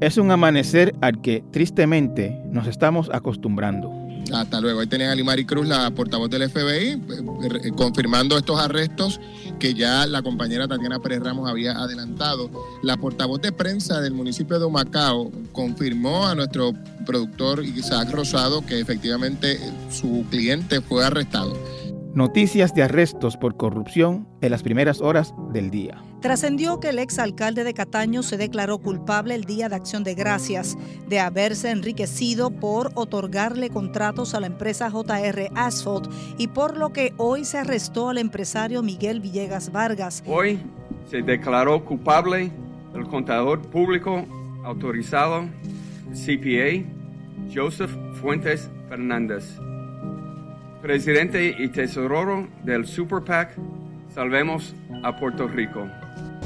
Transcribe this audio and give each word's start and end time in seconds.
Es 0.00 0.16
un 0.16 0.30
amanecer 0.30 0.94
al 1.00 1.20
que 1.20 1.42
tristemente 1.50 2.40
nos 2.50 2.68
estamos 2.68 3.10
acostumbrando. 3.12 3.92
Hasta 4.32 4.60
luego. 4.60 4.80
Ahí 4.80 4.86
tenían 4.86 5.10
a 5.10 5.14
Limari 5.14 5.44
Cruz, 5.44 5.66
la 5.66 5.90
portavoz 5.90 6.30
del 6.30 6.48
FBI, 6.48 6.92
eh, 6.92 7.72
confirmando 7.76 8.36
estos 8.36 8.60
arrestos 8.60 9.20
que 9.58 9.74
ya 9.74 10.06
la 10.06 10.22
compañera 10.22 10.68
Tatiana 10.68 11.00
Pérez 11.00 11.20
Ramos 11.20 11.50
había 11.50 11.72
adelantado. 11.72 12.48
La 12.82 12.96
portavoz 12.96 13.40
de 13.40 13.50
prensa 13.50 14.00
del 14.00 14.12
municipio 14.12 14.60
de 14.60 14.66
Humacao 14.66 15.32
confirmó 15.52 16.26
a 16.26 16.34
nuestro 16.34 16.74
productor 17.04 17.64
Isaac 17.64 18.10
Rosado 18.12 18.64
que 18.64 18.78
efectivamente 18.78 19.58
su 19.90 20.24
cliente 20.30 20.80
fue 20.80 21.04
arrestado. 21.04 21.56
Noticias 22.18 22.74
de 22.74 22.82
arrestos 22.82 23.36
por 23.36 23.56
corrupción 23.56 24.26
en 24.40 24.50
las 24.50 24.64
primeras 24.64 25.00
horas 25.00 25.32
del 25.52 25.70
día. 25.70 26.02
Trascendió 26.20 26.80
que 26.80 26.88
el 26.88 26.98
exalcalde 26.98 27.62
de 27.62 27.74
Cataño 27.74 28.24
se 28.24 28.36
declaró 28.36 28.78
culpable 28.78 29.36
el 29.36 29.44
día 29.44 29.68
de 29.68 29.76
acción 29.76 30.02
de 30.02 30.16
gracias 30.16 30.76
de 31.06 31.20
haberse 31.20 31.70
enriquecido 31.70 32.50
por 32.50 32.90
otorgarle 32.96 33.70
contratos 33.70 34.34
a 34.34 34.40
la 34.40 34.48
empresa 34.48 34.90
JR 34.90 35.48
Asphalt 35.54 36.12
y 36.38 36.48
por 36.48 36.76
lo 36.76 36.92
que 36.92 37.14
hoy 37.18 37.44
se 37.44 37.58
arrestó 37.58 38.08
al 38.08 38.18
empresario 38.18 38.82
Miguel 38.82 39.20
Villegas 39.20 39.70
Vargas. 39.70 40.24
Hoy 40.26 40.58
se 41.08 41.22
declaró 41.22 41.84
culpable 41.84 42.50
el 42.96 43.06
contador 43.06 43.62
público 43.62 44.26
autorizado 44.64 45.44
CPA 46.12 46.84
Joseph 47.54 47.92
Fuentes 48.20 48.68
Fernández 48.88 49.56
presidente 50.80 51.54
y 51.58 51.68
tesorero 51.68 52.48
del 52.64 52.86
Super 52.86 53.22
PAC 53.22 53.56
Salvemos 54.14 54.74
a 55.04 55.16
Puerto 55.16 55.46
Rico. 55.46 55.86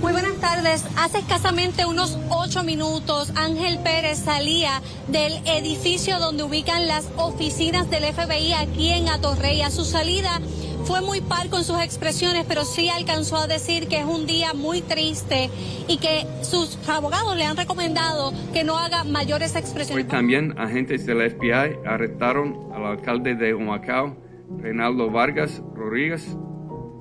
Muy 0.00 0.12
buenas 0.12 0.34
tardes. 0.40 0.84
Hace 0.96 1.20
escasamente 1.20 1.86
unos 1.86 2.18
ocho 2.28 2.65
minutos, 2.65 3.32
Ángel 3.37 3.79
Pérez 3.79 4.18
salía 4.18 4.82
del 5.09 5.32
edificio 5.46 6.18
donde 6.18 6.42
ubican 6.42 6.88
las 6.88 7.09
oficinas 7.16 7.88
del 7.88 8.04
FBI 8.12 8.52
aquí 8.52 8.90
en 8.90 9.09
Atorrey. 9.09 9.62
A 9.62 9.70
su 9.70 9.84
salida 9.84 10.40
fue 10.85 11.01
muy 11.01 11.21
par 11.21 11.49
con 11.49 11.65
sus 11.65 11.80
expresiones, 11.80 12.45
pero 12.47 12.65
sí 12.65 12.88
alcanzó 12.88 13.37
a 13.37 13.47
decir 13.47 13.88
que 13.88 13.99
es 13.99 14.05
un 14.05 14.27
día 14.27 14.52
muy 14.55 14.80
triste 14.80 15.51
y 15.88 15.99
que 15.99 16.27
sus 16.43 16.79
abogados 16.88 17.37
le 17.37 17.45
han 17.45 17.57
recomendado 17.57 18.33
que 18.52 18.65
no 18.65 18.79
haga 18.79 19.05
mayores 19.05 19.55
expresiones. 19.57 20.05
Hoy 20.05 20.10
también 20.10 20.59
agentes 20.59 21.07
del 21.07 21.30
FBI 21.30 21.79
arrestaron 21.87 22.71
al 22.75 22.87
alcalde 22.87 23.35
de 23.35 23.55
Humacao, 23.55 24.16
Reinaldo 24.59 25.10
Vargas 25.10 25.63
Rodríguez. 25.75 26.37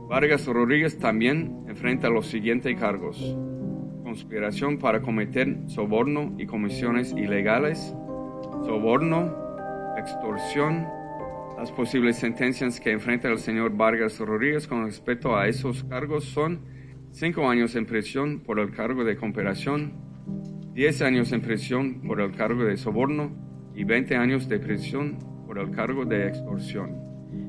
Vargas 0.07 0.45
Rodríguez 0.45 0.99
también 0.99 1.63
enfrenta 1.67 2.09
los 2.09 2.27
siguientes 2.27 2.77
cargos. 2.79 3.17
Conspiración 4.03 4.77
para 4.77 5.01
cometer 5.01 5.57
soborno 5.67 6.33
y 6.37 6.45
comisiones 6.45 7.13
ilegales, 7.13 7.95
soborno, 8.65 9.33
extorsión, 9.97 11.00
las 11.61 11.71
posibles 11.71 12.15
sentencias 12.15 12.79
que 12.79 12.89
enfrenta 12.89 13.27
el 13.27 13.37
señor 13.37 13.77
Vargas 13.77 14.17
Rodríguez 14.17 14.67
con 14.67 14.83
respecto 14.83 15.37
a 15.37 15.47
esos 15.47 15.83
cargos 15.83 16.25
son 16.25 16.61
cinco 17.11 17.47
años 17.47 17.75
en 17.75 17.85
prisión 17.85 18.39
por 18.39 18.57
el 18.57 18.71
cargo 18.71 19.03
de 19.03 19.15
cooperación, 19.15 19.93
10 20.73 21.01
años 21.03 21.31
en 21.31 21.41
prisión 21.41 22.01
por 22.01 22.19
el 22.19 22.31
cargo 22.31 22.63
de 22.63 22.77
soborno 22.77 23.31
y 23.75 23.83
20 23.83 24.15
años 24.15 24.49
de 24.49 24.57
prisión 24.57 25.19
por 25.45 25.59
el 25.59 25.69
cargo 25.69 26.03
de 26.03 26.29
extorsión. 26.29 26.97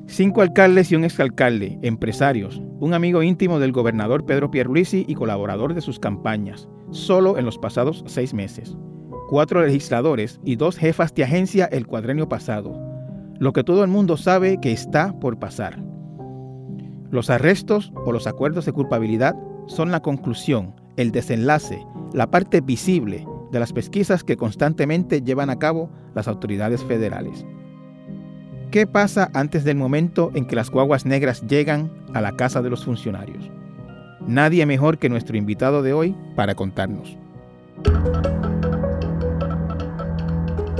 Cinco 0.05 0.41
alcaldes 0.43 0.91
y 0.91 0.95
un 0.95 1.05
exalcalde, 1.05 1.79
empresarios, 1.81 2.61
un 2.79 2.93
amigo 2.93 3.23
íntimo 3.23 3.57
del 3.57 3.71
gobernador 3.71 4.27
Pedro 4.27 4.51
Pierluisi 4.51 5.05
y 5.07 5.15
colaborador 5.15 5.73
de 5.73 5.81
sus 5.81 5.97
campañas, 5.97 6.69
solo 6.91 7.39
en 7.39 7.45
los 7.45 7.57
pasados 7.57 8.03
seis 8.05 8.35
meses. 8.35 8.77
Cuatro 9.27 9.65
legisladores 9.65 10.39
y 10.45 10.55
dos 10.55 10.77
jefas 10.77 11.15
de 11.15 11.23
agencia 11.23 11.65
el 11.65 11.87
cuadrenio 11.87 12.29
pasado, 12.29 12.92
lo 13.39 13.53
que 13.53 13.63
todo 13.63 13.83
el 13.83 13.89
mundo 13.89 14.17
sabe 14.17 14.59
que 14.61 14.71
está 14.71 15.17
por 15.19 15.39
pasar. 15.39 15.81
Los 17.11 17.29
arrestos 17.29 17.93
o 18.05 18.11
los 18.11 18.27
acuerdos 18.27 18.65
de 18.65 18.71
culpabilidad 18.71 19.35
son 19.67 19.91
la 19.91 20.01
conclusión, 20.01 20.73
el 20.97 21.11
desenlace, 21.11 21.85
la 22.13 22.29
parte 22.31 22.61
visible 22.61 23.27
de 23.51 23.59
las 23.59 23.71
pesquisas 23.71 24.23
que 24.23 24.37
constantemente 24.37 25.21
llevan 25.21 25.49
a 25.49 25.59
cabo 25.59 25.89
las 26.15 26.27
autoridades 26.27 26.83
federales. 26.83 27.45
¿Qué 28.71 28.87
pasa 28.87 29.29
antes 29.35 29.63
del 29.63 29.77
momento 29.77 30.31
en 30.33 30.47
que 30.47 30.55
las 30.55 30.71
guaguas 30.71 31.05
negras 31.05 31.45
llegan 31.47 31.91
a 32.15 32.21
la 32.21 32.31
casa 32.35 32.63
de 32.63 32.71
los 32.71 32.83
funcionarios? 32.83 33.51
Nadie 34.27 34.65
mejor 34.65 34.97
que 34.97 35.09
nuestro 35.09 35.37
invitado 35.37 35.83
de 35.83 35.93
hoy 35.93 36.15
para 36.35 36.55
contarnos. 36.55 37.15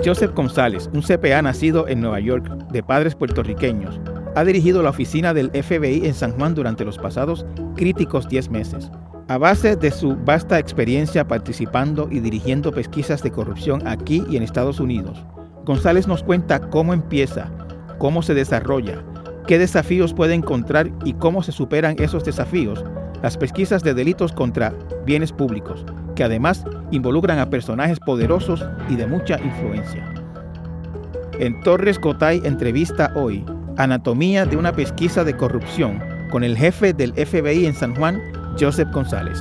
Joseph 0.06 0.34
González, 0.36 0.90
un 0.94 1.02
CPA 1.02 1.42
nacido 1.42 1.88
en 1.88 2.02
Nueva 2.02 2.20
York, 2.20 2.46
de 2.74 2.84
padres 2.84 3.16
puertorriqueños, 3.16 4.02
ha 4.36 4.44
dirigido 4.44 4.84
la 4.84 4.90
oficina 4.90 5.34
del 5.34 5.50
FBI 5.52 6.06
en 6.06 6.14
San 6.14 6.34
Juan 6.34 6.56
durante 6.56 6.84
los 6.84 6.98
pasados 6.98 7.46
críticos 7.78 8.28
10 8.28 8.50
meses. 8.50 8.92
A 9.30 9.38
base 9.38 9.78
de 9.78 9.92
su 9.92 10.18
vasta 10.18 10.60
experiencia 10.60 11.26
participando 11.26 12.10
y 12.12 12.20
dirigiendo 12.20 12.74
pesquisas 12.74 13.24
de 13.24 13.32
corrupción 13.32 13.88
aquí 13.88 14.26
y 14.30 14.36
en 14.36 14.44
Estados 14.44 14.82
Unidos, 14.82 15.24
González 15.64 16.06
nos 16.06 16.22
cuenta 16.22 16.60
cómo 16.70 16.94
empieza, 16.94 17.50
cómo 17.98 18.24
se 18.24 18.34
desarrolla, 18.34 19.02
qué 19.48 19.58
desafíos 19.58 20.14
puede 20.14 20.34
encontrar 20.34 20.92
y 21.06 21.14
cómo 21.14 21.44
se 21.44 21.54
superan 21.54 21.96
esos 22.00 22.26
desafíos 22.26 22.84
las 23.22 23.38
pesquisas 23.38 23.84
de 23.84 23.94
delitos 23.94 24.34
contra 24.34 24.74
bienes 25.06 25.32
públicos, 25.32 25.86
que 26.16 26.24
además 26.24 26.66
involucran 26.92 27.40
a 27.40 27.50
personajes 27.50 28.00
poderosos 28.00 28.66
y 28.90 28.96
de 28.96 29.08
mucha 29.08 29.40
influencia. 29.40 30.14
En 31.40 31.60
Torres 31.62 32.00
Cotay 32.00 32.42
entrevista 32.44 33.12
hoy 33.16 33.44
Anatomía 33.78 34.46
de 34.46 34.56
una 34.56 34.72
pesquisa 34.72 35.24
de 35.24 35.36
corrupción 35.36 36.00
con 36.30 36.44
el 36.44 36.56
jefe 36.56 36.94
del 36.94 37.14
FBI 37.14 37.66
en 37.66 37.74
San 37.74 37.96
Juan, 37.96 38.22
Joseph 38.60 38.90
González. 38.92 39.40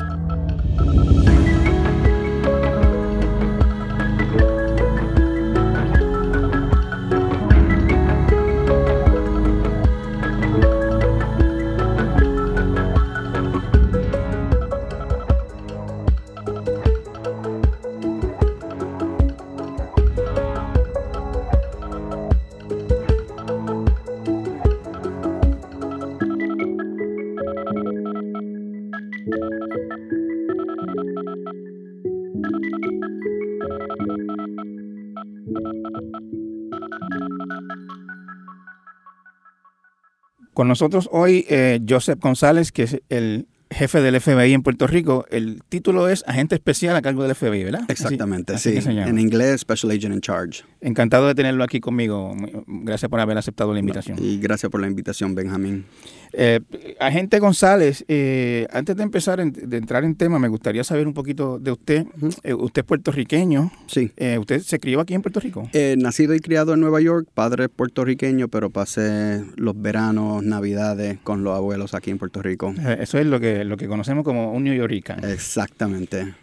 Con 40.63 40.69
nosotros 40.69 41.09
hoy 41.11 41.45
eh, 41.49 41.81
Joseph 41.89 42.21
González, 42.21 42.71
que 42.71 42.85
es 42.85 43.03
el 43.09 43.49
jefe 43.73 44.01
del 44.01 44.21
FBI 44.21 44.53
en 44.53 44.63
Puerto 44.63 44.87
Rico. 44.87 45.27
El 45.29 45.61
título 45.69 46.09
es 46.09 46.23
agente 46.29 46.55
especial 46.55 46.95
a 46.95 47.03
cargo 47.03 47.25
del 47.25 47.35
FBI, 47.35 47.65
¿verdad? 47.65 47.83
Exactamente, 47.89 48.57
sí. 48.59 48.79
En 48.87 49.19
inglés, 49.19 49.63
Special 49.63 49.91
Agent 49.91 50.15
in 50.15 50.21
Charge. 50.21 50.63
Encantado 50.81 51.27
de 51.27 51.35
tenerlo 51.35 51.65
aquí 51.65 51.81
conmigo. 51.81 52.33
Gracias 52.69 53.11
por 53.11 53.19
haber 53.19 53.39
aceptado 53.39 53.73
la 53.73 53.81
invitación. 53.81 54.19
Y 54.21 54.39
gracias 54.39 54.71
por 54.71 54.81
la 54.81 54.87
invitación, 54.87 55.35
Benjamín. 55.35 55.85
Eh, 56.33 56.61
agente 56.99 57.39
González, 57.39 58.05
eh, 58.09 58.67
antes 58.73 58.97
de 58.97 59.03
empezar, 59.03 59.45
de 59.45 59.77
entrar 59.77 60.05
en 60.05 60.15
tema, 60.15 60.39
me 60.39 60.49
gustaría 60.49 60.85
saber 60.85 61.07
un 61.07 61.15
poquito 61.15 61.59
de 61.59 61.73
usted. 61.73 62.07
Eh, 62.43 62.55
usted 62.55 62.83
es 62.83 62.87
puertorriqueño. 62.87 63.71
Sí. 63.87 64.11
¿Usted 64.39 64.61
se 64.63 64.79
crió 64.79 65.01
aquí 65.01 65.15
en 65.15 65.23
Puerto 65.23 65.41
Rico? 65.41 65.69
nacido 65.97 66.35
y 66.35 66.41
criado 66.41 66.75
en 66.75 66.81
Nueva 66.81 67.01
York, 67.01 67.29
padre 67.35 67.69
puertorriqueño, 67.69 68.49
pero 68.49 68.71
pasé 68.71 69.45
los 69.57 69.81
veranos, 69.81 70.43
navidades 70.43 71.19
con 71.23 71.45
los 71.45 71.57
abuelos 71.57 71.95
aquí 71.95 72.11
en 72.11 72.19
Puerto 72.19 72.43
Rico. 72.43 72.75
eso 72.99 73.19
es 73.19 73.27
lo 73.27 73.41
que, 73.41 73.65
lo 73.65 73.77
que 73.77 73.89
conocemos 73.89 74.25
como 74.25 74.53
un 74.53 74.65
New 74.65 74.75
Yorker. 74.75 75.25
Exactamente. 75.25 76.35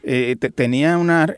¿Tenía 0.56 0.98
una... 0.98 1.36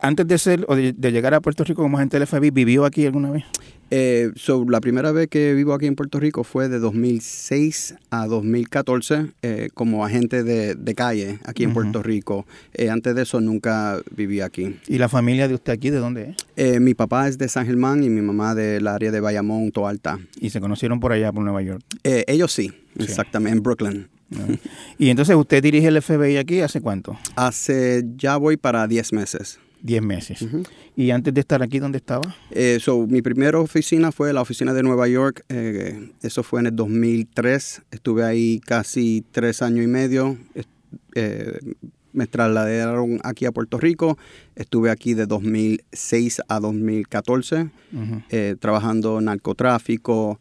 antes 0.00 0.26
de 0.26 0.38
ser 0.38 0.64
o 0.68 0.76
de, 0.76 0.92
de, 0.92 1.12
llegar 1.12 1.34
a 1.34 1.40
Puerto 1.40 1.64
Rico 1.64 1.82
como 1.82 1.98
agente 1.98 2.18
del 2.18 2.26
FBI, 2.26 2.50
vivió 2.50 2.84
aquí 2.84 3.06
alguna 3.06 3.30
vez? 3.30 3.44
Eh, 3.94 4.32
la 4.68 4.80
primera 4.80 5.12
vez 5.12 5.28
que 5.28 5.52
vivo 5.52 5.74
aquí 5.74 5.84
en 5.84 5.96
Puerto 5.96 6.18
Rico 6.18 6.44
fue 6.44 6.70
de 6.70 6.78
2006 6.78 7.96
a 8.08 8.26
2014 8.26 9.26
eh, 9.42 9.68
como 9.74 10.02
agente 10.06 10.42
de, 10.42 10.94
calle 10.94 11.38
aquí 11.44 11.64
en 11.64 11.74
Puerto 11.74 12.02
Rico. 12.02 12.46
Eh, 12.72 12.88
antes 12.88 13.14
de 13.14 13.20
eso 13.20 13.42
nunca 13.42 14.00
viví 14.10 14.40
aquí. 14.40 14.76
¿Y 14.88 14.96
la 14.96 15.10
familia 15.10 15.46
de 15.46 15.52
usted 15.52 15.74
aquí 15.74 15.90
de 15.90 15.98
dónde 15.98 16.30
es? 16.30 16.36
Eh, 16.56 16.80
mi 16.80 16.94
papá 16.94 17.28
es 17.28 17.36
de 17.36 17.50
San 17.50 17.66
Germán 17.66 18.02
y 18.02 18.08
mi 18.08 18.22
mamá 18.22 18.54
del 18.54 18.86
área 18.86 19.10
de 19.10 19.20
Bayamón, 19.20 19.70
Toalta. 19.72 20.18
¿Y 20.40 20.48
se 20.48 20.60
conocieron 20.62 20.98
por 20.98 21.12
allá, 21.12 21.30
por 21.30 21.44
Nueva 21.44 21.60
York? 21.60 21.82
ellos 22.02 22.50
sí, 22.50 22.72
exactamente, 22.98 23.58
en 23.58 23.62
Brooklyn. 23.62 24.08
¿Y 24.96 25.10
entonces 25.10 25.36
usted 25.36 25.62
dirige 25.62 25.88
el 25.88 26.00
FBI 26.00 26.38
aquí 26.38 26.62
hace 26.62 26.80
cuánto? 26.80 27.18
Hace, 27.36 28.04
ya 28.16 28.38
voy 28.38 28.56
para 28.56 28.86
10 28.86 29.12
meses. 29.12 29.58
10 29.82 30.02
meses. 30.02 30.46
¿Y 30.96 31.10
antes 31.10 31.34
de 31.34 31.40
estar 31.40 31.62
aquí, 31.62 31.78
dónde 31.78 31.98
estaba? 31.98 32.34
Eh, 32.50 32.78
so, 32.80 33.06
mi 33.06 33.20
primera 33.20 33.58
oficina 33.58 34.12
fue 34.12 34.32
la 34.32 34.40
oficina 34.40 34.72
de 34.72 34.82
Nueva 34.82 35.08
York. 35.08 35.44
Eh, 35.48 36.10
eso 36.22 36.42
fue 36.42 36.60
en 36.60 36.66
el 36.66 36.76
2003. 36.76 37.82
Estuve 37.90 38.24
ahí 38.24 38.60
casi 38.60 39.24
tres 39.30 39.60
años 39.62 39.84
y 39.84 39.88
medio. 39.88 40.38
Eh, 41.14 41.58
me 42.12 42.26
trasladaron 42.26 43.20
aquí 43.24 43.46
a 43.46 43.52
Puerto 43.52 43.78
Rico. 43.78 44.18
Estuve 44.54 44.90
aquí 44.90 45.14
de 45.14 45.26
2006 45.26 46.42
a 46.48 46.60
2014 46.60 47.70
eh, 48.30 48.56
trabajando 48.58 49.18
en 49.18 49.26
narcotráfico, 49.26 50.38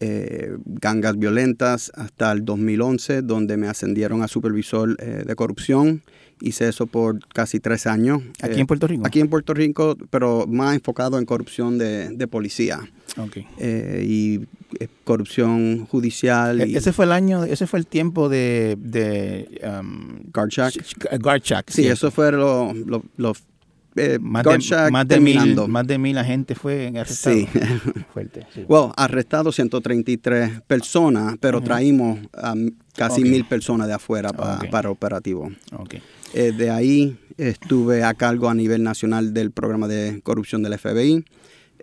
eh, 0.00 0.56
gangas 0.66 1.16
violentas 1.16 1.92
hasta 1.94 2.32
el 2.32 2.44
2011, 2.44 3.22
donde 3.22 3.56
me 3.56 3.68
ascendieron 3.68 4.22
a 4.22 4.28
supervisor 4.28 4.96
eh, 4.98 5.22
de 5.24 5.34
corrupción. 5.36 6.02
Hice 6.44 6.68
eso 6.68 6.86
por 6.86 7.24
casi 7.28 7.60
tres 7.60 7.86
años. 7.86 8.20
¿Aquí 8.42 8.60
en 8.60 8.66
Puerto 8.66 8.88
Rico? 8.88 9.06
Aquí 9.06 9.20
en 9.20 9.28
Puerto 9.28 9.54
Rico, 9.54 9.96
pero 10.10 10.46
más 10.48 10.74
enfocado 10.74 11.18
en 11.18 11.24
corrupción 11.24 11.78
de, 11.78 12.28
policía. 12.28 12.80
Okay. 13.16 13.46
y 14.02 14.40
corrupción 15.04 15.86
judicial. 15.86 16.60
E-, 16.60 16.76
ese 16.76 16.92
fue 16.92 17.04
el 17.04 17.12
año, 17.12 17.44
ese 17.44 17.66
fue 17.66 17.78
el 17.78 17.86
tiempo 17.86 18.28
de... 18.28 18.76
de 18.78 19.60
um, 19.80 20.22
Sí, 21.68 21.86
eso 21.86 22.10
fue 22.10 22.32
lo, 22.32 22.72
eh, 23.96 24.18
más, 24.20 24.44
de, 24.44 24.90
más, 24.90 25.06
de 25.06 25.20
mil, 25.20 25.68
más 25.68 25.86
de 25.86 25.98
mil 25.98 26.16
agentes 26.16 26.56
fue 26.58 26.88
arrestado. 26.88 27.36
Sí. 27.42 27.48
Fuerte. 28.12 28.46
Bueno, 28.66 28.92
arrestado 28.96 29.52
133 29.52 30.62
personas, 30.62 31.36
pero 31.40 31.60
traímos 31.60 32.18
casi 32.96 33.22
mil 33.22 33.44
personas 33.44 33.88
de 33.88 33.94
afuera 33.94 34.32
para 34.32 34.90
operativo. 34.90 35.50
Eh, 36.34 36.52
de 36.52 36.70
ahí 36.70 37.18
estuve 37.36 38.04
a 38.04 38.14
cargo 38.14 38.48
a 38.48 38.54
nivel 38.54 38.82
nacional 38.82 39.34
del 39.34 39.50
programa 39.50 39.88
de 39.88 40.20
corrupción 40.22 40.62
del 40.62 40.78
FBI, 40.78 41.24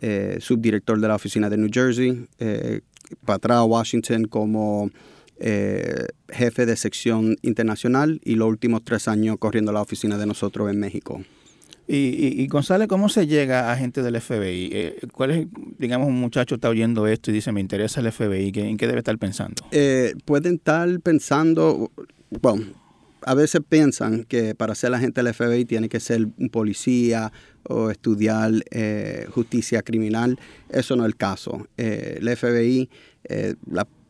eh, 0.02 0.38
subdirector 0.40 1.00
de 1.00 1.08
la 1.08 1.16
oficina 1.16 1.50
de 1.50 1.58
New 1.58 1.70
Jersey, 1.72 2.28
para 3.26 3.36
atrás 3.36 3.58
a 3.58 3.64
Washington 3.64 4.26
como 4.26 4.90
jefe 5.40 6.66
de 6.66 6.76
sección 6.76 7.38
internacional 7.42 8.20
y 8.24 8.36
los 8.36 8.50
últimos 8.50 8.84
tres 8.84 9.08
años 9.08 9.38
corriendo 9.40 9.72
la 9.72 9.82
oficina 9.82 10.18
de 10.18 10.26
nosotros 10.26 10.70
en 10.70 10.80
México. 10.80 11.22
Y, 11.92 12.46
González, 12.46 12.88
¿cómo 12.88 13.10
se 13.10 13.26
llega 13.26 13.72
a 13.72 13.76
gente 13.76 14.04
del 14.04 14.22
FBI? 14.22 14.70
Eh, 14.72 15.00
¿Cuál 15.12 15.32
es, 15.32 15.48
digamos, 15.80 16.08
un 16.08 16.20
muchacho 16.20 16.56
está 16.56 16.70
oyendo 16.70 17.08
esto 17.08 17.32
y 17.32 17.34
dice, 17.34 17.52
me 17.52 17.62
interesa 17.62 18.00
el 18.00 18.12
FBI, 18.12 18.52
¿en 18.54 18.78
qué 18.78 18.86
debe 18.86 19.00
estar 19.00 19.18
pensando? 19.18 19.64
Eh, 19.72 20.14
pueden 20.24 20.56
estar 20.56 20.88
pensando, 21.00 21.92
bueno, 22.42 22.66
a 23.22 23.34
veces 23.34 23.62
piensan 23.68 24.24
que 24.24 24.56
para 24.56 24.76
ser 24.76 24.94
agente 24.94 25.22
del 25.22 25.34
FBI 25.34 25.66
tiene 25.66 25.90
que 25.90 26.00
ser 26.00 26.28
un 26.38 26.50
policía 26.50 27.32
o 27.64 27.90
estudiar 27.90 28.52
eh, 28.72 29.28
justicia 29.32 29.82
criminal. 29.82 30.40
Eso 30.70 30.96
no 30.96 31.04
es 31.04 31.08
el 31.08 31.16
caso. 31.16 31.68
el 31.78 32.38
FBI, 32.38 32.90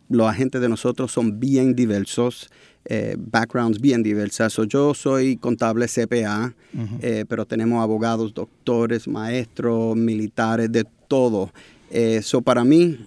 los 0.10 0.28
agentes 0.28 0.62
de 0.62 0.70
nosotros 0.70 1.12
son 1.12 1.40
bien 1.40 1.76
diversos. 1.76 2.50
Eh, 2.86 3.16
backgrounds 3.20 3.80
bien 3.80 4.02
diversas. 4.02 4.58
yo 4.68 4.94
soy 4.94 5.38
contable 5.38 5.86
CPA, 5.88 6.56
eh, 7.02 7.26
pero 7.28 7.46
tenemos 7.46 7.84
abogados, 7.84 8.34
doctores, 8.34 9.08
maestros, 9.08 9.96
militares, 9.96 10.72
de 10.72 10.86
todo. 11.08 11.52
Eso 11.92 12.40
eh, 12.40 12.42
para 12.42 12.64
mí, 12.64 12.98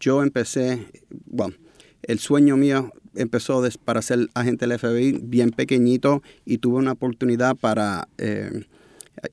yo 0.00 0.22
empecé, 0.22 0.86
bueno, 1.26 1.54
el 2.08 2.18
sueño 2.18 2.56
mío 2.56 2.92
empezó 3.14 3.62
para 3.84 4.02
ser 4.02 4.28
agente 4.34 4.66
del 4.66 4.78
FBI 4.78 5.20
bien 5.22 5.50
pequeñito 5.50 6.22
y 6.44 6.58
tuve 6.58 6.78
una 6.78 6.92
oportunidad 6.92 7.56
para 7.56 8.08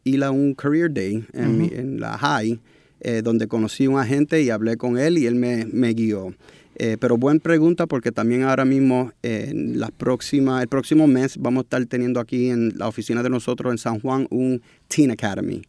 ir 0.04 0.24
a 0.24 0.32
un 0.32 0.54
career 0.54 0.94
day 0.94 1.26
en, 1.34 2.00
la 2.00 2.18
high, 2.18 2.60
donde 3.24 3.48
conocí 3.48 3.86
a 3.86 3.90
un 3.90 4.00
agente 4.00 4.42
y 4.42 4.50
hablé 4.50 4.78
con 4.78 4.98
él 4.98 5.18
y 5.18 5.26
él 5.26 5.36
me, 5.36 5.66
me 5.66 5.94
guió. 5.94 6.34
Eh, 6.84 6.98
pero 7.00 7.16
buena 7.16 7.40
pregunta 7.40 7.86
porque 7.86 8.12
también 8.12 8.44
ahora 8.44 8.66
mismo, 8.66 9.12
en 9.22 9.80
la 9.80 9.90
próxima, 9.90 10.62
el 10.62 10.68
próximo 10.68 11.06
mes, 11.06 11.38
vamos 11.38 11.62
a 11.62 11.66
estar 11.66 11.86
teniendo 11.86 12.20
aquí 12.20 12.50
en 12.50 12.74
la 12.76 12.88
oficina 12.88 13.22
de 13.22 13.30
nosotros 13.30 13.72
en 13.72 13.78
San 13.78 14.00
Juan 14.00 14.26
un 14.32 14.62
Teen 14.88 15.12
Academy. 15.12 15.62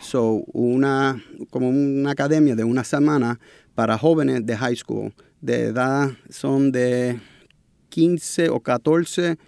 So, 0.00 0.44
una, 0.52 1.22
como 1.50 1.68
una 1.68 2.10
academia 2.10 2.56
de 2.56 2.64
una 2.64 2.84
semana 2.84 3.38
para 3.74 3.98
jóvenes 3.98 4.44
de 4.44 4.56
high 4.56 4.76
school. 4.76 5.12
De 5.46 5.66
edad 5.66 6.10
son 6.28 6.72
de 6.72 7.20
15 7.90 8.48
o 8.48 8.58
14 8.58 9.38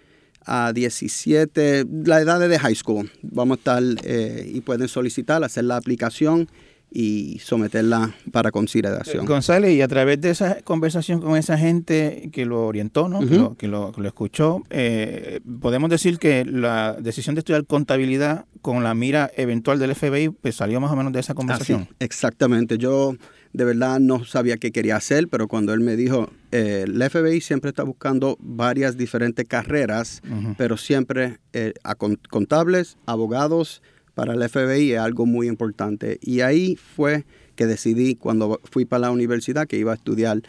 a 0.45 0.71
17, 0.71 1.85
la 2.05 2.21
edad 2.21 2.39
de 2.39 2.57
high 2.57 2.73
school. 2.73 3.11
Vamos 3.21 3.57
a 3.57 3.59
estar 3.59 3.83
eh, 4.05 4.49
y 4.49 4.61
pueden 4.61 4.87
solicitar, 4.87 5.43
hacer 5.43 5.65
la 5.65 5.75
aplicación 5.75 6.47
y 6.89 7.39
someterla 7.43 8.15
para 8.31 8.49
consideración. 8.49 9.25
González, 9.25 9.73
y 9.73 9.81
a 9.81 9.89
través 9.89 10.21
de 10.21 10.29
esa 10.29 10.61
conversación 10.61 11.19
con 11.19 11.35
esa 11.35 11.57
gente 11.57 12.29
que 12.31 12.45
lo 12.45 12.65
orientó, 12.65 13.09
¿no? 13.09 13.19
que, 13.19 13.35
lo, 13.67 13.91
que, 13.91 14.01
lo, 14.01 14.07
escuchó, 14.07 14.63
eh, 14.69 15.41
podemos 15.59 15.89
decir 15.89 16.17
que 16.17 16.45
la 16.45 16.93
decisión 16.93 17.35
de 17.35 17.39
estudiar 17.39 17.65
contabilidad 17.65 18.45
con 18.61 18.85
la 18.85 18.93
mira 18.93 19.29
eventual 19.35 19.79
del 19.79 19.93
FBI 19.95 20.29
pues 20.29 20.55
salió 20.55 20.79
más 20.79 20.93
o 20.93 20.95
menos 20.95 21.11
de 21.11 21.19
esa 21.19 21.33
conversación. 21.33 21.89
exactamente. 21.99 22.77
Yo 22.77 23.15
de 23.53 23.65
verdad 23.65 23.99
no 23.99 24.25
sabía 24.25 24.57
qué 24.57 24.71
quería 24.71 24.95
hacer, 24.95 25.27
pero 25.27 25.47
cuando 25.47 25.73
él 25.73 25.79
me 25.79 25.95
dijo, 25.95 26.29
eh, 26.51 26.85
el 26.85 27.09
FBI 27.09 27.41
siempre 27.41 27.69
está 27.69 27.83
buscando 27.83 28.37
varias 28.39 28.97
diferentes 28.97 29.47
carreras, 29.47 30.21
pero 30.57 30.77
siempre 30.77 31.39
eh, 31.53 31.73
a 31.83 31.95
contables, 31.95 32.97
abogados, 33.05 33.81
para 34.13 34.33
el 34.33 34.49
FBI 34.49 34.93
es 34.93 34.99
algo 34.99 35.25
muy 35.25 35.47
importante. 35.47 36.19
Y 36.21 36.41
ahí 36.41 36.75
fue 36.75 37.25
que 37.55 37.65
decidí, 37.65 38.15
cuando 38.15 38.59
fui 38.69 38.85
para 38.85 39.01
la 39.01 39.11
universidad, 39.11 39.67
que 39.67 39.77
iba 39.77 39.93
a 39.93 39.95
estudiar 39.95 40.41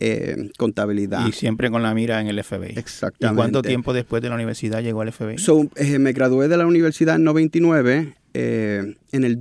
eh, 0.00 0.50
contabilidad. 0.56 1.26
Y 1.26 1.32
siempre 1.32 1.70
con 1.70 1.82
la 1.82 1.92
mira 1.92 2.20
en 2.20 2.28
el 2.28 2.42
FBI. 2.42 2.74
Exactamente. 2.76 3.34
¿Y 3.34 3.36
cuánto 3.36 3.62
tiempo 3.62 3.92
después 3.92 4.22
de 4.22 4.28
la 4.28 4.36
universidad 4.36 4.82
llegó 4.82 5.00
al 5.00 5.12
FBI? 5.12 5.36
Eh, 5.76 5.98
me 5.98 6.12
gradué 6.12 6.48
de 6.48 6.56
la 6.56 6.66
universidad 6.66 7.16
en 7.16 7.24
99. 7.24 8.14
Eh, 8.34 8.94
en 9.10 9.24
el 9.24 9.40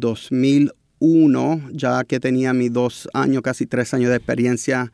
2001, 1.00 1.70
ya 1.72 2.04
que 2.04 2.20
tenía 2.20 2.54
mis 2.54 2.72
dos 2.72 3.08
años, 3.14 3.42
casi 3.42 3.66
tres 3.66 3.94
años 3.94 4.10
de 4.10 4.16
experiencia 4.18 4.92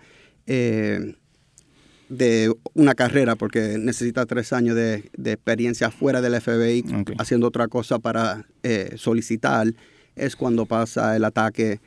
de 2.10 2.54
una 2.74 2.96
carrera 2.96 3.36
porque 3.36 3.78
necesita 3.80 4.26
tres 4.26 4.54
años 4.54 4.76
de, 4.76 5.10
experiencia 5.26 5.92
fuera 5.92 6.22
del 6.22 6.40
FBI 6.40 6.84
haciendo 7.18 7.48
otra 7.48 7.68
cosa 7.68 8.00
para 8.00 8.46
eh, 8.64 8.94
solicitar, 8.98 9.68
es 10.16 10.36
cuando 10.36 10.66
pasa 10.66 11.16
el 11.16 11.26
ataque 11.26 11.80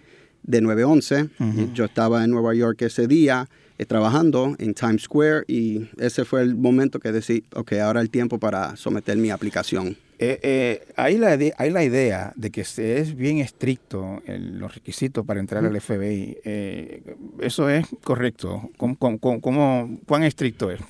de 0.42 0.62
9-11. 0.62 1.72
Yo 1.74 1.84
estaba 1.84 2.24
en 2.24 2.30
Nueva 2.30 2.54
York 2.54 2.82
ese 2.82 3.06
día 3.06 3.48
eh, 3.78 3.84
trabajando 3.84 4.54
en 4.58 4.74
Times 4.74 5.02
Square 5.02 5.44
y 5.48 5.88
ese 5.98 6.24
fue 6.24 6.42
el 6.42 6.56
momento 6.56 6.98
que 6.98 7.12
decidí, 7.12 7.44
ok, 7.54 7.74
ahora 7.74 8.00
el 8.00 8.10
tiempo 8.10 8.38
para 8.38 8.76
someter 8.76 9.16
mi 9.16 9.30
aplicación. 9.30 9.96
Eh, 10.18 10.40
eh, 10.42 10.86
hay, 10.96 11.18
la, 11.18 11.38
hay 11.58 11.70
la 11.70 11.84
idea 11.84 12.32
de 12.36 12.50
que 12.50 12.64
se 12.64 13.00
es 13.00 13.14
bien 13.14 13.38
estricto 13.38 14.22
en 14.24 14.58
los 14.58 14.74
requisitos 14.74 15.26
para 15.26 15.40
entrar 15.40 15.64
al 15.64 15.78
FBI. 15.78 16.38
Eh, 16.42 17.02
¿Eso 17.40 17.68
es 17.68 17.86
correcto? 18.02 18.70
¿Cómo, 18.78 19.98
cuán 20.06 20.22
estricto 20.22 20.70
es? 20.70 20.80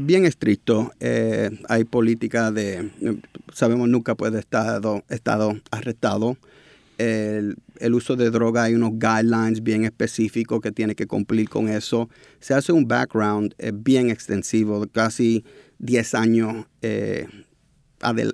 bien 0.00 0.24
estricto. 0.24 0.92
hay 1.68 1.84
política 1.84 2.50
de, 2.50 2.90
sabemos 3.52 3.88
nunca 3.88 4.14
puede 4.14 4.38
estar 4.38 4.80
estado 5.08 5.56
arrestado. 5.70 6.36
El, 6.96 7.56
el, 7.78 7.94
uso 7.94 8.14
de 8.14 8.28
droga, 8.28 8.64
hay 8.64 8.74
unos 8.74 8.92
guidelines 8.98 9.62
bien 9.62 9.84
específicos 9.84 10.60
que 10.60 10.70
tiene 10.70 10.94
que 10.94 11.06
cumplir 11.06 11.48
con 11.48 11.68
eso. 11.68 12.10
Se 12.40 12.52
hace 12.52 12.72
un 12.72 12.86
background 12.86 13.54
bien 13.72 14.10
extensivo, 14.10 14.86
casi 14.92 15.44
10 15.78 16.14
años 16.14 16.66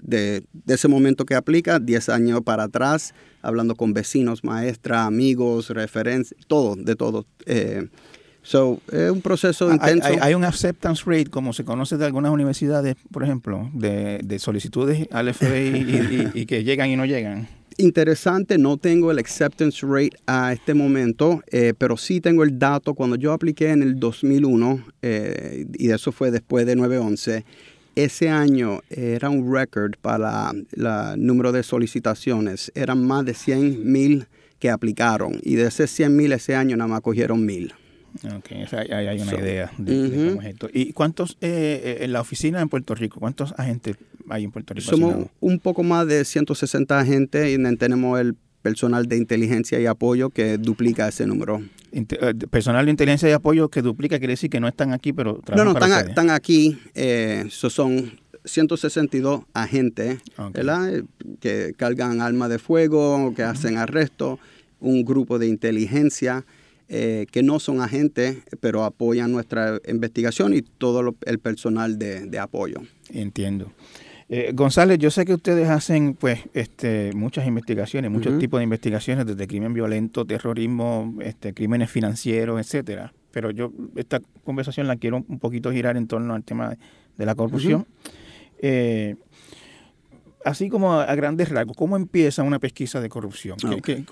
de, 0.03 0.45
ese 0.67 0.89
momento 0.89 1.25
que 1.25 1.35
aplica, 1.35 1.79
10 1.79 2.09
años 2.09 2.41
para 2.43 2.65
atrás, 2.65 3.15
hablando 3.43 3.75
con 3.75 3.93
vecinos, 3.93 4.45
maestras, 4.45 5.07
amigos, 5.07 5.71
referencias, 5.71 6.41
todo, 6.47 6.77
de 6.77 6.97
todo. 6.97 7.27
Eh, 7.47 7.89
so, 8.43 8.81
es 8.93 9.11
un 9.11 9.23
proceso 9.23 9.73
intenso. 9.73 10.09
Hay, 10.21 10.35
un 10.35 10.45
acceptance 10.45 11.03
rate, 11.07 11.27
como 11.27 11.53
se 11.53 11.65
conoce 11.65 11.97
de 11.97 12.07
algunas 12.07 12.33
universidades, 12.33 12.97
por 13.11 13.25
ejemplo, 13.25 13.71
de, 13.73 14.39
solicitudes 14.39 15.09
al 15.11 15.33
FBI 15.33 16.31
y, 16.35 16.47
que 16.47 16.65
llegan 16.65 16.91
y 16.91 16.97
no 16.97 17.05
llegan. 17.05 17.49
Interesante, 17.79 18.57
no 18.57 18.79
tengo 18.79 19.11
el 19.11 19.19
acceptance 19.19 19.87
rate 19.87 20.17
a 20.27 20.55
este 20.55 20.73
momento, 20.73 21.43
eh, 21.51 21.75
pero 21.77 21.99
sí 21.99 22.23
tengo 22.23 22.43
el 22.43 22.59
dato. 22.59 22.95
Cuando 22.95 23.17
yo 23.17 23.33
apliqué 23.35 23.69
en 23.69 23.83
el 23.83 24.01
2001, 24.01 24.83
eh, 25.03 25.67
y 25.75 25.91
eso 25.91 26.11
fue 26.11 26.31
después 26.31 26.65
de 26.65 26.75
911, 26.75 27.45
ese 27.97 28.29
año 28.29 28.81
era 28.91 29.31
un 29.31 29.53
récord 29.53 29.95
para 30.01 30.53
el 30.53 31.27
número 31.27 31.51
de 31.51 31.63
solicitaciones. 31.63 32.71
Eran 32.75 33.05
más 33.05 33.25
de 33.25 33.35
100 33.35 33.91
mil 33.91 34.27
que 34.59 34.71
aplicaron 34.71 35.41
y 35.43 35.57
de 35.57 35.67
ese 35.67 35.87
100 35.87 36.15
mil 36.15 36.33
ese 36.33 36.55
año 36.55 36.77
nada 36.77 36.89
más 36.89 37.01
cogieron 37.01 37.45
mil. 37.45 37.75
Ok, 38.25 38.53
hay, 38.73 38.91
hay, 38.91 39.21
una 39.21 39.35
idea 39.35 39.71
de, 39.77 40.31
cómo 40.31 40.43
es 40.43 40.49
esto. 40.49 40.69
¿Y 40.73 40.93
cuántos, 40.93 41.37
eh, 41.41 41.99
en 42.01 42.13
la 42.13 42.21
oficina 42.21 42.61
en 42.61 42.69
Puerto 42.69 42.95
Rico, 42.95 43.21
cuántos 43.21 43.53
agentes 43.59 43.97
hay 44.29 44.45
en 44.45 44.53
Puerto 44.53 44.73
Rico? 44.73 44.89
Somos 44.89 45.27
un 45.41 45.59
poco 45.59 45.83
más 45.83 46.07
de 46.07 46.25
160 46.25 46.99
agentes 46.99 47.59
y 47.59 47.77
tenemos 47.77 48.19
el 48.19 48.35
personal 48.67 49.07
de 49.07 49.17
inteligencia 49.17 49.79
y 49.79 49.87
apoyo 49.87 50.31
que 50.31 50.59
duplica 50.59 51.07
ese 51.07 51.25
número. 51.25 51.63
personal 52.51 52.85
de 52.85 52.91
inteligencia 52.91 53.29
y 53.29 53.33
apoyo 53.33 53.69
que 53.69 53.81
duplica 53.81 54.19
quiere 54.19 54.33
decir 54.33 54.51
que 54.51 54.59
no 54.59 54.67
están 54.67 54.93
aquí, 54.93 55.13
pero 55.13 55.35
trabajan 55.35 55.73
No, 55.73 55.73
no, 55.73 55.87
están, 55.87 56.09
están, 56.09 56.31
aquí. 56.31 56.77
Eh, 56.97 57.47
son 57.49 58.19
162 58.45 59.43
agentes, 59.55 60.19
¿verdad? 60.53 61.05
Que 61.39 61.75
cargan 61.77 62.21
armas 62.21 62.49
de 62.49 62.59
fuego, 62.59 63.33
que 63.37 63.45
hacen 63.45 63.77
arrestos, 63.77 64.41
un 64.81 65.05
grupo 65.05 65.39
de 65.39 65.47
inteligencia 65.47 66.45
eh, 66.89 67.27
que 67.31 67.45
no 67.45 67.61
son 67.61 67.81
agentes, 67.81 68.39
pero 68.59 68.83
apoyan 68.83 69.31
nuestra 69.31 69.81
investigación 69.87 70.55
y 70.55 70.63
todo 70.63 71.15
el 71.25 71.39
personal 71.39 72.01
de, 72.01 72.39
apoyo. 72.41 72.81
Entiendo. 73.11 73.71
Eh, 74.29 74.51
González, 74.55 74.99
yo 74.99 75.11
sé 75.11 75.25
que 75.25 75.35
ustedes 75.35 75.69
hacen 75.69 76.15
pues 76.15 76.41
este, 76.53 77.13
muchas 77.15 77.47
investigaciones, 77.47 78.11
muchos 78.11 78.39
tipos 78.39 78.59
de 78.59 78.65
investigaciones, 78.65 79.25
desde 79.25 79.47
crimen 79.47 79.73
violento, 79.73 80.25
terrorismo, 80.25 81.15
este, 81.21 81.55
crímenes 81.55 81.91
financieros, 81.91 82.61
etcétera. 82.61 83.13
Pero 83.31 83.51
yo 83.51 83.73
esta 83.95 84.21
conversación 84.45 84.89
la 84.89 84.97
quiero 84.97 85.25
un 85.29 85.39
poquito 85.39 85.71
girar 85.71 85.97
en 85.97 86.09
torno 86.09 86.35
al 86.35 86.43
tema 86.43 86.77
de 87.17 87.27
la 87.27 87.35
corrupción. 87.35 87.87
Eh, 88.59 89.15
así 90.47 90.69
como 90.69 90.95
a, 90.95 91.15
grandes 91.15 91.49
rasgos, 91.49 91.77
¿cómo 91.77 91.97
empieza 91.97 92.43
una 92.43 92.59
pesquisa 92.59 93.01
de 93.01 93.09
corrupción? 93.09 93.57
¿Qué, 93.83 94.05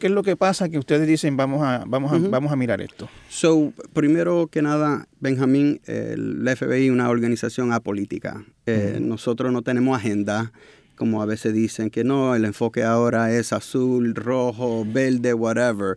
es 0.00 0.10
lo 0.10 0.22
que 0.22 0.34
pasa 0.34 0.68
que 0.68 0.78
ustedes 0.78 1.06
dicen 1.06 1.36
vamos 1.36 1.62
a, 1.62 1.84
vamos 1.86 2.12
a, 2.12 2.18
vamos 2.18 2.50
a 2.50 2.56
mirar 2.56 2.80
esto? 2.80 3.08
So, 3.28 3.72
primero 3.92 4.48
que 4.48 4.62
nada, 4.62 5.06
Benjamín, 5.20 5.80
el 5.86 6.48
FBI 6.56 6.86
es 6.86 6.90
una 6.90 7.10
organización 7.10 7.72
apolítica. 7.72 8.44
Eh, 8.66 8.98
nosotros 9.00 9.52
no 9.52 9.62
tenemos 9.62 9.96
agenda, 9.96 10.52
como 10.96 11.22
a 11.22 11.26
veces 11.26 11.52
dicen 11.52 11.90
que 11.90 12.02
no, 12.02 12.34
el 12.34 12.46
enfoque 12.46 12.82
ahora 12.82 13.32
es 13.32 13.52
azul, 13.52 14.14
rojo, 14.14 14.84
verde, 14.86 15.34
whatever 15.34 15.96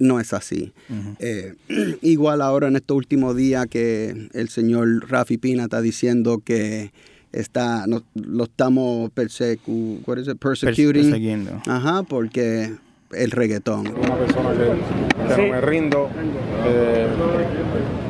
no 0.00 0.18
es 0.18 0.32
así. 0.32 0.72
Eh, 1.20 1.54
igual 2.02 2.42
ahora 2.42 2.66
en 2.66 2.74
estos 2.74 2.96
últimos 2.96 3.36
días 3.36 3.66
que 3.68 4.28
el 4.32 4.48
señor 4.48 5.08
Rafi 5.08 5.38
Pina 5.38 5.64
está 5.64 5.80
diciendo 5.80 6.42
que 6.44 6.90
está, 7.32 7.86
lo 8.14 8.44
estamos 8.44 9.10
persecu, 9.10 10.00
persecuting. 10.38 10.92
Persiguiendo. 10.92 11.62
Ajá, 11.66 12.02
porque 12.02 12.72
el 13.12 13.30
reggaetón. 13.30 13.88
Una 13.88 14.16
persona 14.16 14.50
que, 14.52 15.42
no 15.42 15.52
me 15.52 15.60
rindo, 15.60 16.08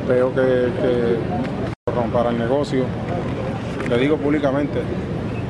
veo 0.07 0.33
que, 0.33 0.71
que 0.81 1.91
romper 1.91 2.27
el 2.27 2.37
negocio. 2.37 2.85
Le 3.89 3.97
digo 3.97 4.17
públicamente, 4.17 4.79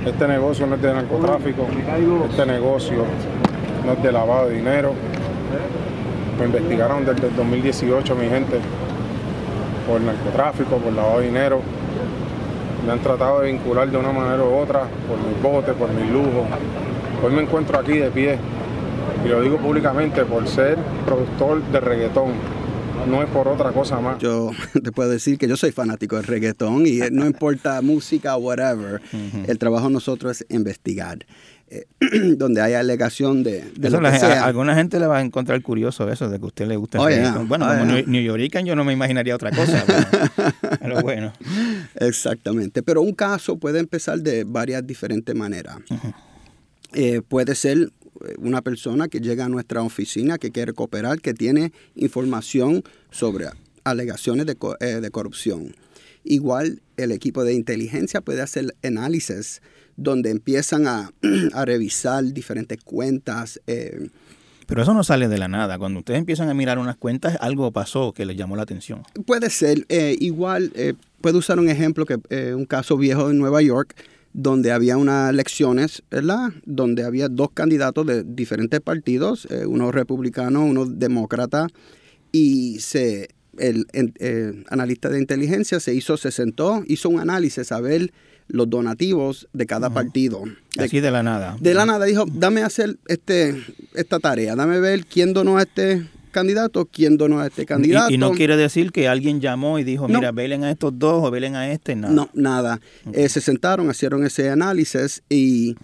este 0.06 0.28
negocio 0.28 0.68
no 0.68 0.76
es 0.76 0.82
de 0.82 0.94
narcotráfico, 0.94 1.68
este 2.30 2.46
negocio 2.46 3.06
no 3.86 3.94
es 3.94 4.04
de 4.04 4.12
lavado 4.12 4.50
de 4.50 4.56
dinero. 4.56 4.94
Me 6.40 6.46
investigaron 6.46 7.06
desde 7.06 7.28
el 7.28 7.36
2018 7.36 8.16
mi 8.16 8.28
gente 8.28 8.60
por 9.88 10.02
narcotráfico, 10.02 10.78
por 10.78 10.94
lavado 10.94 11.20
de 11.20 11.28
dinero 11.28 11.62
me 12.86 12.92
han 12.92 13.00
tratado 13.00 13.42
de 13.42 13.52
vincular 13.52 13.90
de 13.90 13.98
una 13.98 14.12
manera 14.12 14.44
u 14.44 14.54
otra 14.56 14.88
por 15.08 15.18
mis 15.18 15.42
botes, 15.42 15.74
por 15.76 15.92
mis 15.94 16.10
lujos. 16.12 16.48
Hoy 17.24 17.34
me 17.34 17.42
encuentro 17.42 17.80
aquí 17.80 17.94
de 17.94 18.12
pie 18.12 18.38
y 19.26 19.30
lo 19.30 19.42
digo 19.42 19.58
públicamente 19.58 20.26
por 20.26 20.48
ser 20.48 20.78
productor 21.06 21.64
de 21.72 21.80
reggaetón. 21.80 22.32
No 23.10 23.22
es 23.22 23.30
por 23.30 23.48
otra 23.48 23.72
cosa 23.72 24.00
más. 24.00 24.18
Yo 24.20 24.52
te 24.84 24.92
puedo 24.92 25.10
decir 25.10 25.38
que 25.38 25.48
yo 25.48 25.58
soy 25.58 25.72
fanático 25.72 26.16
del 26.16 26.26
reggaetón 26.26 26.86
y 26.86 27.00
no 27.12 27.26
importa 27.26 27.82
música 27.82 28.36
o 28.36 28.40
whatever, 28.40 29.02
el 29.48 29.58
trabajo 29.58 29.88
de 29.88 29.94
nosotros 29.94 30.42
es 30.42 30.48
investigar. 30.50 31.20
Eh, 31.74 31.88
donde 32.38 32.62
hay 32.62 32.74
alegación 32.74 33.42
de, 33.42 33.64
lo 33.78 34.00
que 34.00 34.20
sea. 34.20 34.46
alguna 34.46 34.76
gente 34.76 35.00
le 35.00 35.08
va 35.08 35.18
a 35.18 35.22
encontrar 35.22 35.60
curioso 35.64 36.08
eso 36.08 36.30
de 36.30 36.38
que 36.38 36.44
a 36.44 36.48
usted 36.48 36.68
le 36.68 36.76
gusta 36.76 37.00
el 37.00 37.26
oh, 37.26 37.46
Bueno, 37.46 37.66
oh, 37.66 37.80
como 37.80 37.86
New 37.86 38.22
Yorker 38.22 38.64
yo 38.64 38.76
no 38.76 38.84
me 38.84 38.94
imaginaría 38.94 39.34
otra 39.34 39.50
cosa, 39.50 39.84
pero, 40.80 41.02
bueno. 41.02 41.34
Exactamente, 41.96 42.84
pero 42.84 43.02
un 43.02 43.14
caso 43.14 43.58
puede 43.58 43.80
empezar 43.80 44.20
de 44.20 44.44
varias 44.44 44.86
diferentes 44.86 45.34
maneras. 45.34 45.78
Eh, 46.94 47.22
puede 47.28 47.56
ser 47.56 47.78
eh, 47.80 48.36
una 48.38 48.62
persona 48.62 49.08
que 49.08 49.20
llega 49.20 49.46
a 49.46 49.50
nuestra 49.50 49.82
oficina, 49.82 50.38
que 50.38 50.52
quiere 50.52 50.74
cooperar, 50.74 51.22
que 51.22 51.34
tiene 51.34 51.72
información 51.96 52.84
sobre 53.10 53.48
alegaciones 53.84 54.46
de, 54.46 54.56
de 55.02 55.12
corrupción. 55.12 55.76
Igual 56.24 56.84
el 56.98 57.12
equipo 57.12 57.44
de 57.44 57.56
inteligencia 57.56 58.22
puede 58.22 58.42
hacer 58.42 58.76
análisis 58.84 59.62
donde 59.96 60.30
empiezan 60.30 60.88
a, 60.88 61.12
revisar 61.66 62.24
diferentes 62.26 62.80
cuentas. 62.84 63.62
Eh, 63.68 64.10
pero 64.66 64.84
eso 64.84 64.94
no 64.94 65.04
sale 65.04 65.28
de 65.28 65.38
la 65.38 65.48
nada. 65.48 65.78
Cuando 65.78 66.00
ustedes 66.00 66.20
empiezan 66.20 66.50
a 66.50 66.54
mirar 66.54 66.80
unas 66.80 66.96
cuentas, 66.96 67.38
algo 67.42 67.72
pasó 67.72 68.14
que 68.14 68.26
les 68.26 68.38
llamó 68.38 68.56
la 68.56 68.64
atención. 68.64 69.04
Puede 69.26 69.50
ser. 69.50 69.86
Eh, 69.90 70.16
igual, 70.20 70.72
eh, 70.76 70.94
puedo 71.22 71.40
usar 71.40 71.60
un 71.60 71.70
ejemplo, 71.70 72.06
que 72.06 72.16
un 72.54 72.66
caso 72.66 72.98
viejo 72.98 73.30
en 73.30 73.38
Nueva 73.38 73.62
York, 73.62 73.96
donde 74.32 74.72
había 74.72 74.98
unas 74.98 75.30
elecciones, 75.30 76.02
¿verdad? 76.10 76.50
Donde 76.66 77.04
había 77.04 77.28
dos 77.28 77.50
candidatos 77.54 78.08
de 78.08 78.24
diferentes 78.24 78.80
partidos, 78.82 79.48
uno 79.68 79.92
republicano, 79.92 80.66
uno 80.66 80.86
demócrata, 80.86 81.68
y 82.32 82.80
se, 82.80 83.30
el, 83.58 83.86
analista 84.70 85.10
de 85.10 85.20
inteligencia 85.20 85.80
se 85.80 85.94
hizo, 85.94 86.18
se 86.18 86.32
sentó, 86.32 86.84
hizo 86.88 87.10
un 87.10 87.20
análisis 87.20 87.72
a 87.72 87.80
ver 87.80 88.12
los 88.48 88.70
donativos 88.70 89.48
de 89.54 89.66
cada 89.66 89.90
partido. 89.90 90.44
Así 90.78 91.00
de 91.00 91.12
la 91.12 91.24
nada. 91.24 91.58
De 91.60 91.74
la 91.74 91.86
nada 91.86 92.06
dijo, 92.06 92.26
dame 92.32 92.62
hacer 92.62 92.98
este, 93.08 93.62
esta 93.94 94.20
tarea, 94.20 94.56
dame 94.56 94.80
ver 94.80 95.06
quién 95.06 95.34
donó 95.34 95.58
a 95.58 95.64
este 95.64 96.08
candidato, 96.32 96.86
quién 96.86 97.18
donó 97.18 97.40
a 97.40 97.48
este 97.48 97.66
candidato. 97.66 98.14
Y, 98.14 98.18
no 98.18 98.32
quiere 98.32 98.58
decir 98.58 98.92
que 98.92 99.08
alguien 99.08 99.40
llamó 99.40 99.80
y 99.80 99.86
dijo, 99.86 100.08
mira, 100.08 100.32
velen 100.32 100.64
a 100.64 100.72
estos 100.72 100.98
dos 101.00 101.24
o 101.24 101.32
velen 101.32 101.56
a 101.56 101.72
este, 101.72 101.96
nada. 101.96 102.14
No, 102.14 102.30
nada. 102.34 102.82
Eh, 103.14 103.30
se 103.30 103.40
sentaron, 103.40 103.90
hicieron 103.90 104.26
ese 104.26 104.50
análisis 104.50 105.24
y 105.30 105.76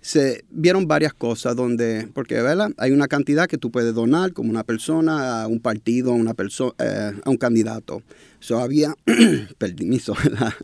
se 0.00 0.44
vieron 0.50 0.88
varias 0.88 1.12
cosas 1.12 1.54
donde, 1.54 2.08
porque 2.14 2.40
¿verdad? 2.40 2.70
hay 2.78 2.92
una 2.92 3.08
cantidad 3.08 3.46
que 3.46 3.58
tú 3.58 3.70
puedes 3.70 3.94
donar 3.94 4.32
como 4.32 4.50
una 4.50 4.64
persona, 4.64 5.42
a 5.42 5.46
un 5.46 5.60
partido, 5.60 6.12
a 6.12 6.14
una 6.14 6.34
persona, 6.34 6.72
eh, 6.78 7.12
a 7.24 7.30
un 7.30 7.36
candidato. 7.36 8.02
So, 8.40 8.58
había, 8.58 8.94
permiso, 9.58 10.14
¿verdad? 10.24 10.54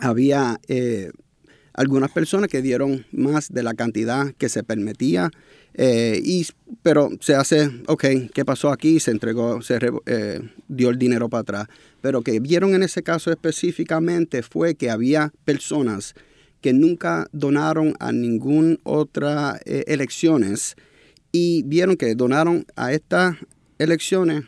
Había 0.00 0.60
eh, 0.68 1.10
algunas 1.72 2.10
personas 2.10 2.48
que 2.50 2.62
dieron 2.62 3.06
más 3.12 3.52
de 3.52 3.62
la 3.62 3.74
cantidad 3.74 4.32
que 4.34 4.48
se 4.48 4.62
permitía, 4.62 5.30
eh, 5.74 6.20
y, 6.22 6.46
pero 6.82 7.10
se 7.20 7.34
hace, 7.34 7.70
ok, 7.86 8.04
¿qué 8.34 8.44
pasó 8.44 8.70
aquí? 8.70 8.98
Se 8.98 9.12
entregó, 9.12 9.62
se 9.62 9.78
eh, 10.06 10.40
dio 10.68 10.90
el 10.90 10.98
dinero 10.98 11.28
para 11.28 11.42
atrás. 11.42 11.68
Pero 12.00 12.22
que 12.22 12.40
vieron 12.40 12.74
en 12.74 12.82
ese 12.82 13.02
caso 13.02 13.30
específicamente 13.30 14.42
fue 14.42 14.74
que 14.74 14.90
había 14.90 15.32
personas 15.44 16.14
que 16.60 16.72
nunca 16.72 17.28
donaron 17.32 17.94
a 18.00 18.12
ninguna 18.12 18.76
otra 18.82 19.60
elecciones 19.64 20.76
y 21.32 21.62
vieron 21.62 21.96
que 21.96 22.14
donaron 22.14 22.66
a 22.76 22.92
estas 22.92 23.36
elecciones, 23.78 24.44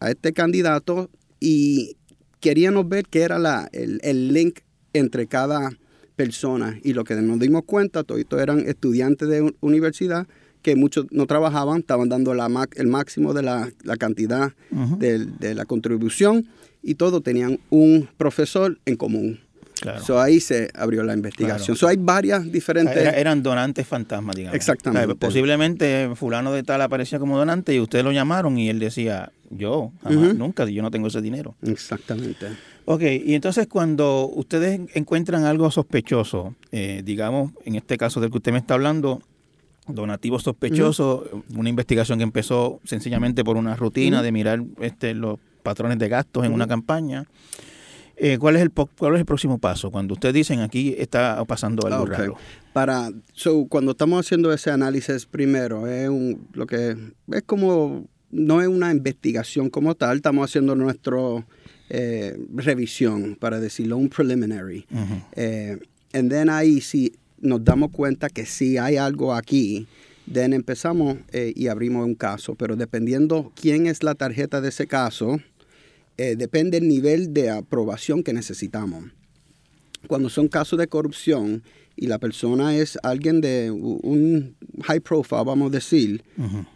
a 0.00 0.10
este 0.10 0.32
candidato 0.32 1.10
y 1.38 1.96
queríamos 2.40 2.86
ver 2.88 3.06
qué 3.06 3.22
era 3.22 3.38
la, 3.38 3.68
el, 3.72 4.00
el 4.02 4.32
link 4.32 4.60
entre 4.94 5.26
cada 5.26 5.70
persona. 6.16 6.78
Y 6.82 6.94
lo 6.94 7.04
que 7.04 7.14
nos 7.16 7.38
dimos 7.38 7.64
cuenta, 7.66 8.04
todos 8.04 8.24
eran 8.40 8.60
estudiantes 8.60 9.28
de 9.28 9.54
universidad 9.60 10.26
que 10.62 10.76
muchos 10.76 11.06
no 11.10 11.26
trabajaban, 11.26 11.80
estaban 11.80 12.08
dando 12.08 12.32
la, 12.32 12.48
el 12.76 12.86
máximo 12.86 13.34
de 13.34 13.42
la, 13.42 13.70
cantidad 13.98 14.52
de, 14.70 15.54
la 15.54 15.66
contribución 15.66 16.46
y 16.82 16.94
todos 16.94 17.22
tenían 17.22 17.60
un 17.68 18.08
profesor 18.16 18.78
en 18.86 18.96
común. 18.96 19.40
Claro. 19.80 20.20
ahí 20.20 20.40
se 20.40 20.70
abrió 20.72 21.02
la 21.02 21.12
investigación. 21.12 21.76
hay 21.86 21.96
varias 21.98 22.50
diferentes... 22.50 22.96
eran 22.96 23.42
donantes 23.42 23.86
fantasmas, 23.86 24.34
digamos. 24.34 24.56
Exactamente. 24.56 25.14
posiblemente 25.16 26.10
fulano 26.14 26.52
de 26.52 26.62
tal 26.62 26.80
aparecía 26.80 27.18
como 27.18 27.36
donante 27.36 27.74
y 27.74 27.80
ustedes 27.80 28.02
lo 28.02 28.12
llamaron 28.12 28.56
y 28.56 28.70
él 28.70 28.78
decía, 28.78 29.32
yo, 29.50 29.92
jamás, 30.02 30.34
nunca, 30.34 30.64
yo 30.64 30.80
no 30.80 30.90
tengo 30.90 31.08
ese 31.08 31.20
dinero. 31.20 31.56
Exactamente. 31.62 32.46
Ok, 32.86 33.02
y 33.02 33.34
entonces 33.34 33.66
cuando 33.66 34.28
ustedes 34.28 34.80
encuentran 34.94 35.44
algo 35.44 35.70
sospechoso, 35.70 36.54
eh, 36.70 37.02
digamos, 37.04 37.52
en 37.64 37.76
este 37.76 37.96
caso 37.96 38.20
del 38.20 38.30
que 38.30 38.36
usted 38.36 38.52
me 38.52 38.58
está 38.58 38.74
hablando, 38.74 39.22
donativo 39.88 40.38
sospechoso, 40.38 41.44
una 41.56 41.68
investigación 41.68 42.18
que 42.18 42.24
empezó 42.24 42.80
sencillamente 42.84 43.42
por 43.42 43.56
una 43.56 43.74
rutina 43.76 44.22
de 44.22 44.32
mirar 44.32 44.62
este, 44.80 45.14
los 45.14 45.38
patrones 45.62 45.98
de 45.98 46.08
gastos 46.08 46.44
en 46.44 46.52
una 46.52 46.66
campaña. 46.66 47.24
Eh, 48.16 48.38
¿cuál, 48.38 48.56
es 48.56 48.62
el, 48.62 48.70
¿Cuál 48.70 49.14
es 49.14 49.20
el 49.20 49.26
próximo 49.26 49.58
paso? 49.58 49.90
Cuando 49.90 50.14
ustedes 50.14 50.34
dicen 50.34 50.60
aquí 50.60 50.94
está 50.98 51.44
pasando 51.46 51.86
algo 51.86 52.06
raro. 52.06 52.36
Para, 52.72 53.10
so, 53.32 53.66
cuando 53.66 53.92
estamos 53.92 54.24
haciendo 54.24 54.52
ese 54.52 54.70
análisis 54.70 55.26
primero, 55.26 55.86
es 55.88 56.08
un, 56.08 56.46
lo 56.52 56.66
que 56.66 56.96
es 57.32 57.42
como 57.42 58.06
no 58.30 58.60
es 58.60 58.68
una 58.68 58.90
investigación 58.90 59.70
como 59.70 59.94
tal, 59.94 60.16
estamos 60.16 60.48
haciendo 60.48 60.74
nuestra 60.74 61.16
eh, 61.90 62.36
revisión, 62.54 63.36
para 63.36 63.60
decirlo, 63.60 63.96
un 63.96 64.08
preliminary. 64.08 64.86
Uh 64.90 65.78
and 66.14 66.30
then 66.30 66.48
ahí 66.48 66.80
si 66.80 67.12
nos 67.40 67.62
damos 67.62 67.90
cuenta 67.90 68.30
que 68.30 68.46
sí 68.46 68.78
hay 68.78 68.96
algo 68.96 69.34
aquí, 69.34 69.86
then 70.32 70.54
empezamos 70.54 71.18
eh, 71.32 71.52
y 71.54 71.66
abrimos 71.66 72.06
un 72.06 72.14
caso. 72.14 72.54
Pero 72.54 72.76
dependiendo 72.76 73.52
quién 73.60 73.86
es 73.86 74.02
la 74.02 74.14
tarjeta 74.14 74.62
de 74.62 74.70
ese 74.70 74.86
caso, 74.86 75.40
eh, 76.16 76.36
depende 76.36 76.78
el 76.78 76.88
nivel 76.88 77.34
de 77.34 77.50
aprobación 77.50 78.22
que 78.22 78.32
necesitamos. 78.32 79.04
Cuando 80.06 80.30
son 80.30 80.48
casos 80.48 80.78
de 80.78 80.86
corrupción 80.86 81.62
y 81.96 82.06
la 82.06 82.18
persona 82.18 82.76
es 82.76 82.98
alguien 83.02 83.40
de 83.40 83.70
un 83.70 84.54
high 84.82 85.00
profile, 85.00 85.44
vamos 85.44 85.68
a 85.68 85.76
decir, 85.76 86.22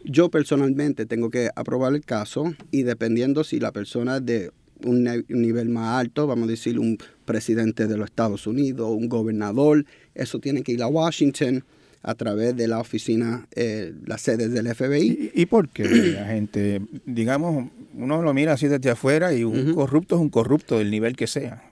yo 0.04 0.30
personalmente 0.30 1.06
tengo 1.06 1.28
que 1.28 1.50
aprobar 1.54 1.92
el 1.94 2.04
caso 2.04 2.54
y 2.70 2.84
dependiendo 2.84 3.44
si 3.44 3.60
la 3.60 3.70
persona 3.72 4.16
es 4.16 4.26
de 4.26 4.50
un, 4.84 5.24
nivel 5.28 5.68
más 5.68 6.00
alto, 6.00 6.26
vamos 6.26 6.48
a 6.48 6.50
decir 6.50 6.78
un 6.78 6.98
presidente 7.24 7.86
de 7.86 7.96
los 7.96 8.06
Estados 8.06 8.46
Unidos, 8.46 8.90
un 8.90 9.08
gobernador, 9.08 9.84
eso 10.14 10.38
tiene 10.38 10.62
que 10.62 10.72
ir 10.72 10.82
a 10.82 10.86
Washington 10.86 11.64
a 12.02 12.14
través 12.14 12.56
de 12.56 12.68
la 12.68 12.78
oficina, 12.78 13.46
eh, 13.54 13.92
las 14.06 14.22
sedes 14.22 14.52
del 14.52 14.72
FBI. 14.74 15.32
¿Y, 15.34 15.46
por 15.46 15.68
qué 15.68 15.84
la 15.84 16.26
gente, 16.26 16.80
digamos, 17.04 17.70
uno 17.94 18.22
lo 18.22 18.32
mira 18.32 18.52
así 18.52 18.68
desde 18.68 18.90
afuera 18.90 19.34
y 19.34 19.44
un 19.44 19.74
corrupto 19.74 20.14
es 20.14 20.20
un 20.20 20.30
corrupto 20.30 20.78
del 20.78 20.90
nivel 20.90 21.16
que 21.16 21.26
sea? 21.26 21.62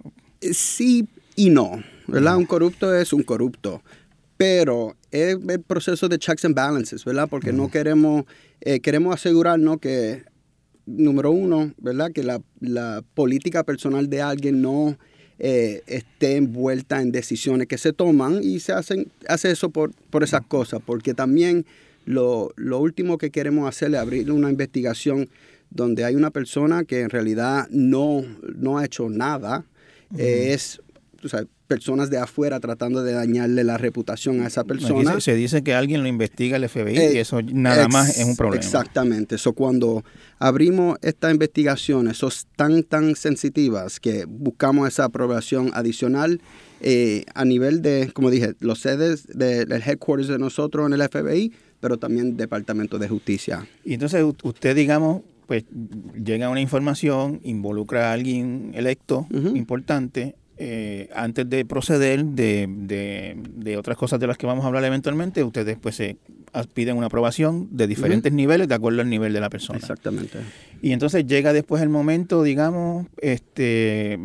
Eh, 0.40 0.52
sí 0.52 1.08
y 1.36 1.50
no, 1.50 1.82
¿verdad? 2.06 2.36
Un 2.36 2.46
corrupto 2.46 2.94
es 2.94 3.12
un 3.12 3.22
corrupto, 3.22 3.82
pero 4.36 4.96
es 5.10 5.38
el 5.48 5.60
proceso 5.62 6.08
de 6.08 6.18
checks 6.18 6.44
and 6.44 6.54
balances, 6.54 7.04
¿verdad? 7.04 7.28
Porque 7.28 7.52
no 7.52 7.70
queremos, 7.70 8.25
eh, 8.60 8.80
queremos 8.80 9.14
asegurarnos 9.14 9.78
que, 9.78 10.25
número 10.87 11.31
uno, 11.31 11.73
¿verdad? 11.78 12.12
Que 12.12 12.23
la, 12.23 12.40
la 12.61 13.02
política 13.14 13.64
personal 13.64 14.09
de 14.09 14.23
alguien 14.23 14.62
no 14.62 14.97
eh, 15.38 15.83
esté 15.87 16.37
envuelta 16.37 17.02
en 17.02 17.12
decisiones 17.12 17.66
que 17.66 17.76
se 17.76 17.93
toman 17.93 18.40
y 18.43 18.61
se 18.61 18.73
hacen, 18.73 19.09
hace 19.28 19.50
eso 19.50 19.69
por, 19.69 19.93
por 20.09 20.23
esas 20.23 20.47
cosas, 20.47 20.81
porque 20.85 21.12
también 21.12 21.66
lo, 22.07 22.52
lo, 22.57 22.78
último 22.78 23.19
que 23.19 23.31
queremos 23.31 23.69
hacer 23.69 23.90
es 23.90 23.99
abrir 23.99 24.31
una 24.31 24.49
investigación 24.49 25.28
donde 25.71 26.05
hay 26.05 26.14
una 26.14 26.31
persona 26.31 26.85
que 26.85 27.00
en 27.00 27.11
realidad 27.11 27.69
no, 27.71 28.25
no 28.57 28.78
ha 28.78 28.85
hecho 28.85 29.11
nada, 29.11 29.66
es 30.16 30.81
personas 31.66 32.11
de 32.11 32.18
afuera 32.18 32.61
tratando 32.61 33.02
de 33.02 33.12
dañarle 33.12 33.64
la 33.64 33.78
reputación 33.78 34.40
a 34.40 34.47
esa 34.47 34.64
persona. 34.64 35.21
se 35.21 35.35
dice 35.35 35.62
que 35.62 35.75
alguien 35.75 36.02
lo 36.02 36.09
investiga 36.09 36.56
el 36.56 36.68
FBI 36.68 36.95
y 36.95 36.99
eh, 36.99 37.21
eso 37.21 37.40
nada 37.42 37.88
más 37.88 38.18
es 38.18 38.25
un 38.25 38.37
problema. 38.37 38.64
Exactamente. 38.64 39.37
Eso 39.37 39.52
cuando 39.52 40.04
abrimos 40.38 40.99
esta 41.02 41.30
investigación, 41.30 42.12
son 42.14 42.30
tan, 42.56 42.83
tan 42.83 43.16
sensitivas 43.16 44.00
que 44.00 44.25
buscamos 44.26 44.88
esa 44.88 45.04
aprobación 45.04 45.71
adicional 45.75 46.40
eh, 46.80 47.25
a 47.35 47.45
nivel 47.45 47.83
de, 47.83 48.11
como 48.12 48.30
dije, 48.30 48.54
los 48.61 48.80
sedes 48.80 49.26
del 49.26 49.73
headquarters 49.73 50.28
de 50.28 50.38
nosotros 50.38 50.87
en 50.87 50.92
el 50.92 51.09
FBI, 51.09 51.52
pero 51.80 51.97
también 51.97 52.37
Departamento 52.37 52.99
de 52.99 53.09
Justicia. 53.09 53.66
Y 53.85 53.95
entonces 53.95 54.25
usted, 54.42 54.76
digamos, 54.76 55.23
pues 55.47 55.64
llega 56.23 56.49
una 56.49 56.61
información, 56.61 57.40
involucra 57.45 58.11
a 58.11 58.12
alguien 58.12 58.73
electo 58.75 59.26
importante, 59.54 60.35
eh, 60.58 61.08
antes 61.14 61.48
de 61.48 61.64
proceder 61.64 62.25
de, 62.25 63.76
otras 63.78 63.96
cosas 63.96 64.18
de 64.20 64.26
las 64.26 64.38
que 64.38 64.46
vamos 64.46 64.64
a 64.64 64.68
hablar 64.68 64.84
eventualmente, 64.84 65.44
ustedes 65.44 65.76
pues 65.80 65.96
se 65.96 66.16
piden 66.75 66.96
una 66.96 67.06
aprobación 67.06 67.68
de 67.70 67.86
diferentes 67.86 68.32
niveles 68.32 68.68
de 68.68 68.75
acuerdo 68.75 69.02
al 69.02 69.10
nivel 69.10 69.32
de 69.32 69.40
la 69.40 69.50
persona. 69.50 69.78
Exactamente. 69.78 70.38
Y 70.80 70.92
entonces 70.92 71.26
llega 71.26 71.52
después 71.52 71.82
el 71.82 71.88
momento, 71.88 72.42
digamos, 72.42 73.06
este 73.20 74.18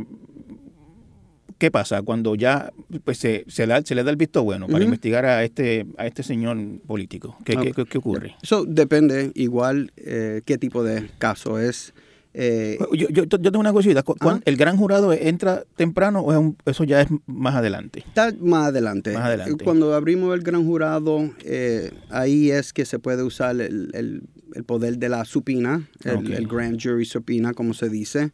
¿qué 1.62 1.70
pasa? 1.70 2.02
Cuando 2.02 2.34
ya 2.34 2.74
pues, 3.04 3.20
se, 3.20 3.46
se, 3.48 3.68
se 3.86 3.96
le 3.96 4.04
da 4.04 4.10
el 4.10 4.16
visto 4.16 4.44
bueno 4.44 4.68
para 4.68 4.84
investigar 4.84 5.28
a 5.28 5.44
este, 5.44 5.86
a 5.96 6.08
este 6.08 6.24
señor 6.24 6.58
político. 6.88 7.38
¿Qué, 7.46 7.56
qué, 7.88 7.98
ocurre? 8.00 8.36
Eso 8.42 8.66
depende 8.66 9.32
igual 9.36 9.92
eh, 9.96 10.42
qué 10.44 10.58
tipo 10.58 10.84
de 10.84 11.08
caso 11.20 11.60
es. 11.60 11.94
Eh, 12.34 12.78
yo, 12.94 13.10
yo, 13.10 13.28
tengo 13.28 13.60
una 13.60 13.74
cosita. 13.74 14.04
¿El 14.46 14.56
gran 14.56 14.78
jurado 14.78 15.12
entra 15.12 15.64
temprano 15.76 16.22
o 16.22 16.56
eso 16.66 16.84
ya 16.84 17.02
es 17.02 17.10
más 17.26 17.56
adelante? 17.56 18.04
Está 18.08 18.34
más 18.40 18.68
adelante. 18.68 19.14
Más 19.14 19.26
adelante. 19.26 19.64
Cuando 19.64 19.94
abrimos 19.94 20.34
el 20.34 20.42
gran 20.42 20.66
jurado, 20.66 21.30
eh, 21.44 21.92
ahí 22.10 22.50
es 22.52 22.72
que 22.72 22.86
se 22.86 23.00
puede 23.00 23.24
usar 23.24 23.60
el, 23.60 24.24
poder 24.66 24.98
de 24.98 25.10
la 25.10 25.26
supina, 25.26 25.90
el, 26.04 26.48
grand 26.48 26.82
jury 26.82 27.06
supina, 27.06 27.54
como 27.54 27.74
se 27.74 27.90
dice. 27.90 28.32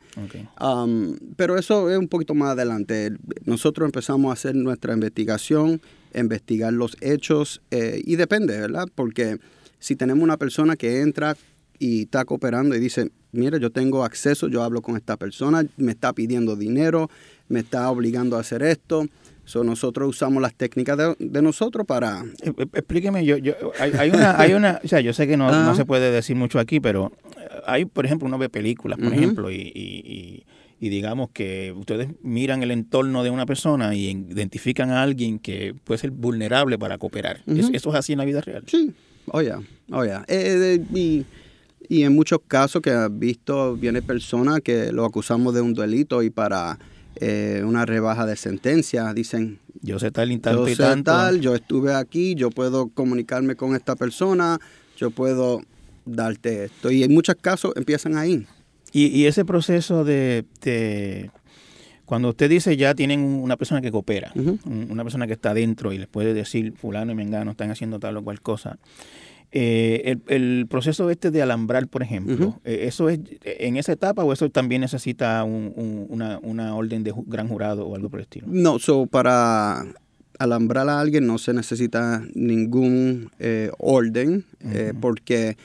Um, 0.62 1.18
pero 1.36 1.58
eso 1.58 1.90
es 1.90 1.98
un 1.98 2.08
poquito 2.08 2.36
más 2.36 2.52
adelante. 2.52 3.12
Nosotros 3.46 3.88
empezamos 3.88 4.30
a 4.30 4.34
hacer 4.34 4.56
nuestra 4.56 4.94
investigación, 4.94 5.82
investigar 6.14 6.74
los 6.74 6.98
hechos 7.02 7.62
eh, 7.72 8.02
y 8.04 8.16
depende, 8.16 8.60
¿verdad? 8.60 8.88
Porque 8.94 9.40
si 9.80 9.96
tenemos 9.96 10.24
una 10.24 10.38
persona 10.38 10.76
que 10.76 11.02
entra 11.02 11.36
y 11.80 12.04
está 12.04 12.26
cooperando 12.26 12.76
y 12.76 12.80
dice, 12.80 13.12
mira, 13.32 13.58
yo 13.58 13.72
tengo 13.72 14.04
acceso, 14.04 14.48
yo 14.48 14.64
hablo 14.64 14.82
con 14.82 14.96
esta 14.96 15.18
persona, 15.18 15.66
me 15.78 15.92
está 15.92 16.14
pidiendo 16.14 16.56
dinero, 16.56 17.10
me 17.50 17.60
está 17.60 17.90
obligando 17.90 18.38
a 18.38 18.42
hacer 18.42 18.64
esto. 18.64 19.08
So, 19.46 19.64
nosotros 19.64 20.10
usamos 20.10 20.42
las 20.42 20.54
técnicas 20.54 20.98
de, 21.18 21.42
nosotros 21.42 21.88
para... 21.88 22.26
Eh, 22.44 22.52
eh, 22.58 22.66
explíqueme, 22.74 23.24
yo, 23.24 23.38
yo, 23.38 23.54
hay, 23.80 24.10
una, 24.10 24.38
hay 24.38 24.54
una, 24.54 24.82
o 24.84 24.88
sea, 24.90 25.00
yo 25.00 25.14
sé 25.14 25.26
que 25.26 25.38
no, 25.38 25.50
no, 25.50 25.74
se 25.74 25.86
puede 25.86 26.12
decir 26.12 26.36
mucho 26.36 26.60
aquí, 26.60 26.82
pero 26.82 27.14
hay, 27.66 27.86
por 27.86 28.06
ejemplo, 28.06 28.28
uno 28.28 28.38
ve 28.38 28.50
películas, 28.50 29.00
por 29.00 29.14
ejemplo, 29.14 29.50
y, 29.50 29.56
y, 29.56 30.44
y, 30.82 30.90
digamos 30.90 31.30
que 31.30 31.74
ustedes 31.78 32.10
miran 32.24 32.62
el 32.62 32.72
entorno 32.72 33.24
de 33.24 33.30
una 33.30 33.46
persona 33.46 33.96
y 33.96 34.10
identifican 34.10 34.90
a 34.90 35.02
alguien 35.02 35.40
que 35.40 35.74
puede 35.82 35.98
ser 35.98 36.12
vulnerable 36.12 36.78
para 36.78 36.98
cooperar. 36.98 37.42
¿Eso, 37.48 37.72
es 37.72 37.96
así 37.96 38.12
en 38.12 38.20
la 38.20 38.26
vida 38.26 38.42
real? 38.42 38.64
Sí, 38.68 38.92
oye, 39.32 39.54
oye. 39.92 40.12
Eh, 40.28 40.84
y 40.94 41.26
y 41.90 42.04
en 42.04 42.16
muchos 42.16 42.40
casos 42.48 42.82
que 42.82 42.92
has 42.92 43.18
visto, 43.18 43.76
viene 43.76 44.02
personas 44.02 44.60
que 44.62 44.92
lo 44.92 45.06
acusamos 45.06 45.54
de 45.54 45.62
un 45.62 45.74
delito 45.74 46.22
y 46.24 46.30
para 46.30 46.78
eh, 47.16 47.64
una 47.66 47.86
rebaja 47.86 48.26
de 48.26 48.36
sentencia 48.36 49.14
dicen... 49.14 49.60
Yo 49.82 50.00
sé 50.00 50.12
tal 50.12 50.32
y 50.32 50.40
tal 50.40 50.56
yo 50.56 50.68
sé 50.68 51.04
tal, 51.04 51.40
yo 51.40 51.56
estuve 51.56 51.94
aquí, 51.94 52.36
yo 52.36 52.50
puedo 52.50 52.88
comunicarme 52.90 53.56
con 53.56 53.76
esta 53.76 53.96
persona, 53.96 54.58
yo 54.98 55.12
puedo 55.12 55.62
darte 56.06 56.66
esto. 56.66 56.90
Y 56.90 57.04
en 57.04 57.14
muchos 57.14 57.36
casos 57.36 57.74
empiezan 57.76 58.18
ahí. 58.18 58.46
Y, 58.92 59.26
ese 59.26 59.46
proceso 59.46 60.04
de, 60.04 60.46
Cuando 62.06 62.30
usted 62.30 62.50
dice 62.50 62.76
ya 62.78 62.96
tienen 62.96 63.20
una 63.20 63.58
persona 63.58 63.82
que 63.82 63.92
coopera, 63.92 64.32
una 64.66 65.04
persona 65.04 65.28
que 65.28 65.34
está 65.34 65.54
dentro 65.54 65.94
y 65.94 66.00
les 66.00 66.08
puede 66.08 66.34
decir 66.34 66.74
fulano 66.74 67.12
y 67.12 67.16
mengano 67.16 67.52
están 67.52 67.70
haciendo 67.70 68.00
tal 68.00 68.18
o 68.18 68.24
cual 68.24 68.42
cosa, 68.42 68.80
eh, 69.60 70.18
el, 70.28 70.68
proceso 70.70 71.10
este 71.10 71.32
de 71.32 71.42
alambrar, 71.42 71.88
por 71.88 72.04
ejemplo, 72.04 72.62
eh, 72.64 72.82
¿eso 72.84 73.10
es 73.10 73.20
en 73.42 73.78
esa 73.78 73.92
etapa 73.92 74.24
o 74.24 74.32
eso 74.32 74.48
también 74.52 74.82
necesita 74.82 75.44
una, 75.44 76.76
orden 76.76 77.04
de 77.04 77.12
gran 77.26 77.48
jurado 77.48 77.88
o 77.88 77.96
algo 77.96 78.08
por 78.08 78.20
el 78.20 78.26
estilo? 78.26 78.46
No, 78.48 78.78
so 78.78 79.08
para 79.08 79.84
alambrar 80.38 80.88
a 80.90 81.00
alguien 81.00 81.26
no 81.26 81.40
se 81.40 81.56
necesita 81.56 82.24
ningún 82.36 83.32
eh, 83.40 83.72
orden 83.80 84.46
porque 85.02 85.58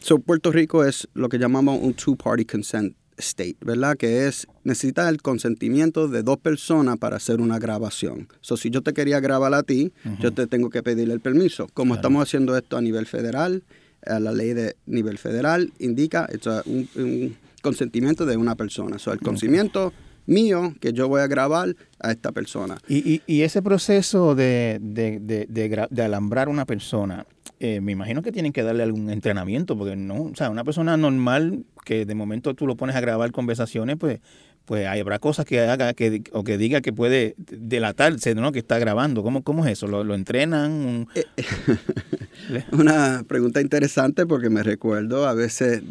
so 0.00 0.18
Puerto 0.18 0.50
Rico 0.50 0.84
es 0.84 1.06
lo 1.14 1.28
que 1.28 1.38
llamamos 1.38 1.78
un 1.80 1.94
two-party 1.94 2.46
consent 2.46 2.96
state, 3.18 3.56
¿verdad? 3.60 3.96
Que 3.96 4.26
es, 4.26 4.46
necesita 4.64 5.08
el 5.08 5.22
consentimiento 5.22 6.08
de 6.08 6.22
dos 6.22 6.38
personas 6.38 6.98
para 6.98 7.16
hacer 7.16 7.40
una 7.40 7.58
grabación. 7.58 8.28
So, 8.40 8.56
si 8.56 8.70
yo 8.70 8.82
te 8.82 8.92
quería 8.92 9.20
grabar 9.20 9.54
a 9.54 9.62
ti, 9.62 9.92
yo 10.20 10.32
te 10.32 10.46
tengo 10.46 10.70
que 10.70 10.82
pedirle 10.82 11.14
el 11.14 11.20
permiso. 11.20 11.68
Como 11.74 11.94
estamos 11.94 12.22
haciendo 12.22 12.56
esto 12.56 12.76
a 12.76 12.80
nivel 12.80 13.06
federal, 13.06 13.62
la 14.04 14.32
ley 14.32 14.52
de 14.54 14.76
nivel 14.86 15.18
federal 15.18 15.72
indica 15.78 16.28
un, 16.66 17.36
consentimiento 17.62 18.26
de 18.26 18.36
una 18.36 18.54
persona. 18.54 18.98
So, 18.98 19.12
el 19.12 19.20
consentimiento 19.20 19.92
mío 20.26 20.74
que 20.80 20.92
yo 20.92 21.08
voy 21.08 21.20
a 21.20 21.26
grabar 21.26 21.74
a 22.00 22.12
esta 22.12 22.32
persona. 22.32 22.78
Y, 22.88 23.22
y, 23.26 23.42
ese 23.42 23.62
proceso 23.62 24.34
de, 24.34 24.78
de, 24.80 25.18
de, 25.20 25.46
de, 25.90 26.02
alambrar 26.02 26.48
una 26.48 26.64
persona, 26.64 27.26
eh, 27.58 27.80
me 27.80 27.92
imagino 27.92 28.22
que 28.22 28.32
tienen 28.32 28.52
que 28.52 28.62
darle 28.62 28.82
algún 28.82 29.10
entrenamiento, 29.10 29.76
porque 29.78 29.96
no, 29.96 30.22
o 30.24 30.34
sea, 30.34 30.50
una 30.50 30.64
persona 30.64 30.96
normal 30.96 31.64
que 31.84 32.04
de 32.04 32.14
momento 32.14 32.54
tú 32.54 32.66
lo 32.66 32.76
pones 32.76 32.96
a 32.96 33.00
grabar 33.00 33.32
conversaciones, 33.32 33.96
pues 33.96 34.20
pues 34.66 34.84
habrá 34.86 35.20
cosas 35.20 35.46
que 35.46 35.60
haga 35.60 35.94
que, 35.94 36.24
o 36.32 36.42
que 36.42 36.58
diga 36.58 36.80
que 36.80 36.92
puede 36.92 37.36
delatarse, 37.38 38.34
¿no? 38.34 38.50
Que 38.50 38.58
está 38.58 38.78
grabando. 38.80 39.22
¿Cómo, 39.22 39.42
cómo 39.42 39.64
es 39.64 39.72
eso? 39.72 39.86
¿Lo, 39.86 40.12
entrenan? 40.14 41.06
Eh, 41.14 41.24
una 42.72 43.24
pregunta 43.28 43.60
interesante 43.60 44.26
porque 44.26 44.50
me 44.50 44.64
recuerdo 44.64 45.28
a 45.28 45.34
veces... 45.34 45.82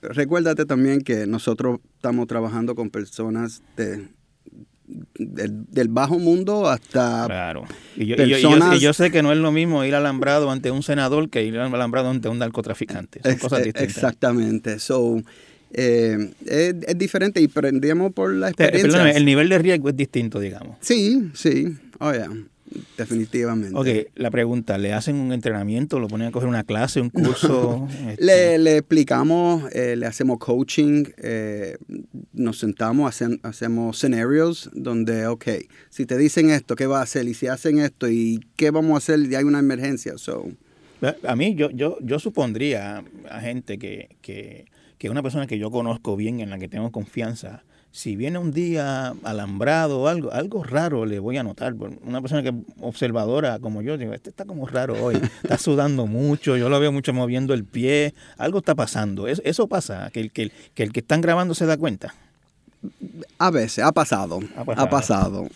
recuérdate 0.00 0.64
también 0.64 1.02
que 1.02 1.26
nosotros 1.26 1.80
estamos 1.96 2.26
trabajando 2.26 2.74
con 2.74 2.88
personas 2.88 3.62
de 3.76 4.08
del, 5.14 5.88
bajo 5.88 6.18
mundo 6.18 6.68
hasta 6.68 7.24
claro. 7.26 7.64
Y 7.96 8.06
yo, 8.06 8.16
y 8.18 8.80
yo, 8.80 8.92
sé 8.92 9.10
que 9.10 9.22
no 9.22 9.32
es 9.32 9.38
lo 9.38 9.52
mismo 9.52 9.84
ir 9.84 9.94
alambrado 9.94 10.50
ante 10.50 10.70
un 10.70 10.82
senador 10.82 11.30
que 11.30 11.44
ir 11.44 11.58
alambrado 11.58 12.10
ante 12.10 12.28
un 12.28 12.38
narcotraficante. 12.38 13.20
Son 13.22 13.36
cosas 13.36 13.64
distintas. 13.64 13.82
Exactamente. 13.96 14.78
So, 14.78 15.22
eh, 15.72 16.32
es, 16.46 16.98
diferente 16.98 17.40
y 17.40 17.48
prendíamos 17.48 18.12
por 18.12 18.32
la 18.34 18.48
experiencia. 18.48 19.10
el 19.10 19.24
nivel 19.24 19.48
de 19.48 19.58
riesgo 19.58 19.88
es 19.88 19.96
distinto, 19.96 20.40
digamos. 20.40 20.76
Sí, 20.80 21.30
sí. 21.34 21.76
Oh, 21.98 22.12
Definitivamente. 22.96 23.76
Ok, 23.76 24.12
la 24.14 24.30
pregunta, 24.30 24.78
¿le 24.78 24.92
hacen 24.92 25.16
un 25.16 25.32
entrenamiento? 25.32 25.98
¿Lo 25.98 26.08
ponen 26.08 26.28
a 26.28 26.30
coger 26.30 26.48
una 26.48 26.64
clase, 26.64 27.00
un 27.00 27.10
curso? 27.10 27.88
Este, 28.10 28.58
le, 28.58 28.76
explicamos, 28.78 29.64
eh, 29.72 29.96
le 29.96 30.06
hacemos 30.06 30.38
coaching, 30.38 31.04
eh, 31.18 31.76
nos 32.32 32.58
sentamos, 32.58 33.22
hacemos 33.42 33.98
scenarios 33.98 34.70
donde, 34.72 35.26
ok, 35.26 35.46
si 35.90 36.06
te 36.06 36.16
dicen 36.16 36.50
esto, 36.50 36.76
¿qué 36.76 36.86
va 36.86 37.00
a 37.00 37.02
hacer? 37.02 37.26
Y 37.26 37.34
si 37.34 37.46
hacen 37.46 37.78
esto, 37.78 38.08
¿y 38.08 38.40
qué 38.56 38.70
vamos 38.70 38.94
a 38.94 38.98
hacer? 38.98 39.20
Y 39.30 39.34
hay 39.34 39.44
una 39.44 39.58
emergencia. 39.58 40.16
So. 40.16 40.48
A 41.26 41.36
mí, 41.36 41.54
yo, 41.54 41.70
yo, 41.70 41.98
yo 42.00 42.18
supondría 42.18 43.02
a 43.28 43.40
gente 43.40 43.78
que, 43.78 44.16
que, 44.20 44.66
que 44.98 45.10
una 45.10 45.22
persona 45.22 45.46
que 45.46 45.58
yo 45.58 45.70
conozco 45.70 46.16
bien, 46.16 46.40
en 46.40 46.50
la 46.50 46.58
que 46.58 46.68
tengo 46.68 46.90
confianza, 46.90 47.64
si 47.92 48.14
viene 48.14 48.38
un 48.38 48.52
día 48.52 49.14
alambrado 49.24 50.00
o 50.00 50.08
algo, 50.08 50.32
algo 50.32 50.62
raro 50.62 51.06
le 51.06 51.18
voy 51.18 51.36
a 51.38 51.42
notar. 51.42 51.74
Una 52.04 52.20
persona 52.20 52.42
que 52.42 52.54
observadora 52.80 53.58
como 53.58 53.82
yo, 53.82 53.98
digo, 53.98 54.12
este 54.14 54.30
está 54.30 54.44
como 54.44 54.66
raro 54.66 55.02
hoy, 55.02 55.20
está 55.42 55.58
sudando 55.58 56.06
mucho, 56.06 56.56
yo 56.56 56.68
lo 56.68 56.78
veo 56.78 56.92
mucho 56.92 57.12
moviendo 57.12 57.52
el 57.52 57.64
pie, 57.64 58.14
algo 58.38 58.58
está 58.58 58.74
pasando. 58.74 59.26
Eso, 59.26 59.66
pasa, 59.66 60.10
que 60.12 60.20
el 60.20 60.30
que, 60.30 60.50
el 60.76 60.92
que 60.92 61.00
están 61.00 61.20
grabando 61.20 61.54
se 61.54 61.66
da 61.66 61.76
cuenta. 61.76 62.14
A 63.38 63.50
veces, 63.50 63.84
ha 63.84 63.92
pasado, 63.92 64.40
ha 64.56 64.88
pasado. 64.88 65.48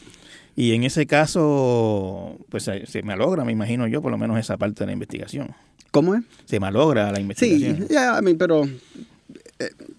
Y 0.57 0.73
en 0.73 0.85
ese 0.85 1.07
caso, 1.07 2.37
pues 2.49 2.65
se 2.65 3.03
malogra, 3.03 3.45
me 3.45 3.53
imagino 3.53 3.87
yo, 3.87 4.03
por 4.03 4.11
lo 4.11 4.19
menos 4.19 4.39
esa 4.39 4.57
parte 4.57 4.81
de 4.81 4.87
la 4.87 4.93
investigación. 4.93 5.55
¿Cómo 5.95 6.17
es? 6.17 6.23
Se 6.45 6.59
malogra 6.59 7.13
la 7.13 7.21
investigación. 7.21 7.87
Sí, 7.89 7.95
ya, 7.95 8.21
pero 8.37 8.65
eh, 8.65 8.81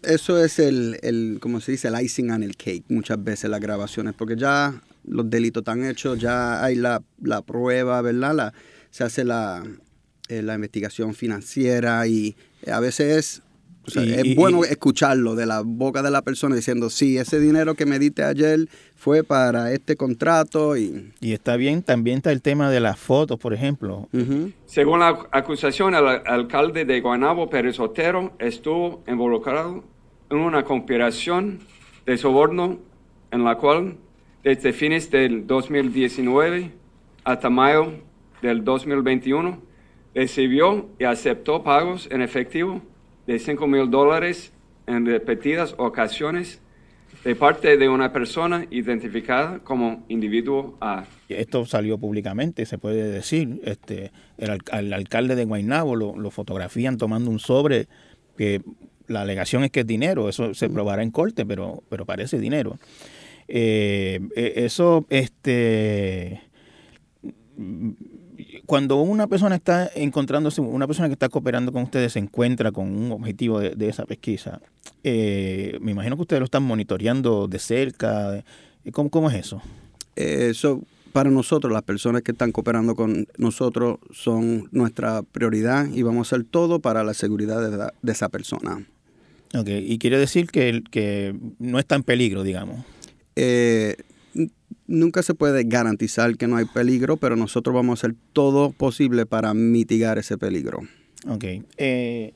eso 0.03 0.43
es 0.43 0.59
el, 0.59 0.99
el, 1.01 1.37
como 1.41 1.61
se 1.61 1.73
dice, 1.73 1.87
el 1.87 2.01
icing 2.01 2.31
on 2.31 2.43
el 2.43 2.55
cake 2.55 2.83
muchas 2.89 3.23
veces 3.23 3.49
las 3.49 3.59
grabaciones, 3.59 4.13
porque 4.13 4.35
ya 4.35 4.81
los 5.05 5.29
delitos 5.29 5.61
están 5.61 5.85
hechos, 5.85 6.19
ya 6.19 6.63
hay 6.63 6.75
la, 6.75 7.01
la 7.21 7.41
prueba, 7.41 8.01
¿verdad? 8.01 8.35
La, 8.35 8.53
se 8.89 9.03
hace 9.03 9.23
la, 9.23 9.63
eh, 10.29 10.41
la 10.41 10.55
investigación 10.55 11.13
financiera 11.13 12.07
y 12.07 12.35
a 12.65 12.79
veces 12.79 13.17
es 13.17 13.41
bueno 14.35 14.63
escucharlo 14.63 15.35
de 15.35 15.45
la 15.45 15.61
boca 15.61 16.01
de 16.01 16.11
la 16.11 16.21
persona 16.21 16.55
diciendo, 16.55 16.89
sí, 16.89 17.17
ese 17.17 17.39
dinero 17.39 17.75
que 17.75 17.85
me 17.85 17.99
diste 17.99 18.23
ayer 18.23 18.67
fue 18.95 19.23
para 19.23 19.71
este 19.71 19.95
contrato. 19.95 20.77
Y, 20.77 21.13
y 21.19 21.33
está 21.33 21.55
bien, 21.57 21.83
también 21.83 22.17
está 22.17 22.31
el 22.31 22.41
tema 22.41 22.69
de 22.69 22.79
las 22.79 22.99
fotos, 22.99 23.39
por 23.39 23.53
ejemplo. 23.53 24.07
Según 24.65 24.99
la 24.99 25.27
acusación, 25.31 25.95
el 25.95 26.05
alcalde 26.07 26.85
de 26.85 27.01
Guanabo, 27.01 27.49
Pérez 27.49 27.79
Otero, 27.79 28.33
estuvo 28.39 29.03
involucrado 29.07 29.83
en 30.29 30.37
una 30.37 30.63
conspiración 30.63 31.59
de 32.05 32.17
soborno 32.17 32.79
en 33.31 33.43
la 33.43 33.55
cual, 33.57 33.97
desde 34.43 34.73
fines 34.73 35.09
del 35.11 35.45
2019 35.47 36.71
hasta 37.23 37.49
mayo 37.49 37.93
del 38.41 38.63
2021, 38.63 39.59
recibió 40.13 40.89
y 40.99 41.03
aceptó 41.03 41.63
pagos 41.63 42.07
en 42.11 42.21
efectivo 42.21 42.81
de 43.27 43.39
5 43.39 43.67
mil 43.67 43.89
dólares 43.89 44.53
en 44.87 45.05
repetidas 45.05 45.75
ocasiones 45.77 46.61
de 47.23 47.35
parte 47.35 47.75
de 47.77 47.89
una 47.89 48.13
persona 48.13 48.67
identificada 48.69 49.59
como 49.59 50.03
individuo 50.09 50.77
A. 50.79 51.05
Esto 51.27 51.65
salió 51.65 51.97
públicamente, 51.97 52.67
se 52.67 52.77
puede 52.77 53.09
decir. 53.09 53.61
Este, 53.63 54.11
el, 54.37 54.93
alcalde 54.93 55.35
de 55.35 55.45
Guaynabo 55.45 55.95
lo, 55.95 56.31
fotografían 56.31 56.97
tomando 56.97 57.31
un 57.31 57.39
sobre 57.39 57.87
que 58.37 58.61
la 59.07 59.21
alegación 59.21 59.63
es 59.63 59.71
que 59.71 59.79
es 59.81 59.87
dinero, 59.87 60.29
eso 60.29 60.53
se 60.53 60.69
probará 60.69 61.01
en 61.01 61.09
corte, 61.09 61.45
pero, 61.45 61.83
pero 61.89 62.05
parece 62.05 62.39
dinero. 62.39 62.77
Eh, 63.47 64.19
e, 64.35 64.53
eso, 64.65 65.05
este 65.09 66.41
cuando 68.65 69.01
una 69.01 69.27
persona 69.27 69.55
está 69.55 69.89
encontrándose, 69.95 70.61
una 70.61 70.87
persona 70.87 71.07
que 71.07 71.13
está 71.13 71.29
cooperando 71.29 71.71
con 71.71 71.83
ustedes 71.83 72.13
se 72.13 72.19
encuentra 72.19 72.71
con 72.71 72.87
un 72.87 73.11
objetivo 73.11 73.59
de, 73.59 73.87
esa 73.87 74.05
pesquisa, 74.05 74.61
eh, 75.03 75.77
me 75.81 75.91
imagino 75.91 76.15
que 76.15 76.23
ustedes 76.23 76.39
lo 76.39 76.45
están 76.45 76.63
monitoreando 76.63 77.47
de 77.47 77.59
cerca. 77.59 78.43
¿Cómo, 78.91 79.09
cómo 79.09 79.29
es 79.29 79.35
eso? 79.35 79.61
Eso, 80.15 80.81
para 81.11 81.29
nosotros, 81.29 81.71
las 81.71 81.83
personas 81.83 82.21
que 82.21 82.31
están 82.31 82.51
cooperando 82.51 82.95
con 82.95 83.27
nosotros 83.37 83.99
son 84.11 84.67
nuestra 84.71 85.21
prioridad 85.23 85.87
y 85.87 86.01
vamos 86.03 86.27
a 86.31 86.35
hacer 86.35 86.45
todo 86.45 86.79
para 86.79 87.03
la 87.03 87.13
seguridad 87.13 87.91
de, 88.01 88.11
esa 88.11 88.29
persona. 88.29 88.85
Ok, 89.53 89.67
y 89.67 89.97
quiere 89.97 90.17
decir 90.17 90.47
que, 90.47 90.83
que 90.91 91.35
no 91.59 91.79
está 91.79 91.95
en 91.95 92.03
peligro, 92.03 92.43
digamos. 92.43 92.85
Eh, 93.35 93.95
nunca 94.87 95.23
se 95.23 95.33
puede 95.33 95.63
garantizar 95.63 96.37
que 96.37 96.47
no 96.47 96.57
hay 96.57 96.65
peligro, 96.65 97.17
pero 97.17 97.35
nosotros 97.35 97.73
vamos 97.73 97.99
a 97.99 98.07
hacer 98.07 98.15
todo 98.33 98.71
posible 98.71 99.25
para 99.25 99.53
mitigar 99.53 100.17
ese 100.17 100.37
peligro. 100.37 100.81
Ok. 101.27 101.43
Eh, 101.77 102.33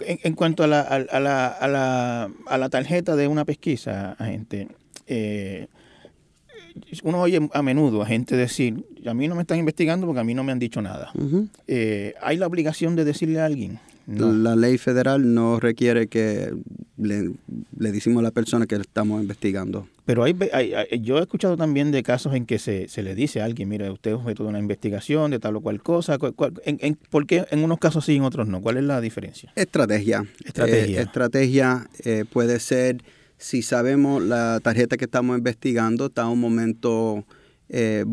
en, 0.00 0.34
cuanto 0.34 0.64
a 0.64 0.66
la, 0.66 0.80
a, 0.80 1.20
la, 1.20 1.46
a, 1.48 1.68
la, 1.68 2.30
a 2.46 2.58
la, 2.58 2.68
tarjeta 2.68 3.16
de 3.16 3.28
una 3.28 3.44
pesquisa, 3.44 4.16
gente, 4.18 4.68
eh, 5.06 5.66
uno 7.02 7.20
oye 7.20 7.40
a 7.52 7.62
menudo 7.62 8.02
a 8.02 8.06
gente 8.06 8.36
decir, 8.36 8.84
a 9.06 9.14
mí 9.14 9.28
no 9.28 9.34
me 9.34 9.42
están 9.42 9.58
investigando 9.58 10.06
porque 10.06 10.20
a 10.20 10.24
mí 10.24 10.34
no 10.34 10.44
me 10.44 10.52
han 10.52 10.58
dicho 10.58 10.80
nada. 10.80 11.12
Eh, 11.66 12.14
¿Hay 12.22 12.36
la 12.36 12.46
obligación 12.46 12.96
de 12.96 13.04
decirle 13.04 13.40
a 13.40 13.46
alguien? 13.46 13.78
La 14.06 14.56
ley 14.56 14.78
federal 14.78 15.34
no 15.34 15.60
requiere 15.60 16.08
que 16.08 16.52
le, 16.96 17.32
le 17.78 17.92
decimos 17.92 18.20
a 18.20 18.22
la 18.22 18.30
persona 18.30 18.66
que 18.66 18.76
estamos 18.76 19.20
investigando. 19.22 19.86
Pero 20.04 20.24
hay, 20.24 20.36
yo 21.00 21.18
he 21.18 21.20
escuchado 21.20 21.56
también 21.56 21.92
de 21.92 22.02
casos 22.02 22.34
en 22.34 22.44
que 22.44 22.58
se, 22.58 22.88
se 22.88 23.02
le 23.02 23.14
dice 23.14 23.40
a 23.40 23.44
alguien, 23.44 23.68
mire, 23.68 23.88
usted 23.90 24.10
es 24.10 24.16
objeto 24.16 24.42
de 24.42 24.48
una 24.48 24.58
investigación 24.58 25.30
de 25.30 25.38
tal 25.38 25.56
o 25.56 25.60
cual 25.60 25.80
cosa. 25.80 26.18
en, 26.64 26.98
¿Por 27.08 27.26
qué 27.26 27.44
en 27.50 27.62
unos 27.62 27.78
casos 27.78 28.04
sí 28.04 28.14
y 28.14 28.16
en 28.16 28.24
otros 28.24 28.48
no? 28.48 28.60
¿Cuál 28.60 28.78
es 28.78 28.84
la 28.84 29.00
diferencia? 29.00 29.52
Estrategia. 29.54 30.24
Estrategia. 30.44 31.00
Eh, 31.00 31.02
estrategia 31.02 31.86
eh, 32.04 32.24
puede 32.30 32.58
ser, 32.58 33.02
si 33.38 33.62
sabemos 33.62 34.22
la 34.22 34.58
tarjeta 34.60 34.96
que 34.96 35.04
estamos 35.04 35.38
investigando 35.38 36.06
está 36.06 36.22
en 36.22 36.28
un 36.28 36.40
momento 36.40 37.24
eh, 37.74 38.04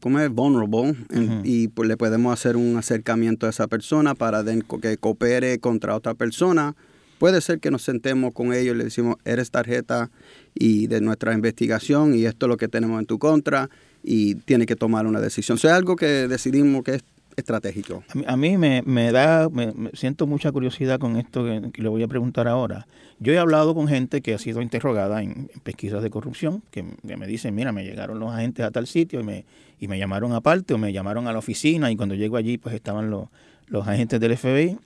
¿cómo 0.00 0.18
es? 0.18 0.30
vulnerable 0.30 0.96
y 1.44 1.68
pues, 1.68 1.88
le 1.88 1.98
podemos 1.98 2.32
hacer 2.32 2.56
un 2.56 2.78
acercamiento 2.78 3.46
a 3.46 3.50
esa 3.50 3.66
persona 3.66 4.14
para 4.14 4.42
que 4.80 4.96
coopere 4.96 5.58
contra 5.58 5.94
otra 5.94 6.14
persona. 6.14 6.74
Puede 7.18 7.42
ser 7.42 7.60
que 7.60 7.70
nos 7.70 7.82
sentemos 7.82 8.32
con 8.32 8.54
ellos 8.54 8.74
y 8.74 8.78
le 8.78 8.84
decimos, 8.84 9.16
eres 9.26 9.50
tarjeta 9.50 10.10
y 10.54 10.86
de 10.86 11.02
nuestra 11.02 11.34
investigación 11.34 12.14
y 12.14 12.24
esto 12.24 12.46
es 12.46 12.48
lo 12.48 12.56
que 12.56 12.68
tenemos 12.68 12.98
en 12.98 13.06
tu 13.06 13.18
contra 13.18 13.68
y 14.02 14.36
tiene 14.36 14.64
que 14.64 14.76
tomar 14.76 15.06
una 15.06 15.20
decisión. 15.20 15.56
O 15.56 15.58
sea, 15.58 15.72
es 15.72 15.76
algo 15.76 15.96
que 15.96 16.26
decidimos 16.26 16.82
que 16.82 16.94
es 16.94 17.04
estratégico. 17.40 18.02
A 18.26 18.36
mí, 18.36 18.56
me, 18.58 19.12
da, 19.12 19.48
me, 19.48 19.72
siento 19.94 20.26
mucha 20.26 20.52
curiosidad 20.52 20.98
con 20.98 21.16
esto 21.16 21.44
que, 21.44 21.82
le 21.82 21.88
voy 21.88 22.02
a 22.02 22.08
preguntar 22.08 22.48
ahora. 22.48 22.86
Yo 23.18 23.32
he 23.32 23.38
hablado 23.38 23.74
con 23.74 23.88
gente 23.88 24.20
que 24.20 24.34
ha 24.34 24.38
sido 24.38 24.62
interrogada 24.62 25.22
en, 25.22 25.50
pesquisas 25.62 26.02
de 26.02 26.10
corrupción, 26.10 26.62
que, 26.70 26.84
me 27.02 27.26
dicen, 27.26 27.54
mira, 27.54 27.72
me 27.72 27.84
llegaron 27.84 28.18
los 28.18 28.32
agentes 28.32 28.64
a 28.64 28.70
tal 28.70 28.86
sitio 28.86 29.20
y 29.20 29.24
me, 29.24 29.44
y 29.80 29.88
me 29.88 29.98
llamaron 29.98 30.32
aparte 30.32 30.74
o 30.74 30.78
me 30.78 30.92
llamaron 30.92 31.26
a 31.26 31.32
la 31.32 31.38
oficina 31.38 31.90
y 31.90 31.96
cuando 31.96 32.14
llego 32.14 32.36
allí 32.36 32.58
pues 32.58 32.74
estaban 32.74 33.10
los, 33.10 33.28
los 33.66 33.86
agentes 33.86 34.20
del 34.20 34.36
FBI. 34.36 34.76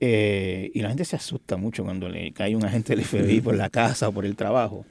Eh, 0.00 0.70
y 0.74 0.80
la 0.80 0.88
gente 0.88 1.04
se 1.04 1.16
asusta 1.16 1.56
mucho 1.56 1.82
cuando 1.82 2.08
le 2.08 2.32
cae 2.32 2.54
un 2.54 2.64
agente 2.64 2.94
del 2.94 3.04
FBI 3.04 3.40
por 3.40 3.56
la 3.56 3.68
casa 3.68 4.08
o 4.08 4.12
por 4.12 4.24
el 4.24 4.36
trabajo. 4.36 4.84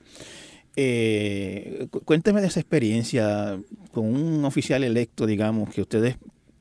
Eh, 0.79 1.87
cuénteme 2.05 2.39
de 2.39 2.47
esa 2.47 2.59
experiencia 2.59 3.59
con 3.91 4.05
un 4.05 4.45
oficial 4.45 4.83
electo, 4.83 5.25
digamos, 5.25 5.69
que 5.71 5.81
ustedes 5.81 6.17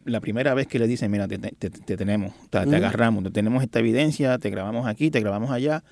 la 0.06 0.20
primera 0.20 0.54
vez 0.54 0.66
que 0.66 0.78
le 0.78 0.86
dicen, 0.86 1.10
mira, 1.10 1.26
te, 1.28 1.38
tenemos, 1.38 2.32
te, 2.48 2.58
agarramos, 2.58 3.24
te 3.24 3.30
tenemos 3.30 3.62
esta 3.62 3.80
evidencia, 3.80 4.38
te 4.38 4.50
grabamos 4.50 4.86
aquí, 4.86 5.10
te 5.10 5.20
grabamos 5.20 5.50
allá, 5.50 5.82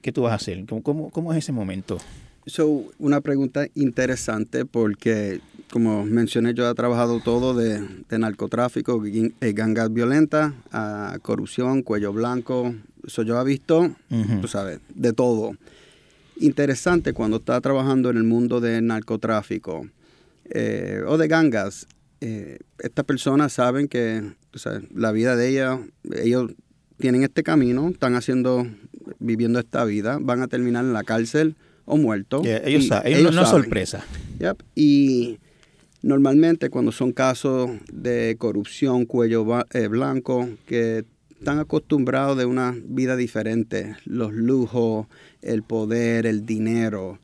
¿qué 0.00 0.12
tú 0.12 0.22
vas 0.22 0.32
a 0.32 0.36
hacer? 0.36 0.64
¿Cómo, 0.66 1.10
cómo, 1.10 1.32
es 1.32 1.38
ese 1.38 1.52
momento? 1.52 1.98
So, 2.46 2.84
una 2.98 3.20
pregunta 3.20 3.66
interesante 3.74 4.64
porque, 4.64 5.40
como 5.72 6.04
mencioné, 6.04 6.54
yo 6.54 6.70
he 6.70 6.74
trabajado 6.74 7.20
todo 7.20 7.54
de, 7.54 7.80
narcotráfico, 8.10 9.02
eh, 9.04 9.52
gangas 9.52 9.92
violentas, 9.92 10.54
a 10.70 11.18
corrupción, 11.20 11.82
cuello 11.82 12.12
blanco. 12.12 12.74
Eso 13.04 13.22
yo 13.22 13.40
he 13.40 13.44
visto, 13.44 13.94
tú 14.40 14.46
sabes, 14.46 14.78
de 14.94 15.12
todo. 15.12 15.52
Interesante 16.38 17.12
cuando 17.12 17.38
está 17.38 17.60
trabajando 17.60 18.10
en 18.10 18.16
el 18.16 18.24
mundo 18.24 18.60
del 18.60 18.86
narcotráfico 18.86 19.86
eh, 20.48 21.02
o 21.06 21.18
de 21.18 21.28
gangas 21.28 21.86
eh, 22.20 22.58
estas 22.78 23.04
personas 23.04 23.52
saben 23.52 23.88
que 23.88 24.22
la 24.94 25.12
vida 25.12 25.36
de 25.36 25.48
ellas, 25.48 25.80
ellos 26.14 26.52
tienen 26.98 27.22
este 27.22 27.42
camino, 27.42 27.88
están 27.88 28.14
haciendo, 28.14 28.66
viviendo 29.18 29.58
esta 29.58 29.84
vida, 29.84 30.18
van 30.20 30.42
a 30.42 30.48
terminar 30.48 30.84
en 30.84 30.92
la 30.92 31.02
cárcel 31.02 31.56
o 31.86 31.96
muerto. 31.96 32.42
ellos, 32.44 32.86
saben, 32.86 33.22
no, 33.22 33.42
es 33.42 33.48
sorpresa. 33.48 34.04
Y 34.74 35.38
normalmente 36.02 36.70
cuando 36.70 36.92
son 36.92 37.12
casos 37.12 37.70
de 37.92 38.36
corrupción, 38.38 39.06
cuello 39.06 39.46
eh, 39.72 39.88
blanco, 39.88 40.48
que 40.66 41.04
están 41.38 41.58
acostumbrados 41.58 42.36
de 42.36 42.44
una 42.44 42.76
vida 42.84 43.16
diferente, 43.16 43.96
los 44.04 44.34
lujos, 44.34 45.06
el 45.40 45.62
poder, 45.62 46.26
el 46.26 46.44
dinero, 46.44 47.18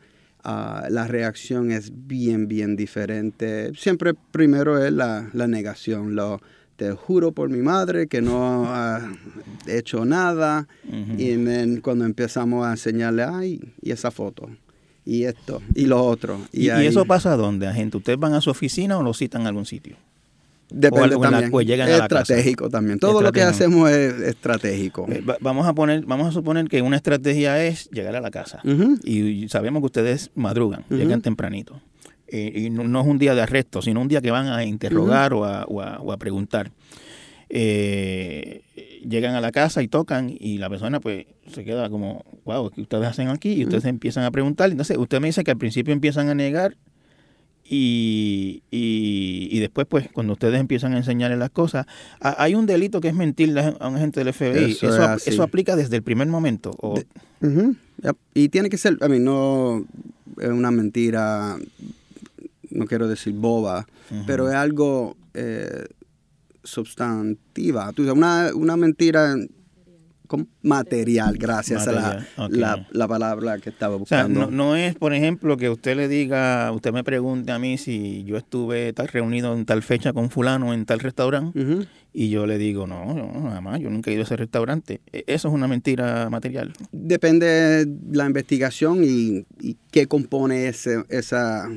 ah, 0.47 0.87
la 0.91 1.07
reacción 1.07 1.71
es 1.71 1.91
bien, 2.07 2.49
bien 2.49 2.77
diferente. 2.77 3.73
Siempre 3.77 4.15
primero 4.15 4.85
es 4.85 4.93
la, 4.93 5.29
negación, 5.33 6.15
lo, 6.15 6.41
te 6.77 6.93
juro 6.93 7.33
por 7.33 7.51
mi 7.51 7.59
madre 7.59 8.07
que 8.07 8.23
no 8.23 8.65
ha 8.67 9.13
hecho 9.67 10.05
nada. 10.05 10.69
Y 11.19 11.81
cuando 11.81 12.05
empezamos 12.05 12.67
a 12.67 12.71
enseñarle, 12.71 13.25
ay, 13.25 13.61
y 13.83 13.91
esa 13.91 14.11
foto, 14.11 14.49
y 15.05 15.25
esto, 15.25 15.63
y 15.75 15.87
lo 15.87 16.03
otro. 16.05 16.41
¿Y, 16.53 16.69
eso 16.69 17.05
pasa 17.05 17.33
a 17.33 17.37
dónde, 17.37 17.73
gente? 17.73 17.97
¿Ustedes 17.97 18.19
van 18.19 18.35
a 18.35 18.41
su 18.41 18.51
oficina 18.51 18.99
o 18.99 19.03
lo 19.03 19.15
citan 19.15 19.43
en 19.43 19.47
algún 19.49 19.67
sitio? 19.67 19.97
Depende 20.69 21.17
también. 21.17 21.51
pues 21.51 21.67
llegan 21.67 21.89
estratégico 21.89 22.69
también. 22.69 22.99
Todo 22.99 23.23
lo 23.23 23.33
que 23.33 23.43
hacemos 23.43 23.91
es 23.91 24.21
estratégico. 24.21 25.07
Eh, 25.09 25.23
vamos 25.41 25.67
a 25.67 25.75
poner, 25.75 26.05
vamos 26.07 26.29
a 26.29 26.33
suponer 26.33 26.69
que 26.69 26.83
una 26.83 26.97
estrategia 26.97 27.65
es 27.65 27.89
llegar 27.91 28.17
a 28.17 28.21
la 28.21 28.31
casa. 28.31 28.61
y, 29.05 29.49
sabemos 29.49 29.81
que 29.81 29.87
ustedes 29.87 30.31
madrugan, 30.35 30.85
llegan 30.91 31.23
tempranito. 31.23 31.81
Eh, 32.29 32.53
y 32.57 32.71
no, 32.71 33.01
es 33.01 33.07
un 33.07 33.19
día 33.19 33.35
de 33.35 33.43
arresto, 33.43 33.81
sino 33.83 34.01
un 34.01 34.09
día 34.09 34.21
que 34.21 34.33
van 34.33 34.49
a 34.49 34.65
interrogar 34.65 35.33
o, 35.33 35.45
a, 35.45 35.65
o, 35.65 36.13
a, 36.13 36.17
preguntar. 36.17 36.73
Eh, 37.49 38.63
llegan 39.09 39.37
a 39.37 39.41
la 39.41 39.53
casa 39.53 39.81
y 39.83 39.89
tocan 39.89 40.35
y 40.37 40.59
la 40.59 40.69
persona 40.69 40.99
pues 40.99 41.27
se 41.53 41.65
queda 41.65 41.89
como, 41.89 42.25
wow, 42.45 42.71
¿qué 42.71 42.81
ustedes 42.81 43.07
hacen 43.07 43.29
aquí? 43.29 43.53
Y 43.53 43.65
ustedes 43.65 43.85
empiezan 43.85 44.25
a 44.25 44.33
preguntar. 44.33 44.71
Entonces, 44.71 44.99
usted 44.99 45.21
me 45.21 45.29
dice 45.29 45.45
que 45.45 45.53
al 45.53 45.59
principio 45.59 45.93
empiezan 45.93 46.29
a 46.29 46.35
negar 46.35 46.77
y, 47.69 48.63
y, 48.71 49.59
después, 49.59 49.87
pues, 49.89 50.09
cuando 50.13 50.35
ustedes 50.35 50.61
empiezan 50.61 50.95
a 50.95 50.99
enseñarles 50.99 51.39
las 51.39 51.51
cosas, 51.51 51.87
hay 52.21 52.55
un 52.55 52.67
delito 52.67 53.01
que 53.01 53.09
es 53.09 53.15
mentirle 53.15 53.75
a 53.81 53.89
un 53.89 53.97
agente 53.97 54.23
del 54.23 54.33
FBI. 54.33 54.73
Eso, 54.73 55.15
eso, 55.15 55.43
aplica 55.43 55.75
desde 55.75 55.97
el 55.97 56.03
primer 56.03 56.29
momento. 56.29 56.77
Y 58.35 58.49
tiene 58.51 58.69
que 58.69 58.79
ser, 58.79 58.99
a 59.01 59.09
mí, 59.09 59.19
no 59.19 59.85
es 60.39 60.49
una 60.49 60.71
mentira, 60.71 61.57
no 62.71 62.87
quiero 62.87 63.09
decir 63.09 63.33
boba, 63.33 63.87
pero 64.27 64.49
es 64.49 64.55
algo 64.55 65.17
eh, 65.35 65.87
sustantiva. 66.63 67.93
Una, 67.99 68.51
una 68.55 68.77
mentira 68.77 69.37
material, 70.63 71.37
gracias 71.39 71.87
a 71.89 71.93
la, 72.49 73.09
palabra 73.09 73.59
que 73.59 73.71
estaba 73.71 73.97
buscando. 73.97 74.51
no, 74.51 74.77
es, 74.77 74.95
por 74.95 75.15
ejemplo, 75.15 75.57
que 75.57 75.71
usted 75.71 75.97
le 75.97 76.09
diga, 76.09 76.71
usted 76.73 76.93
me 76.93 77.05
pregunte 77.05 77.53
a 77.53 77.59
mí 77.59 77.79
si 77.79 78.25
yo 78.25 78.37
estuve 78.37 78.93
tal 78.93 79.09
reunido 79.09 79.55
en 79.55 79.65
tal 79.65 79.83
fecha 79.83 80.13
con 80.13 80.31
fulano 80.31 80.75
en 80.75 80.85
tal 80.87 81.01
restaurante 81.01 81.87
y 82.13 82.31
yo 82.31 82.47
le 82.47 82.57
digo, 82.57 82.87
no, 82.87 83.15
nada 83.15 83.61
más, 83.61 83.79
yo 83.79 83.91
nunca 83.91 84.11
he 84.11 84.15
ido 84.15 84.23
a 84.23 84.25
ese 84.25 84.37
restaurante. 84.37 85.01
E, 85.13 85.25
eso 85.27 85.49
es 85.49 85.55
una 85.55 85.69
mentira 85.69 86.31
material. 86.31 86.73
Depende 86.91 87.87
la 88.11 88.25
investigación 88.25 89.05
y, 89.05 89.45
y 89.61 89.77
qué 89.91 90.07
compone 90.07 90.69
ese, 90.69 91.05
esa 91.11 91.69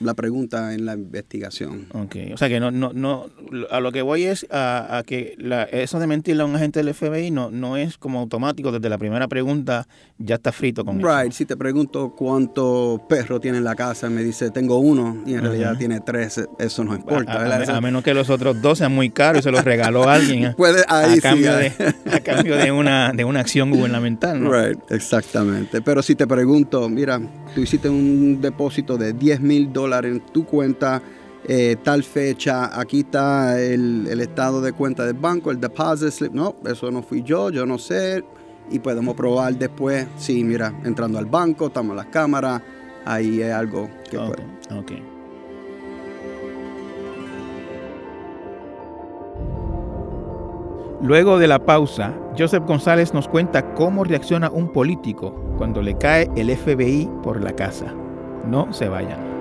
la 0.00 0.14
pregunta 0.14 0.74
en 0.74 0.84
la 0.84 0.94
investigación. 0.94 1.86
Ok, 1.92 2.16
o 2.34 2.36
sea 2.36 2.48
que 2.48 2.60
no, 2.60 2.70
no, 2.70 2.92
no, 2.92 3.26
a 3.70 3.80
lo 3.80 3.92
que 3.92 4.02
voy 4.02 4.24
es 4.24 4.46
a, 4.50 5.02
que 5.06 5.34
la, 5.38 5.64
eso 5.64 5.98
de 5.98 6.06
mentirle 6.06 6.42
a 6.42 6.46
un 6.46 6.54
agente 6.54 6.82
del 6.82 6.94
FBI 6.94 7.30
no, 7.30 7.50
no 7.50 7.76
es 7.76 7.96
como 7.96 8.20
automático, 8.20 8.72
desde 8.72 8.88
la 8.88 8.98
primera 8.98 9.26
pregunta 9.28 9.88
ya 10.18 10.36
está 10.36 10.52
frito 10.52 10.84
con 10.84 11.00
right. 11.00 11.32
si 11.32 11.46
te 11.46 11.56
pregunto 11.56 12.14
cuántos 12.16 13.00
perros 13.08 13.40
tiene 13.40 13.58
en 13.58 13.64
la 13.64 13.74
casa, 13.74 14.10
me 14.10 14.22
dice 14.22 14.50
tengo 14.50 14.78
uno 14.78 15.22
y 15.26 15.34
en 15.34 15.42
realidad 15.42 15.76
tiene 15.78 16.00
tres, 16.00 16.42
eso 16.58 16.84
no 16.84 16.94
importa. 16.94 17.76
A, 17.76 17.80
menos 17.80 18.02
que 18.02 18.14
los 18.14 18.28
otros 18.30 18.60
dos 18.60 18.78
sean 18.78 18.94
muy 18.94 19.10
caros 19.10 19.40
y 19.40 19.42
se 19.42 19.50
los 19.50 19.64
regaló 19.64 20.08
alguien 20.08 20.44
¿eh? 20.44 20.54
Puede, 20.56 20.82
a, 20.88 21.06
cambio 21.22 21.56
de, 21.56 21.72
a 22.12 22.20
cambio 22.20 22.56
de 22.56 22.70
una, 22.70 23.12
de 23.12 23.24
una 23.24 23.40
acción 23.40 23.70
gubernamental. 23.70 24.42
¿no? 24.42 24.52
Right, 24.52 24.78
exactamente. 24.90 25.80
Pero 25.80 26.02
si 26.02 26.14
te 26.14 26.26
pregunto, 26.26 26.88
mira, 26.88 27.20
tú 27.54 27.62
hiciste 27.62 27.88
un 27.88 28.40
depósito 28.40 28.96
de 28.96 29.12
10 29.12 29.40
mil 29.40 29.72
dólares 29.72 29.85
en 29.92 30.20
tu 30.20 30.44
cuenta 30.44 31.02
eh, 31.48 31.76
tal 31.82 32.02
fecha, 32.02 32.78
aquí 32.78 33.00
está 33.00 33.60
el, 33.60 34.20
estado 34.20 34.60
de 34.60 34.72
cuenta 34.72 35.06
del 35.06 35.14
banco, 35.14 35.52
el 35.52 35.60
deposit 35.60 36.10
slip, 36.10 36.32
no, 36.32 36.56
eso 36.68 36.90
no 36.90 37.02
fui 37.02 37.22
yo, 37.22 37.50
yo 37.50 37.64
no 37.64 37.78
sé, 37.78 38.24
y 38.68 38.80
podemos 38.80 39.14
probar 39.14 39.54
después, 39.54 40.08
sí, 40.16 40.42
mira, 40.42 40.74
entrando 40.84 41.18
al 41.18 41.26
banco, 41.26 41.68
estamos 41.68 41.90
en 41.90 41.96
las 41.98 42.06
cámaras, 42.06 42.62
ahí 43.04 43.40
es 43.42 43.52
algo 43.52 43.88
que 44.10 44.18
puede. 44.18 45.16
Luego 51.00 51.38
de 51.38 51.46
la 51.46 51.64
pausa, 51.64 52.12
Joseph 52.36 52.64
González 52.66 53.14
nos 53.14 53.28
cuenta 53.28 53.74
cómo 53.74 54.02
reacciona 54.02 54.50
un 54.50 54.72
político 54.72 55.32
cuando 55.58 55.80
le 55.80 55.96
cae 55.96 56.28
el 56.34 56.50
FBI 56.56 57.08
por 57.22 57.40
la 57.40 57.52
casa. 57.52 57.94
No 58.48 58.72
se 58.72 58.88
vayan. 58.88 59.35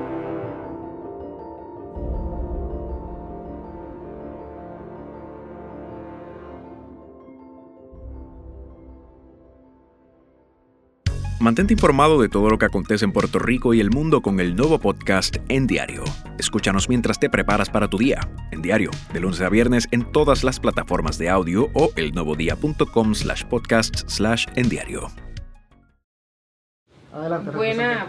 Mantente 11.46 11.74
informado 11.74 12.20
de 12.20 12.28
todo 12.28 12.50
lo 12.50 12.58
que 12.58 12.66
acontece 12.66 13.06
en 13.06 13.12
Puerto 13.12 13.38
Rico 13.38 13.76
y 13.76 13.80
el 13.80 13.92
mundo 13.92 14.24
con 14.24 14.40
el 14.40 14.56
nuevo 14.56 14.80
podcast 14.80 15.36
En 15.48 15.68
Diario. 15.68 16.04
Escúchanos 16.40 16.90
mientras 16.90 17.20
te 17.20 17.30
preparas 17.30 17.70
para 17.70 17.88
tu 17.88 18.00
día. 18.00 18.20
En 18.52 18.64
Diario, 18.64 18.90
de 19.14 19.20
lunes 19.20 19.40
a 19.42 19.50
viernes 19.50 19.88
en 19.92 20.12
todas 20.12 20.44
las 20.44 20.60
plataformas 20.60 21.20
de 21.20 21.30
audio 21.30 21.70
o 21.76 21.92
elnuevodía.com 21.98 23.14
slash 23.14 23.44
podcast 23.44 24.10
slash 24.10 24.48
en 24.56 24.70
diario. 24.70 25.12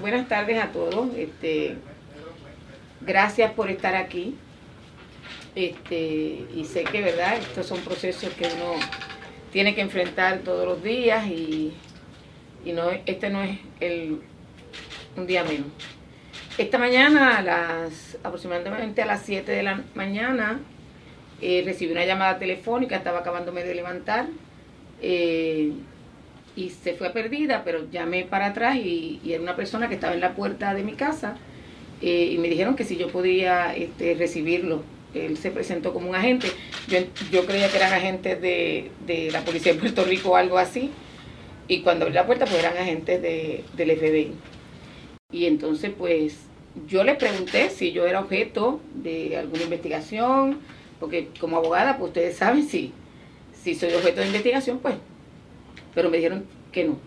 buenas 0.01 0.29
tardes 0.29 0.65
a 0.65 0.73
todos. 0.73 1.15
Este, 1.15 1.77
gracias 3.03 3.53
por 3.53 3.69
estar 3.69 3.97
aquí. 3.97 4.35
Este, 5.55 6.47
y 6.55 6.65
sé 6.65 6.85
que, 6.85 7.03
¿verdad? 7.03 7.37
Estos 7.37 7.67
son 7.67 7.81
procesos 7.81 8.31
que 8.31 8.47
uno 8.47 8.81
tiene 9.53 9.75
que 9.75 9.83
enfrentar 9.83 10.39
todos 10.39 10.65
los 10.65 10.83
días 10.83 11.27
y 11.27 11.75
y 12.67 12.73
no 12.73 12.91
este 13.07 13.31
no 13.31 13.43
es 13.43 13.59
el, 13.81 14.21
un 15.17 15.27
día 15.27 15.45
menos. 15.45 15.69
Esta 16.59 16.79
mañana, 16.79 17.39
a 17.39 17.43
las, 17.43 18.19
aproximadamente 18.25 19.03
a 19.03 19.07
las 19.07 19.23
7 19.23 19.51
de 19.51 19.63
la 19.63 19.83
mañana, 19.95 20.59
eh, 21.41 21.63
recibí 21.65 21.93
una 21.93 22.05
llamada 22.05 22.39
telefónica, 22.39 22.97
estaba 22.97 23.21
acabándome 23.21 23.63
de 23.63 23.75
levantar 23.75 24.27
eh, 25.01 25.73
y 26.57 26.71
se 26.71 26.95
fue 26.95 27.11
perdida, 27.11 27.63
pero 27.63 27.89
llamé 27.91 28.25
para 28.25 28.47
atrás 28.47 28.77
y, 28.77 29.21
era 29.25 29.43
una 29.43 29.55
persona 29.55 29.89
que 29.89 29.95
estaba 29.95 30.15
en 30.15 30.21
la 30.21 30.35
puerta 30.35 30.75
de 30.75 30.83
mi 30.83 30.95
casa 30.95 31.37
eh, 32.03 32.31
y 32.33 32.39
me 32.39 32.49
dijeron 32.49 32.75
que 32.75 32.85
si 32.85 32.97
yo 32.97 33.09
podía 33.09 33.75
este, 33.77 34.15
recibirlo. 34.15 34.83
Él 35.15 35.39
se 35.39 35.51
presentó 35.51 35.95
como 35.95 36.11
un 36.11 36.15
agente. 36.15 36.49
Yo, 36.89 36.99
yo 37.31 37.47
creía 37.47 37.71
que 37.71 37.77
eran 37.79 37.93
agentes 37.93 38.41
de, 38.43 38.91
de 39.07 39.31
la 39.31 39.43
Policía 39.43 39.73
de 39.73 39.79
Puerto 39.79 40.05
Rico 40.05 40.31
o 40.31 40.37
algo 40.37 40.59
así 40.59 40.91
y 41.69 41.81
cuando 41.81 42.05
abrí 42.05 42.15
la 42.15 42.27
puerta, 42.27 42.45
pues 42.45 42.59
eran 42.59 42.77
agentes 42.77 43.21
de, 43.21 43.65
del 43.77 43.97
FBI. 43.97 44.33
Y 45.33 45.47
entonces, 45.47 45.93
pues, 45.97 46.47
yo 46.87 47.03
le 47.03 47.15
pregunté 47.15 47.71
si 47.71 47.93
yo 47.93 48.07
era 48.07 48.21
objeto 48.21 48.81
de 48.95 49.37
alguna 49.37 49.65
investigación, 49.65 50.61
porque 51.01 51.29
como 51.41 51.57
abogada, 51.57 51.99
pues 51.99 52.09
ustedes 52.09 52.37
saben 52.39 52.69
si, 52.69 52.93
si 53.61 53.75
soy 53.75 53.93
objeto 53.95 54.21
de 54.21 54.29
investigación, 54.29 54.79
pues. 54.79 54.95
Pero 55.95 56.11
me 56.11 56.19
dijeron 56.19 56.45
que 56.73 56.85
no, 56.85 56.99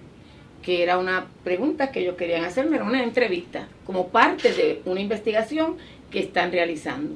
que 0.62 0.84
era 0.84 0.98
una 0.98 1.28
pregunta 1.44 1.92
que 1.92 2.02
ellos 2.02 2.16
querían 2.16 2.44
hacerme, 2.44 2.76
era 2.76 2.86
una 2.86 3.04
entrevista, 3.04 3.68
como 3.86 4.10
parte 4.10 4.52
de 4.52 4.82
una 4.86 5.00
investigación 5.00 5.78
que 6.12 6.20
están 6.20 6.52
realizando. 6.52 7.16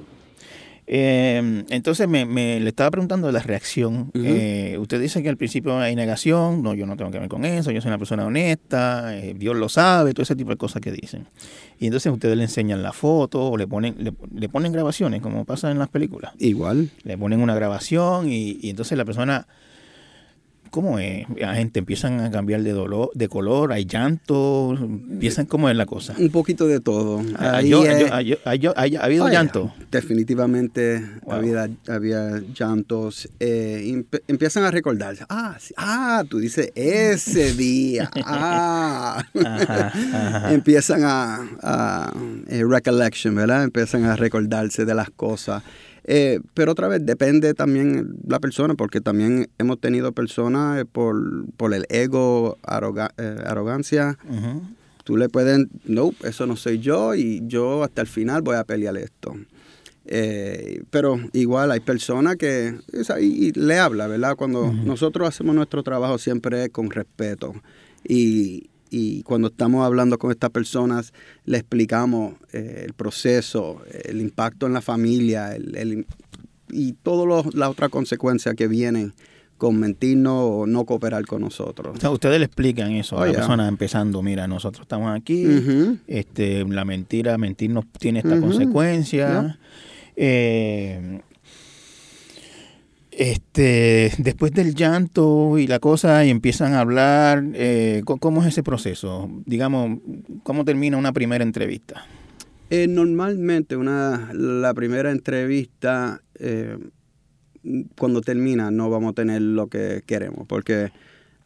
Eh, 0.85 1.63
entonces 1.69 2.07
me, 2.07 2.25
le 2.59 2.69
estaba 2.69 2.91
preguntando 2.91 3.27
de 3.27 3.33
la 3.33 3.39
reacción. 3.39 4.11
Eh, 4.13 4.77
usted 4.79 4.99
dice 5.01 5.23
que 5.23 5.29
al 5.29 5.37
principio 5.37 5.77
hay 5.79 5.95
negación, 5.95 6.61
no, 6.61 6.73
yo 6.73 6.85
no 6.85 6.97
tengo 6.97 7.11
que 7.11 7.19
ver 7.19 7.29
con 7.29 7.45
eso, 7.45 7.71
yo 7.71 7.81
soy 7.81 7.89
una 7.89 7.97
persona 7.97 8.25
honesta, 8.25 9.17
eh, 9.17 9.33
Dios 9.37 9.55
lo 9.55 9.69
sabe, 9.69 10.13
todo 10.13 10.23
ese 10.23 10.35
tipo 10.35 10.49
de 10.49 10.57
cosas 10.57 10.81
que 10.81 10.91
dicen. 10.91 11.27
Y 11.79 11.87
entonces 11.87 12.11
ustedes 12.11 12.37
le 12.37 12.43
enseñan 12.43 12.83
la 12.83 12.93
foto 12.93 13.49
o 13.49 13.57
le 13.57 13.67
ponen, 13.67 13.95
le, 13.99 14.49
ponen 14.49 14.71
grabaciones, 14.71 15.21
como 15.21 15.45
pasa 15.45 15.71
en 15.71 15.79
las 15.79 15.89
películas. 15.89 16.33
Igual. 16.39 16.89
Le 17.03 17.17
ponen 17.17 17.41
una 17.41 17.55
grabación 17.55 18.31
y, 18.31 18.57
y 18.61 18.69
entonces 18.69 18.97
la 18.97 19.05
persona 19.05 19.47
¿Cómo 20.73 20.97
es? 20.97 21.27
La 21.37 21.53
gente 21.53 21.77
empiezan 21.77 22.19
a 22.19 22.31
cambiar 22.31 22.63
de 22.63 22.71
dolor, 22.71 23.11
de 23.13 23.27
color, 23.29 23.71
hay 23.71 23.85
llanto, 23.85 24.75
empiezan 24.81 25.45
cómo 25.45 25.69
es 25.69 25.75
la 25.75 25.85
cosa. 25.85 26.15
Un 26.17 26.31
poquito 26.31 26.65
de 26.65 26.79
todo. 26.79 27.21
¿Ha, 27.37 27.57
habido 27.57 29.29
llanto? 29.29 29.71
Definitivamente 29.91 30.99
Wow. 31.25 31.33
había, 31.35 31.69
había 31.87 32.41
llantos. 32.57 33.29
eh, 33.39 34.03
empiezan 34.27 34.63
a 34.63 34.71
recordar. 34.71 35.15
Ah, 35.29 35.57
sí, 35.59 35.75
ah, 35.77 36.23
tú 36.27 36.39
dices 36.39 36.71
ese 36.73 37.53
día. 37.55 38.09
Ah. 38.25 39.23
Ajá, 39.45 39.91
ajá. 39.93 40.53
empiezan 40.55 41.01
a, 41.03 41.49
a 41.61 42.13
eh, 42.47 42.63
recollection, 42.67 43.35
¿verdad? 43.35 43.63
Empiezan 43.63 44.05
a 44.05 44.15
recordarse 44.15 44.85
de 44.85 44.95
las 44.95 45.11
cosas. 45.11 45.61
Eh, 46.05 46.39
pero 46.53 46.73
otra 46.73 46.87
vez, 46.87 47.05
depende 47.05 47.53
también 47.53 48.15
la 48.27 48.39
persona, 48.39 48.75
porque 48.75 48.99
también 49.01 49.47
hemos 49.57 49.79
tenido 49.79 50.11
personas 50.11 50.81
eh, 50.81 50.85
por, 50.85 51.45
por 51.55 51.73
el 51.73 51.85
ego, 51.89 52.57
arroga- 52.63 53.13
eh, 53.17 53.37
arrogancia, 53.45 54.17
Ujú. 54.29 54.61
tú 55.05 55.15
le 55.17 55.29
puedes, 55.29 55.67
no, 55.85 56.11
eso 56.23 56.45
no 56.45 56.55
soy 56.57 56.79
yo 56.79 57.15
y 57.15 57.41
yo 57.47 57.83
hasta 57.83 58.01
el 58.01 58.07
final 58.07 58.41
voy 58.41 58.57
a 58.57 58.63
pelear 58.65 58.97
esto. 58.97 59.33
Eh, 60.05 60.83
pero 60.89 61.17
igual 61.31 61.71
hay 61.71 61.79
personas 61.79 62.35
que 62.35 62.75
ahí, 63.09 63.25
y 63.25 63.51
le 63.57 63.79
habla, 63.79 64.07
¿verdad? 64.07 64.35
Cuando 64.35 64.73
nosotros 64.73 65.27
hacemos 65.29 65.55
nuestro 65.55 65.81
trabajo 65.83 66.17
siempre 66.17 66.65
es 66.65 66.69
con 66.71 66.89
respeto. 66.91 67.53
Y, 68.05 68.69
y 68.95 69.23
cuando 69.23 69.47
estamos 69.47 69.83
hablando 69.85 70.17
con 70.19 70.29
estas 70.29 70.51
personas, 70.51 71.13
le 71.45 71.57
explicamos 71.57 72.35
eh, 72.53 72.83
el 72.85 72.93
proceso, 72.93 73.81
el 74.05 74.21
impacto 74.21 74.67
en 74.67 74.73
la 74.73 74.81
familia 74.81 75.55
el, 75.55 75.75
el- 75.75 76.05
y 76.69 76.93
todas 76.93 77.53
las 77.55 77.69
otras 77.69 77.89
consecuencias 77.89 78.53
que 78.55 78.67
vienen 78.67 79.13
con 79.57 79.79
mentirnos 79.79 80.33
o 80.35 80.65
no 80.67 80.85
cooperar 80.85 81.25
con 81.25 81.41
nosotros. 81.41 81.95
O 81.97 81.99
sea, 81.99 82.09
ustedes 82.11 82.37
le 82.39 82.45
explican 82.45 82.91
eso 82.91 83.17
a 83.17 83.21
Oh, 83.21 83.25
la 83.25 83.31
yeah. 83.31 83.39
persona 83.39 83.67
empezando, 83.67 84.21
mira, 84.21 84.47
nosotros 84.47 84.81
estamos 84.83 85.15
aquí, 85.15 85.45
este, 86.07 86.63
la 86.65 86.83
mentira, 86.85 87.37
mentirnos 87.37 87.85
tiene 87.99 88.19
esta 88.19 88.35
Ujú. 88.35 88.41
consecuencia. 88.41 89.57
Eh, 90.15 91.21
este, 93.17 94.11
después 94.17 94.51
del 94.51 94.75
llanto 94.75 95.57
y 95.57 95.67
la 95.67 95.79
cosa, 95.79 96.25
y 96.25 96.29
empiezan 96.29 96.73
a 96.73 96.79
hablar, 96.81 97.43
eh, 97.53 98.01
¿cómo 98.05 98.41
es 98.41 98.47
ese 98.49 98.63
proceso? 98.63 99.29
Digamos, 99.45 99.99
¿cómo 100.43 100.65
termina 100.65 100.97
una 100.97 101.13
primera 101.13 101.43
entrevista? 101.43 102.05
Eh, 102.69 102.87
normalmente 102.87 103.75
una, 103.75 104.31
la 104.33 104.73
primera 104.73 105.11
entrevista, 105.11 106.21
eh, 106.39 106.77
cuando 107.97 108.21
termina, 108.21 108.71
no 108.71 108.89
vamos 108.89 109.11
a 109.11 109.13
tener 109.13 109.41
lo 109.41 109.67
que 109.67 110.01
queremos, 110.05 110.47
porque 110.47 110.91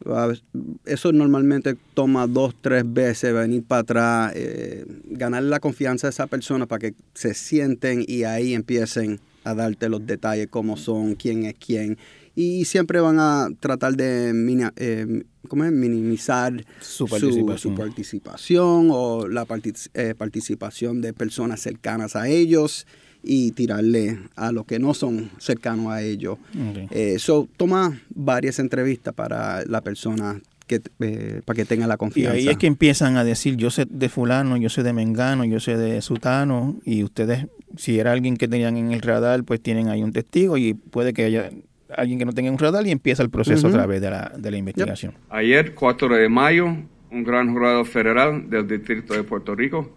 a 0.06 0.26
veces- 0.26 0.44
eso 0.86 1.12
normalmente 1.12 1.76
toma 1.94 2.26
dos, 2.26 2.54
tres 2.60 2.84
veces 2.86 3.34
venir 3.34 3.64
para 3.64 3.80
atrás, 3.82 4.32
eh, 4.36 4.84
ganar 5.10 5.42
la 5.42 5.60
confianza 5.60 6.06
de 6.06 6.10
esa 6.10 6.26
persona 6.26 6.66
para 6.66 6.78
que 6.80 6.94
se 7.14 7.34
sienten 7.34 8.04
y 8.06 8.22
ahí 8.24 8.54
empiecen 8.54 9.20
a 9.44 9.54
darte 9.54 9.88
los 9.88 10.06
detalles, 10.06 10.48
cómo 10.50 10.76
son, 10.76 11.14
quién 11.14 11.44
es 11.44 11.54
quién. 11.54 11.96
Y 12.34 12.64
siempre 12.66 13.00
van 13.00 13.18
a 13.18 13.48
tratar 13.60 13.96
de 13.96 14.32
mina- 14.32 14.72
eh, 14.76 15.24
¿cómo 15.48 15.64
es? 15.64 15.72
minimizar 15.72 16.64
Su 16.80 17.06
participación. 17.06 17.58
su 17.58 17.74
participación 17.74 18.88
o 18.92 19.26
la 19.28 19.46
partic- 19.46 19.90
eh, 19.94 20.14
participación 20.16 21.00
de 21.00 21.12
personas 21.12 21.60
cercanas 21.60 22.14
a 22.16 22.28
ellos 22.28 22.86
y 23.22 23.50
tirarle 23.52 24.18
a 24.36 24.52
los 24.52 24.64
que 24.66 24.78
no 24.78 24.94
son 24.94 25.30
cercanos 25.38 25.88
a 25.88 26.02
ellos. 26.02 26.38
Ok. 26.54 26.90
Eso 26.92 27.48
toma 27.56 28.00
varias 28.14 28.58
entrevistas 28.60 29.12
para 29.14 29.64
la 29.64 29.80
persona 29.80 30.40
que, 30.68 30.80
eh, 31.00 31.42
para 31.44 31.56
que 31.56 31.64
tenga 31.64 31.88
la 31.88 31.94
Y 31.94 31.96
confianza. 31.96 32.36
ahí 32.38 32.48
es 32.48 32.56
que 32.56 32.68
empiezan 32.68 33.16
a 33.16 33.24
decir, 33.24 33.56
yo 33.56 33.70
sé 33.70 33.86
de 33.90 34.08
fulano, 34.08 34.56
yo 34.56 34.68
sé 34.68 34.84
de 34.84 34.92
mengano, 34.92 35.44
yo 35.44 35.58
sé 35.58 35.76
de 35.76 36.00
sutano, 36.02 36.76
y 36.84 37.02
ustedes, 37.02 37.46
si 37.76 37.98
era 37.98 38.12
alguien 38.12 38.36
que 38.36 38.46
tenían 38.46 38.76
en 38.76 38.92
el 38.92 39.00
radar, 39.02 39.42
pues 39.42 39.60
tienen 39.60 39.88
ahí 39.88 40.04
un 40.04 40.12
testigo 40.12 40.56
y 40.56 40.74
puede 40.74 41.12
que 41.12 41.24
haya 41.24 41.50
alguien 41.96 42.18
que 42.20 42.24
no 42.26 42.32
tenga 42.32 42.50
un 42.52 42.58
radar 42.58 42.86
y 42.86 42.90
empieza 42.92 43.22
el 43.24 43.30
proceso 43.30 43.66
Ujú. 43.66 43.74
otra 43.74 43.86
vez 43.86 44.00
de 44.00 44.10
la, 44.10 44.30
de 44.38 44.50
la 44.52 44.56
investigación. 44.58 45.14
Ayer, 45.30 45.74
4 45.74 46.14
de 46.16 46.28
mayo, 46.28 46.66
un 47.10 47.24
gran 47.24 47.52
jurado 47.52 47.84
federal 47.84 48.48
del 48.50 48.68
Distrito 48.68 49.14
de 49.14 49.24
Puerto 49.24 49.54
Rico 49.56 49.90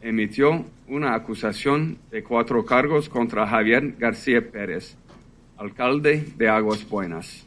emitió 0.00 0.64
una 0.86 1.14
acusación 1.14 1.98
de 2.12 2.22
cuatro 2.22 2.64
cargos 2.64 3.08
contra 3.08 3.46
Javier 3.48 3.96
García 3.98 4.40
Pérez, 4.48 4.96
alcalde 5.56 6.24
de 6.36 6.48
Aguas 6.48 6.88
Buenas. 6.88 7.44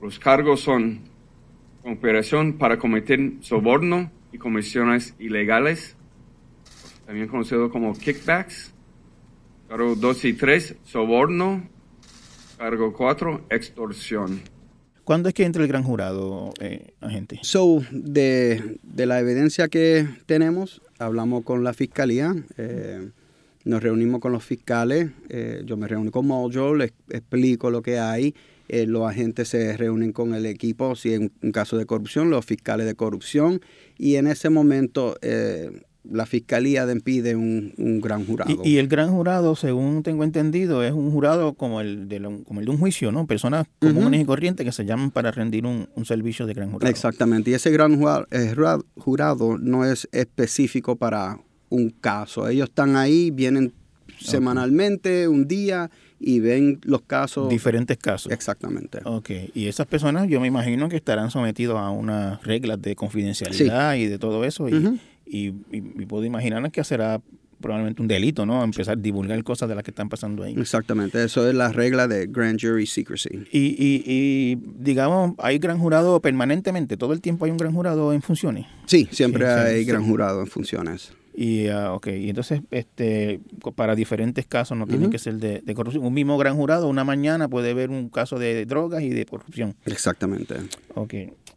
Los 0.00 0.18
cargos 0.20 0.60
son 0.60 1.00
conspiración 1.86 2.54
para 2.54 2.80
cometer 2.80 3.34
soborno 3.42 4.10
y 4.32 4.38
comisiones 4.38 5.14
ilegales, 5.20 5.94
también 7.06 7.28
conocido 7.28 7.70
como 7.70 7.94
kickbacks. 7.94 8.72
Cargo 9.68 9.94
2 9.94 10.24
y 10.24 10.32
3, 10.32 10.76
soborno. 10.82 11.68
Cargo 12.58 12.92
4, 12.92 13.46
extorsión. 13.50 14.40
¿Cuándo 15.04 15.28
es 15.28 15.34
que 15.36 15.44
entra 15.44 15.62
el 15.62 15.68
gran 15.68 15.84
jurado, 15.84 16.52
eh, 16.58 16.94
agente? 17.00 17.38
So, 17.42 17.84
de, 17.92 18.78
de 18.82 19.06
la 19.06 19.20
evidencia 19.20 19.68
que 19.68 20.08
tenemos, 20.26 20.82
hablamos 20.98 21.44
con 21.44 21.62
la 21.62 21.72
fiscalía, 21.72 22.34
eh, 22.56 23.10
nos 23.64 23.80
reunimos 23.80 24.20
con 24.20 24.32
los 24.32 24.44
fiscales, 24.44 25.10
eh, 25.28 25.62
yo 25.64 25.76
me 25.76 25.86
reuní 25.86 26.10
con 26.10 26.26
Mojo, 26.26 26.74
les 26.74 26.92
explico 27.10 27.70
lo 27.70 27.80
que 27.80 28.00
hay, 28.00 28.34
eh, 28.68 28.86
los 28.86 29.08
agentes 29.08 29.48
se 29.48 29.76
reúnen 29.76 30.12
con 30.12 30.34
el 30.34 30.46
equipo, 30.46 30.94
si 30.96 31.12
es 31.12 31.20
un, 31.20 31.32
un 31.42 31.52
caso 31.52 31.76
de 31.76 31.86
corrupción, 31.86 32.30
los 32.30 32.44
fiscales 32.44 32.86
de 32.86 32.94
corrupción, 32.94 33.60
y 33.98 34.16
en 34.16 34.26
ese 34.26 34.50
momento 34.50 35.16
eh, 35.22 35.70
la 36.08 36.24
fiscalía 36.24 36.86
de- 36.86 37.00
pide 37.00 37.34
un, 37.34 37.74
un 37.78 38.00
gran 38.00 38.24
jurado. 38.24 38.62
Y, 38.62 38.70
y 38.74 38.78
el 38.78 38.86
gran 38.86 39.10
jurado, 39.10 39.56
según 39.56 40.04
tengo 40.04 40.22
entendido, 40.22 40.84
es 40.84 40.92
un 40.92 41.10
jurado 41.10 41.54
como 41.54 41.80
el 41.80 42.08
de, 42.08 42.20
lo- 42.20 42.44
como 42.44 42.60
el 42.60 42.66
de 42.66 42.70
un 42.72 42.78
juicio, 42.78 43.10
¿no? 43.10 43.26
Personas 43.26 43.66
comunes 43.80 44.20
y 44.20 44.24
corrientes 44.24 44.64
que 44.64 44.70
se 44.70 44.84
llaman 44.84 45.10
para 45.10 45.32
rendir 45.32 45.66
un, 45.66 45.88
un 45.96 46.04
servicio 46.04 46.46
de 46.46 46.54
gran 46.54 46.70
jurado. 46.70 46.88
Exactamente, 46.90 47.50
y 47.50 47.54
ese 47.54 47.70
gran 47.72 47.94
eh, 48.30 48.52
jura- 48.54 48.78
jurado 48.96 49.58
no 49.58 49.84
es 49.84 50.08
específico 50.12 50.94
para 50.94 51.40
un 51.70 51.90
caso. 51.90 52.48
Ellos 52.48 52.68
están 52.68 52.94
ahí, 52.94 53.32
vienen 53.32 53.72
semanalmente, 54.30 55.28
un 55.28 55.46
día, 55.48 55.90
y 56.18 56.40
ven 56.40 56.80
los 56.84 57.02
casos. 57.02 57.48
Diferentes 57.48 57.96
casos. 57.98 58.32
Exactamente. 58.32 59.00
Ok, 59.04 59.30
y 59.54 59.66
esas 59.66 59.86
personas 59.86 60.28
yo 60.28 60.40
me 60.40 60.46
imagino 60.46 60.88
que 60.88 60.96
estarán 60.96 61.30
sometidos 61.30 61.78
a 61.78 61.90
unas 61.90 62.42
reglas 62.44 62.80
de 62.80 62.94
confidencialidad 62.96 63.94
y 63.96 64.06
de 64.06 64.18
todo 64.18 64.44
eso. 64.44 64.68
Y, 64.68 64.74
Ujú. 64.74 64.98
y, 65.26 65.38
y- 65.48 65.54
y 65.72 66.06
puedo 66.06 66.24
imaginar 66.24 66.70
que 66.70 66.82
será 66.84 67.20
probablemente 67.60 68.02
un 68.02 68.08
delito, 68.08 68.44
¿no? 68.44 68.62
Empezar 68.62 68.98
a 68.98 69.00
divulgar 69.00 69.42
cosas 69.42 69.66
de 69.68 69.74
las 69.74 69.82
que 69.82 69.90
están 69.90 70.08
pasando 70.10 70.42
ahí. 70.42 70.54
Exactamente, 70.58 71.24
eso 71.24 71.48
es 71.48 71.54
la 71.54 71.72
regla 71.72 72.06
de 72.06 72.26
grand 72.26 72.60
jury 72.60 72.86
secrecy. 72.86 73.30
Y, 73.50 73.58
y, 73.58 74.04
y 74.06 74.58
digamos, 74.78 75.32
hay 75.38 75.58
gran 75.58 75.78
jurado 75.78 76.20
permanentemente, 76.20 76.96
todo 76.98 77.14
el 77.14 77.20
tiempo 77.22 77.46
hay 77.46 77.50
un 77.50 77.56
gran 77.56 77.72
jurado 77.72 78.12
en 78.12 78.20
funciones. 78.20 78.66
Sí, 78.84 79.08
siempre 79.10 79.46
Sí, 79.46 79.52
sí, 79.52 79.58
hay 79.60 79.84
sí. 79.84 79.90
gran 79.90 80.06
jurado 80.06 80.40
en 80.42 80.46
funciones. 80.48 81.12
Y, 81.38 81.68
ah, 81.68 81.92
ok, 81.92 82.06
y 82.06 82.30
entonces, 82.30 82.62
este, 82.70 83.40
para 83.74 83.94
diferentes 83.94 84.46
casos 84.46 84.78
no 84.78 84.86
tiene 84.86 85.02
Ujú. 85.04 85.10
que 85.12 85.18
ser 85.18 85.34
de, 85.34 85.60
de 85.60 85.74
corrupción. 85.74 86.02
Un 86.02 86.14
mismo 86.14 86.38
gran 86.38 86.56
jurado, 86.56 86.88
una 86.88 87.04
mañana 87.04 87.46
puede 87.46 87.72
haber 87.72 87.90
un 87.90 88.08
caso 88.08 88.38
de 88.38 88.64
drogas 88.64 89.02
y 89.02 89.10
de 89.10 89.26
corrupción. 89.26 89.76
Exactamente. 89.84 90.54
Ok. 90.94 91.14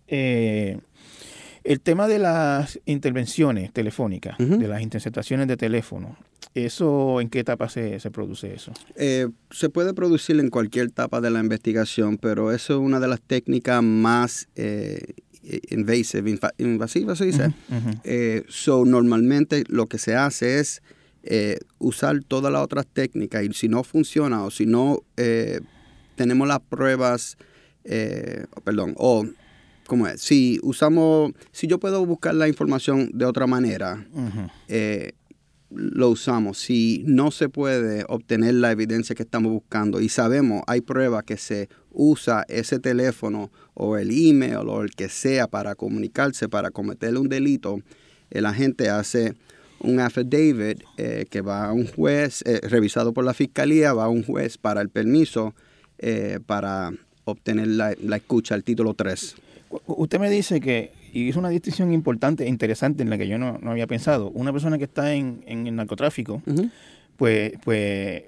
Eh, 0.07 0.77
el 1.63 1.79
tema 1.81 2.07
de 2.09 2.19
las 2.19 2.79
intervenciones 2.85 3.71
telefónicas, 3.71 4.37
de 4.37 4.67
las 4.67 4.81
interceptaciones 4.81 5.47
de 5.47 5.55
teléfono, 5.55 6.17
¿eso 6.53 7.21
en 7.21 7.29
qué 7.29 7.39
etapa 7.39 7.69
se, 7.69 7.99
se 7.99 8.11
produce 8.11 8.53
eso? 8.53 8.73
Eh, 8.95 9.27
se 9.51 9.69
puede 9.69 9.93
producir 9.93 10.39
en 10.39 10.49
cualquier 10.49 10.87
etapa 10.87 11.21
de 11.21 11.29
la 11.29 11.39
investigación, 11.39 12.17
pero 12.17 12.51
eso 12.51 12.73
es 12.73 12.79
una 12.79 12.99
de 12.99 13.07
las 13.07 13.21
técnicas 13.21 13.83
más 13.83 14.47
eh, 14.55 15.13
invasive, 15.69 16.39
invasivas, 16.57 17.17
se 17.17 17.25
dice. 17.25 17.53
Eh, 18.03 18.43
so, 18.47 18.85
normalmente 18.85 19.63
lo 19.67 19.88
que 19.88 19.97
se 19.97 20.15
hace 20.15 20.59
es 20.59 20.81
eh, 21.23 21.57
usar 21.79 22.23
todas 22.23 22.51
las 22.51 22.62
otras 22.62 22.88
técnicas 22.88 23.43
y 23.43 23.53
si 23.53 23.67
no 23.67 23.83
funciona 23.83 24.43
o 24.43 24.51
si 24.51 24.65
no 24.65 24.99
eh, 25.17 25.59
tenemos 26.15 26.47
las 26.47 26.59
pruebas, 26.59 27.38
eh, 27.83 28.45
perdón, 28.63 28.93
o 28.97 29.25
¿cómo 29.88 30.07
es? 30.07 30.21
Si 30.21 30.59
usamos, 30.63 31.33
si 31.51 31.67
yo 31.67 31.79
puedo 31.79 32.05
buscar 32.05 32.35
la 32.35 32.47
información 32.47 33.09
de 33.13 33.25
otra 33.25 33.47
manera, 33.47 34.05
eh, 34.67 35.13
lo 35.69 36.10
usamos. 36.10 36.58
Si 36.58 37.03
no 37.05 37.32
se 37.32 37.49
puede 37.49 38.05
obtener 38.08 38.55
la 38.55 38.71
evidencia 38.71 39.15
que 39.15 39.23
estamos 39.23 39.51
buscando 39.51 40.01
y 40.01 40.10
sabemos, 40.10 40.63
hay 40.67 40.82
pruebas 40.82 41.23
que 41.23 41.38
se 41.38 41.69
usa 41.91 42.45
ese 42.47 42.79
teléfono 42.79 43.51
o 43.73 43.97
el 43.97 44.12
email 44.12 44.67
o 44.67 44.81
el 44.81 44.91
que 44.91 45.10
sea 45.10 45.48
para 45.48 45.75
comunicarse, 45.75 46.50
para 46.50 46.71
cometer 46.71 47.17
un 47.17 47.29
delito, 47.29 47.79
el 48.29 48.46
agente 48.46 48.89
hace 48.89 49.35
un 49.79 50.00
affidavit 50.00 50.83
eh, 50.98 51.25
que 51.29 51.41
va 51.41 51.67
a 51.67 51.73
un 51.73 51.87
juez, 51.87 52.43
eh, 52.46 52.60
revisado 52.63 53.13
por 53.13 53.23
la 53.23 53.33
fiscalía, 53.33 53.93
va 53.93 54.06
a 54.06 54.10
un 54.10 54.23
juez 54.23 54.58
para 54.58 54.81
el 54.81 54.89
permiso, 54.89 55.56
eh, 56.00 56.39
para 56.46 56.91
obtener 57.25 57.67
la, 57.67 57.96
la 58.02 58.17
escucha, 58.17 58.56
el 58.56 58.63
título 58.63 58.93
3. 58.93 59.35
Usted 59.85 60.19
me 60.19 60.29
dice 60.29 60.60
que, 60.60 60.91
y 61.13 61.29
es 61.29 61.35
una 61.35 61.49
distinción 61.49 61.93
importante 61.93 62.45
e 62.45 62.47
interesante 62.47 63.03
en 63.03 63.10
la 63.10 63.17
que 63.17 63.27
yo 63.27 63.37
no, 63.37 63.57
no 63.60 63.71
había 63.71 63.87
pensado, 63.87 64.29
una 64.31 64.51
persona 64.51 64.77
que 64.77 64.85
está 64.85 65.13
en, 65.13 65.43
en 65.47 65.67
el 65.67 65.75
narcotráfico, 65.75 66.41
pues, 67.17 67.53
pues, 67.63 68.23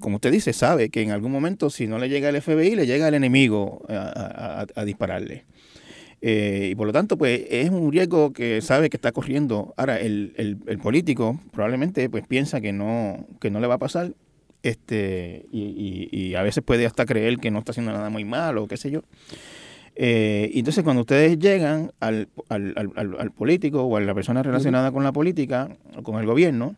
como 0.00 0.16
usted 0.16 0.32
dice, 0.32 0.52
sabe 0.52 0.90
que 0.90 1.02
en 1.02 1.10
algún 1.10 1.32
momento 1.32 1.70
si 1.70 1.86
no 1.86 1.98
le 1.98 2.08
llega 2.08 2.28
el 2.28 2.40
FBI, 2.40 2.76
le 2.76 2.86
llega 2.86 3.08
el 3.08 3.14
enemigo 3.14 3.84
a, 3.88 4.64
a, 4.74 4.80
a 4.80 4.84
dispararle. 4.84 5.44
Eh, 6.24 6.68
y 6.70 6.74
por 6.76 6.86
lo 6.86 6.92
tanto, 6.92 7.18
pues 7.18 7.42
es 7.50 7.68
un 7.70 7.90
riesgo 7.90 8.32
que 8.32 8.62
sabe 8.62 8.88
que 8.88 8.96
está 8.96 9.10
corriendo. 9.10 9.74
Ahora, 9.76 9.98
el, 9.98 10.32
el, 10.36 10.58
el, 10.66 10.78
político 10.78 11.40
probablemente 11.50 12.08
pues 12.08 12.24
piensa 12.28 12.60
que 12.60 12.72
no, 12.72 13.26
que 13.40 13.50
no 13.50 13.58
le 13.58 13.66
va 13.66 13.74
a 13.74 13.78
pasar 13.78 14.12
este 14.62 15.46
y, 15.50 15.60
y, 15.60 16.08
y, 16.12 16.34
a 16.36 16.42
veces 16.42 16.62
puede 16.62 16.86
hasta 16.86 17.06
creer 17.06 17.38
que 17.38 17.50
no 17.50 17.58
está 17.58 17.72
haciendo 17.72 17.90
nada 17.90 18.08
muy 18.08 18.24
mal 18.24 18.56
o 18.58 18.68
qué 18.68 18.76
sé 18.76 18.92
yo. 18.92 19.02
Eh, 19.94 20.50
y 20.52 20.60
entonces 20.60 20.82
cuando 20.84 21.00
ustedes 21.02 21.38
llegan 21.38 21.92
al, 22.00 22.28
al, 22.48 22.74
al, 22.96 23.16
al, 23.18 23.30
político 23.30 23.82
o 23.82 23.96
a 23.96 24.00
la 24.00 24.14
persona 24.14 24.42
relacionada 24.42 24.90
con 24.90 25.04
la 25.04 25.12
política, 25.12 25.68
o 25.96 26.02
con 26.02 26.18
el 26.18 26.26
gobierno, 26.26 26.76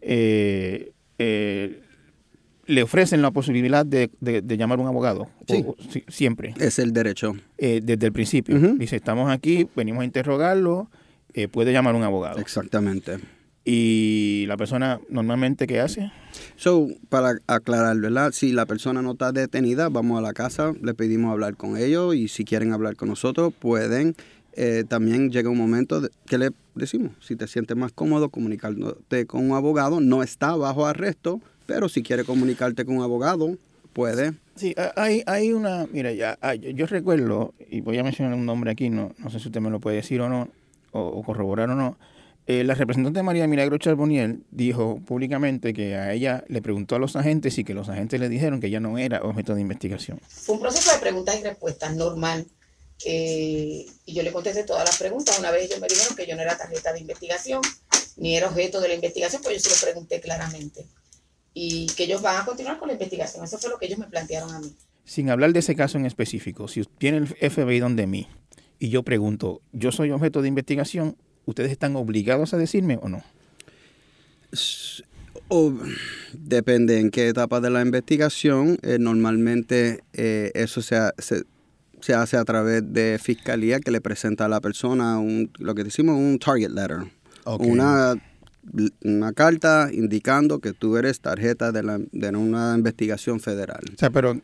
eh, 0.00 0.92
eh, 1.18 1.82
le 2.66 2.82
ofrecen 2.82 3.22
la 3.22 3.30
posibilidad 3.30 3.84
de, 3.84 4.10
de, 4.20 4.42
de 4.42 4.56
llamar 4.56 4.78
a 4.78 4.82
un 4.82 4.88
abogado. 4.88 5.28
Sí. 5.46 5.64
O, 5.66 5.70
o, 5.70 5.76
siempre. 6.08 6.54
Es 6.58 6.78
el 6.78 6.92
derecho. 6.92 7.34
Eh, 7.56 7.80
desde 7.82 8.06
el 8.06 8.12
principio. 8.12 8.56
Uh 8.56 8.60
-huh. 8.60 8.78
Dice, 8.78 8.96
estamos 8.96 9.30
aquí, 9.30 9.68
venimos 9.74 10.02
a 10.02 10.04
interrogarlo, 10.04 10.90
eh, 11.32 11.48
puede 11.48 11.72
llamar 11.72 11.94
a 11.94 11.98
un 11.98 12.04
abogado. 12.04 12.38
Exactamente. 12.38 13.18
¿Y 13.70 14.46
la 14.46 14.56
persona 14.56 14.98
normalmente 15.10 15.66
qué 15.66 15.78
hace? 15.78 16.10
So, 16.56 16.88
para 17.10 17.34
aclarar, 17.46 17.98
¿verdad? 17.98 18.32
Si 18.32 18.50
la 18.52 18.64
persona 18.64 19.02
no 19.02 19.12
está 19.12 19.30
detenida, 19.30 19.90
vamos 19.90 20.18
a 20.18 20.22
la 20.22 20.32
casa, 20.32 20.72
le 20.80 20.94
pedimos 20.94 21.32
hablar 21.32 21.54
con 21.54 21.76
ellos 21.76 22.14
y 22.14 22.28
si 22.28 22.46
quieren 22.46 22.72
hablar 22.72 22.96
con 22.96 23.10
nosotros, 23.10 23.52
pueden. 23.52 24.16
Eh, 24.54 24.84
también 24.88 25.30
llega 25.30 25.50
un 25.50 25.58
momento 25.58 26.00
de, 26.00 26.08
que 26.24 26.38
le 26.38 26.52
decimos, 26.76 27.12
si 27.20 27.36
te 27.36 27.46
sientes 27.46 27.76
más 27.76 27.92
cómodo 27.92 28.30
comunicarte 28.30 29.26
con 29.26 29.50
un 29.50 29.54
abogado, 29.54 30.00
no 30.00 30.22
está 30.22 30.56
bajo 30.56 30.86
arresto, 30.86 31.42
pero 31.66 31.90
si 31.90 32.02
quiere 32.02 32.24
comunicarte 32.24 32.86
con 32.86 32.96
un 32.96 33.02
abogado, 33.02 33.58
puede. 33.92 34.32
Sí, 34.54 34.74
hay, 34.96 35.22
hay 35.26 35.52
una, 35.52 35.86
mira, 35.92 36.10
ya, 36.12 36.38
yo 36.54 36.86
recuerdo, 36.86 37.52
y 37.70 37.82
voy 37.82 37.98
a 37.98 38.02
mencionar 38.02 38.32
un 38.32 38.46
nombre 38.46 38.70
aquí, 38.70 38.88
no, 38.88 39.12
no 39.18 39.28
sé 39.28 39.38
si 39.38 39.48
usted 39.48 39.60
me 39.60 39.68
lo 39.68 39.78
puede 39.78 39.96
decir 39.96 40.22
o 40.22 40.30
no, 40.30 40.48
o, 40.92 41.00
o 41.02 41.22
corroborar 41.22 41.68
o 41.68 41.74
no, 41.74 41.98
eh, 42.50 42.64
la 42.64 42.72
representante 42.72 43.22
María 43.22 43.46
Milagro 43.46 43.76
Charboniel 43.76 44.42
dijo 44.50 45.02
públicamente 45.04 45.74
que 45.74 45.96
a 45.96 46.14
ella 46.14 46.44
le 46.48 46.62
preguntó 46.62 46.96
a 46.96 46.98
los 46.98 47.14
agentes 47.14 47.58
y 47.58 47.64
que 47.64 47.74
los 47.74 47.90
agentes 47.90 48.18
le 48.18 48.30
dijeron 48.30 48.58
que 48.58 48.68
ella 48.68 48.80
no 48.80 48.96
era 48.96 49.20
objeto 49.20 49.54
de 49.54 49.60
investigación. 49.60 50.18
Fue 50.26 50.54
un 50.54 50.62
proceso 50.62 50.90
de 50.90 50.98
preguntas 50.98 51.38
y 51.38 51.42
respuestas 51.42 51.94
normal. 51.94 52.46
Eh, 53.04 53.84
y 54.06 54.14
yo 54.14 54.22
le 54.22 54.32
contesté 54.32 54.64
todas 54.64 54.82
las 54.86 54.96
preguntas. 54.96 55.38
Una 55.38 55.50
vez 55.50 55.66
ellos 55.66 55.78
me 55.78 55.88
dijeron 55.88 56.16
que 56.16 56.26
yo 56.26 56.36
no 56.36 56.40
era 56.40 56.56
tarjeta 56.56 56.90
de 56.94 57.00
investigación, 57.00 57.60
ni 58.16 58.34
era 58.34 58.48
objeto 58.48 58.80
de 58.80 58.88
la 58.88 58.94
investigación, 58.94 59.42
pues 59.42 59.62
yo 59.62 59.68
se 59.68 59.84
lo 59.84 59.92
pregunté 59.92 60.18
claramente. 60.18 60.86
Y 61.52 61.86
que 61.98 62.04
ellos 62.04 62.22
van 62.22 62.40
a 62.40 62.46
continuar 62.46 62.78
con 62.78 62.88
la 62.88 62.94
investigación. 62.94 63.44
Eso 63.44 63.58
fue 63.58 63.68
lo 63.68 63.76
que 63.76 63.84
ellos 63.84 63.98
me 63.98 64.06
plantearon 64.06 64.54
a 64.54 64.60
mí. 64.60 64.74
Sin 65.04 65.28
hablar 65.28 65.52
de 65.52 65.58
ese 65.58 65.76
caso 65.76 65.98
en 65.98 66.06
específico, 66.06 66.66
si 66.66 66.82
tiene 66.96 67.18
el 67.18 67.26
FBI 67.26 67.78
donde 67.78 68.06
mí 68.06 68.26
y 68.78 68.88
yo 68.88 69.02
pregunto, 69.02 69.60
¿yo 69.72 69.92
soy 69.92 70.12
objeto 70.12 70.40
de 70.40 70.48
investigación? 70.48 71.18
¿Ustedes 71.48 71.72
están 71.72 71.96
obligados 71.96 72.52
a 72.52 72.58
decirme 72.58 72.98
o 73.00 73.08
no? 73.08 73.24
O, 75.48 75.72
depende 76.34 77.00
en 77.00 77.10
qué 77.10 77.28
etapa 77.28 77.60
de 77.60 77.70
la 77.70 77.80
investigación. 77.80 78.78
Eh, 78.82 78.98
normalmente 79.00 80.04
eh, 80.12 80.52
eso 80.54 80.82
se, 80.82 80.98
se, 81.16 81.44
se, 82.00 82.12
hace 82.12 82.36
a 82.36 82.44
través 82.44 82.82
de 82.92 83.18
fiscalía 83.18 83.80
que 83.80 83.90
le 83.90 84.02
presenta 84.02 84.44
a 84.44 84.48
la 84.48 84.60
persona 84.60 85.18
un, 85.18 85.50
lo 85.58 85.74
que 85.74 85.84
decimos 85.84 86.18
un 86.18 86.38
target 86.38 86.70
letter. 86.70 86.98
Okay. 87.44 87.70
Una, 87.70 88.14
una 89.02 89.32
carta 89.32 89.88
indicando 89.90 90.58
que 90.58 90.74
tú 90.74 90.98
eres 90.98 91.20
tarjeta 91.20 91.72
de, 91.72 91.82
la, 91.82 91.98
de 92.12 92.28
una 92.28 92.74
investigación 92.76 93.40
federal. 93.40 93.84
O 93.94 93.98
sea, 93.98 94.10
pero 94.10 94.38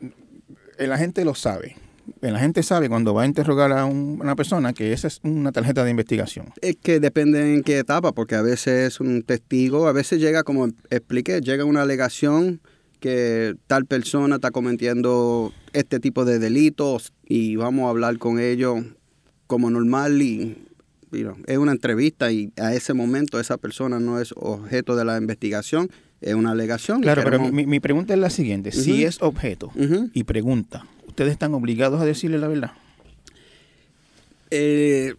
el 0.79 0.91
agente 0.91 1.23
lo 1.27 1.35
sabe 1.35 1.77
la 2.21 2.39
gente 2.39 2.63
sabe 2.63 2.89
cuando 2.89 3.15
va 3.15 3.23
a 3.23 3.27
interrogar 3.27 3.73
a 3.73 3.85
un, 3.85 4.19
una 4.21 4.37
persona 4.37 4.73
que 4.73 4.93
esa 4.93 5.09
es 5.09 5.21
una 5.23 5.53
tarjeta 5.53 5.85
de 5.85 5.91
investigación. 5.91 6.47
Es 6.61 6.77
que 6.77 7.01
depende 7.01 7.55
en 7.55 7.63
qué 7.63 7.79
etapa, 7.79 8.13
porque 8.13 8.35
a 8.35 8.43
veces 8.43 8.95
es 8.95 9.01
un 9.01 9.23
testigo, 9.23 9.87
a 9.87 9.93
veces 9.93 10.21
llega, 10.21 10.43
como 10.43 10.69
expliqué, 10.91 11.41
llega 11.41 11.65
una 11.65 11.83
alegación 11.83 12.61
que 13.01 13.55
tal 13.67 13.85
persona 13.85 14.37
está 14.37 14.51
cometiendo 14.51 15.53
este 15.73 16.01
tipo 16.01 16.25
de 16.25 16.39
delitos 16.39 17.13
y 17.27 17.57
vamos 17.57 17.87
a 17.87 17.91
hablar 17.91 18.19
con 18.19 18.39
ellos 18.39 18.83
como 19.47 19.69
normal 19.69 20.23
y 20.23 20.57
you 21.13 21.23
know, 21.23 21.37
es 21.47 21.59
una 21.59 21.73
entrevista 21.73 22.33
y 22.33 22.51
a 22.57 22.75
ese 22.75 22.95
momento 22.95 23.39
esa 23.39 23.59
persona 23.59 24.01
no 24.01 24.21
es 24.21 24.33
objeto 24.37 24.97
de 24.97 25.05
la 25.05 25.19
investigación, 25.19 25.91
es 26.21 26.35
una 26.35 26.53
alegación. 26.53 27.03
Claro, 27.03 27.23
pero 27.25 27.41
mi, 27.41 27.67
mi, 27.67 27.81
pregunta 27.81 28.15
es 28.15 28.21
la 28.21 28.31
siguiente, 28.31 28.71
uh 28.71 28.73
-huh. 28.73 28.83
si 28.83 29.05
es 29.05 29.21
objeto 29.21 29.71
uh 29.75 29.83
-huh. 29.83 30.11
y 30.15 30.25
pregunta, 30.25 30.87
¿ustedes 31.15 31.31
están 31.31 31.55
obligados 31.55 32.01
a 32.01 32.05
decirle 32.05 32.39
la 32.39 32.49
verdad? 32.49 32.73
Eh, 34.51 35.15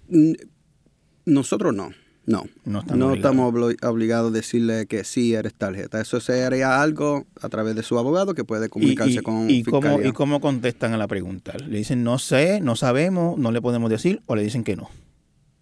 nosotros 1.24 1.74
no. 1.74 1.92
No, 2.26 2.44
no, 2.66 2.80
estamos, 2.80 2.98
no 2.98 3.14
estamos 3.14 3.56
obligados 3.84 4.32
a 4.32 4.36
decirle 4.36 4.88
que 4.88 5.06
sí 5.06 5.36
eres 5.36 5.54
tarjeta. 5.54 6.02
Eso 6.02 6.20
sería 6.20 6.82
algo 6.82 7.28
a 7.40 7.48
través 7.48 7.76
de 7.76 7.84
su 7.84 7.98
abogado 7.98 8.34
que 8.34 8.44
puede 8.44 8.68
comunicarse 8.68 9.14
¿Y, 9.14 9.18
y, 9.18 9.22
con 9.22 9.50
y 9.50 9.64
cómo, 9.64 10.02
¿Y 10.02 10.12
cómo 10.12 10.42
contestan 10.42 10.92
a 10.94 10.98
la 10.98 11.08
pregunta? 11.08 11.54
¿Le 11.66 11.78
dicen 11.78 12.04
no 12.04 12.20
sé, 12.20 12.60
no 12.60 12.76
sabemos, 12.76 13.38
no 13.38 13.54
le 13.54 13.62
podemos 13.62 13.90
decir 13.90 14.22
o 14.26 14.36
le 14.36 14.44
dicen 14.44 14.66
que 14.66 14.76
no? 14.76 14.90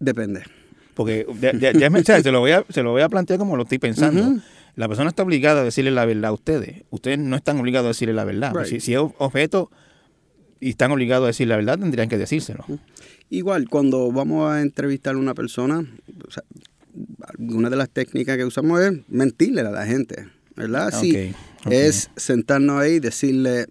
Depende. 0.00 0.42
Porque 0.94 1.26
ya, 1.40 1.52
ya, 1.52 1.72
ya 1.72 1.90
me, 1.90 2.02
se, 2.02 2.32
lo 2.32 2.40
voy 2.40 2.52
a, 2.52 2.64
se 2.70 2.82
lo 2.82 2.90
voy 2.90 3.02
a 3.02 3.08
plantear 3.08 3.38
como 3.38 3.56
lo 3.56 3.64
estoy 3.64 3.78
pensando. 3.78 4.22
Uh 4.22 4.34
-huh. 4.36 4.42
La 4.74 4.88
persona 4.88 5.10
está 5.10 5.22
obligada 5.22 5.60
a 5.60 5.64
decirle 5.64 5.92
la 5.92 6.06
verdad 6.06 6.30
a 6.30 6.32
ustedes. 6.32 6.82
Ustedes 6.90 7.18
no 7.18 7.36
están 7.36 7.60
obligados 7.60 7.84
a 7.84 7.88
decirle 7.88 8.14
la 8.14 8.24
verdad. 8.24 8.52
Right. 8.52 8.66
Si, 8.66 8.80
si 8.80 8.94
es 8.94 9.00
objeto 9.18 9.70
y 10.60 10.70
están 10.70 10.92
obligados 10.92 11.24
a 11.24 11.26
decir 11.28 11.48
la 11.48 11.56
verdad, 11.56 11.78
tendrían 11.78 12.08
que 12.08 12.18
decírselo. 12.18 12.64
Igual, 13.30 13.68
cuando 13.68 14.10
vamos 14.12 14.50
a 14.50 14.60
entrevistar 14.60 15.14
a 15.14 15.18
una 15.18 15.34
persona, 15.34 15.84
o 16.26 16.30
sea, 16.30 16.42
una 17.38 17.70
de 17.70 17.76
las 17.76 17.90
técnicas 17.90 18.36
que 18.36 18.44
usamos 18.44 18.80
es 18.80 18.92
mentirle 19.08 19.62
a 19.62 19.70
la 19.70 19.86
gente, 19.86 20.28
¿verdad? 20.54 20.92
Sí, 21.00 21.10
okay, 21.10 21.34
okay. 21.64 21.78
es 21.78 22.10
sentarnos 22.16 22.80
ahí 22.80 22.94
y 22.94 23.00
decirle, 23.00 23.66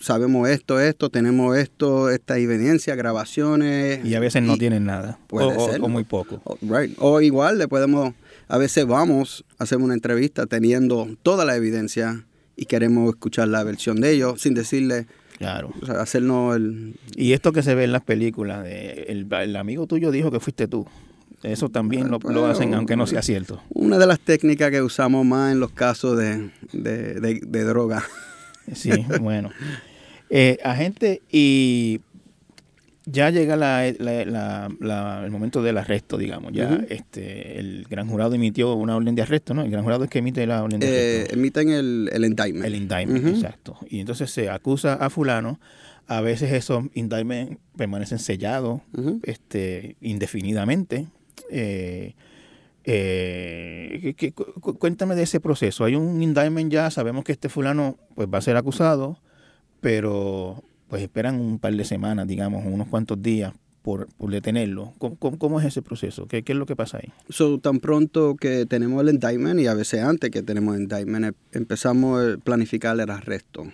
sabemos 0.00 0.48
esto, 0.48 0.80
esto, 0.80 1.10
tenemos 1.10 1.56
esto, 1.56 2.10
esta 2.10 2.38
evidencia, 2.38 2.94
grabaciones. 2.94 4.04
Y 4.04 4.14
a 4.14 4.20
veces 4.20 4.42
no 4.42 4.56
tienen 4.56 4.84
nada, 4.84 5.18
puede 5.26 5.56
o, 5.56 5.70
ser, 5.70 5.80
o, 5.80 5.88
muy 5.88 6.04
poco. 6.04 6.40
O, 6.44 6.58
right. 6.62 6.94
o 6.98 7.20
igual 7.20 7.58
le 7.58 7.68
podemos, 7.68 8.14
a 8.48 8.58
veces 8.58 8.86
vamos 8.86 9.44
a 9.58 9.64
hacer 9.64 9.78
una 9.78 9.94
entrevista 9.94 10.46
teniendo 10.46 11.08
toda 11.22 11.44
la 11.44 11.56
evidencia 11.56 12.24
y 12.56 12.66
queremos 12.66 13.08
escuchar 13.10 13.48
la 13.48 13.62
versión 13.62 14.00
de 14.00 14.12
ellos 14.12 14.40
sin 14.40 14.54
decirle 14.54 15.06
Claro. 15.38 15.72
O 15.80 15.86
sea, 15.86 16.00
hacernos 16.00 16.56
el... 16.56 16.94
Y 17.16 17.32
esto 17.32 17.52
que 17.52 17.62
se 17.62 17.74
ve 17.74 17.84
en 17.84 17.92
las 17.92 18.02
películas, 18.02 18.64
de 18.64 19.06
el, 19.08 19.26
el 19.32 19.56
amigo 19.56 19.86
tuyo 19.86 20.10
dijo 20.10 20.30
que 20.30 20.40
fuiste 20.40 20.68
tú. 20.68 20.86
Eso 21.42 21.68
también 21.68 22.10
lo, 22.10 22.18
lo, 22.18 22.46
hacen, 22.46 22.74
aunque 22.74 22.96
no 22.96 23.06
sea 23.06 23.22
cierto. 23.22 23.62
Una 23.70 23.98
de 23.98 24.06
las 24.08 24.18
técnicas 24.18 24.72
que 24.72 24.82
usamos 24.82 25.24
más 25.24 25.52
en 25.52 25.60
los 25.60 25.70
casos 25.70 26.18
de, 26.18 26.50
de, 26.72 27.14
de, 27.14 27.40
de 27.46 27.64
droga. 27.64 28.02
Sí, 28.74 28.90
bueno. 29.20 29.50
Eh, 30.30 30.58
agente, 30.62 31.22
y 31.30 32.00
ya 33.10 33.30
llega 33.30 33.56
la, 33.56 33.90
la, 33.98 34.68
la, 34.80 35.22
el 35.24 35.30
momento 35.30 35.62
del 35.62 35.78
arresto, 35.78 36.18
digamos. 36.18 36.52
Ya 36.52 36.68
uh 36.68 36.72
-huh. 36.72 36.86
este, 36.90 37.58
el 37.58 37.86
gran 37.88 38.08
jurado 38.08 38.34
emitió 38.34 38.74
una 38.74 38.96
orden 38.96 39.14
de 39.14 39.22
arresto, 39.22 39.54
¿no? 39.54 39.62
El 39.62 39.70
gran 39.70 39.82
jurado 39.82 40.04
es 40.04 40.10
que 40.10 40.18
emite 40.18 40.46
la 40.46 40.62
orden 40.62 40.80
de 40.80 40.86
eh, 40.86 41.16
arresto. 41.20 41.34
Emiten 41.34 41.70
el, 41.70 42.10
el 42.12 42.24
indictment. 42.24 42.64
El 42.66 42.74
indictment, 42.74 43.24
uh 43.24 43.28
-huh. 43.28 43.34
exacto. 43.34 43.78
Y 43.88 44.00
entonces 44.00 44.30
se 44.30 44.50
acusa 44.50 44.94
a 44.94 45.08
fulano. 45.10 45.58
A 46.06 46.20
veces 46.20 46.52
esos 46.52 46.84
indictments 46.94 47.56
permanecen 47.76 48.18
sellados 48.18 48.80
uh 48.96 49.00
-huh. 49.00 49.20
este, 49.22 49.96
indefinidamente. 50.00 51.06
Eh, 51.50 52.14
eh, 52.84 54.14
que, 54.16 54.32
que, 54.32 54.32
cuéntame 54.32 55.14
de 55.14 55.22
ese 55.22 55.40
proceso. 55.40 55.84
Hay 55.84 55.94
un 55.94 56.22
indictment 56.22 56.72
ya, 56.72 56.90
sabemos 56.90 57.24
que 57.24 57.32
este 57.32 57.48
fulano 57.48 57.96
pues, 58.14 58.28
va 58.32 58.38
a 58.38 58.42
ser 58.42 58.56
acusado, 58.56 59.18
pero 59.80 60.64
pues 60.88 61.02
esperan 61.02 61.40
un 61.40 61.58
par 61.58 61.74
de 61.74 61.84
semanas, 61.84 62.26
digamos, 62.26 62.64
unos 62.66 62.88
cuantos 62.88 63.20
días 63.22 63.52
por, 63.82 64.08
por 64.14 64.30
detenerlo. 64.30 64.92
¿Cómo, 64.98 65.16
¿Cómo, 65.16 65.38
cómo, 65.38 65.60
es 65.60 65.66
ese 65.66 65.82
proceso? 65.82 66.26
¿Qué, 66.26 66.42
¿Qué, 66.42 66.52
es 66.52 66.58
lo 66.58 66.66
que 66.66 66.76
pasa 66.76 66.98
ahí? 66.98 67.12
So, 67.28 67.58
tan 67.58 67.80
pronto 67.80 68.36
que 68.36 68.66
tenemos 68.66 69.00
el 69.02 69.14
indictment 69.14 69.60
y 69.60 69.66
a 69.66 69.74
veces 69.74 70.02
antes 70.02 70.30
que 70.30 70.42
tenemos 70.42 70.76
el 70.76 70.82
indictment, 70.82 71.26
em, 71.26 71.32
empezamos 71.52 72.20
a 72.20 72.36
planificar 72.38 72.98
el 72.98 73.10
arresto. 73.10 73.64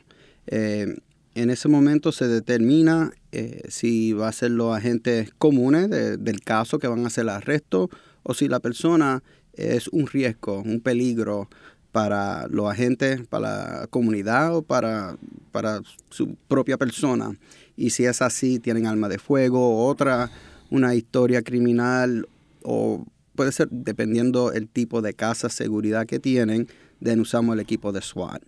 Eh, 0.47 0.95
en 1.35 1.51
ese 1.51 1.69
momento 1.69 2.13
se 2.13 2.29
determina 2.29 3.13
eh, 3.33 3.63
si 3.69 4.13
va 4.13 4.29
a 4.29 4.33
ser 4.33 4.53
los 4.53 4.77
agentes 4.77 5.33
comunes 5.37 5.91
de, 5.91 6.17
del 6.17 6.41
caso 6.43 6.79
que 6.79 6.87
van 6.87 7.05
a 7.05 7.09
hacer 7.09 7.23
el 7.23 7.31
arresto 7.31 7.91
o 8.23 8.35
si 8.35 8.47
la 8.47 8.61
persona 8.61 9.23
es 9.53 9.89
un 9.89 10.07
riesgo, 10.07 10.63
un 10.63 10.81
peligro 10.81 11.49
para 11.95 12.49
los 12.49 12.69
agentes, 12.69 13.25
para 13.29 13.81
la 13.81 13.87
comunidad 13.87 14.57
o 14.57 14.63
para, 14.63 15.17
para 15.53 15.81
su 16.11 16.35
propia 16.49 16.77
persona. 16.77 17.39
Y 17.77 17.91
si 17.91 18.05
es 18.05 18.21
así, 18.21 18.59
tienen 18.59 18.89
arma 18.89 19.09
de 19.09 19.21
fuego, 19.21 19.87
otra, 19.87 20.29
una 20.71 20.97
historia 20.97 21.43
criminal 21.43 22.27
o 22.65 23.07
puede 23.37 23.53
ser 23.53 23.69
dependiendo 23.71 24.51
el 24.51 24.67
tipo 24.67 25.03
de 25.03 25.15
casa 25.15 25.49
seguridad 25.49 26.05
que 26.05 26.19
tienen, 26.19 26.67
de 26.99 27.21
usamos 27.21 27.55
el 27.55 27.61
equipo 27.61 27.93
de 27.93 28.03
SWAT. 28.03 28.43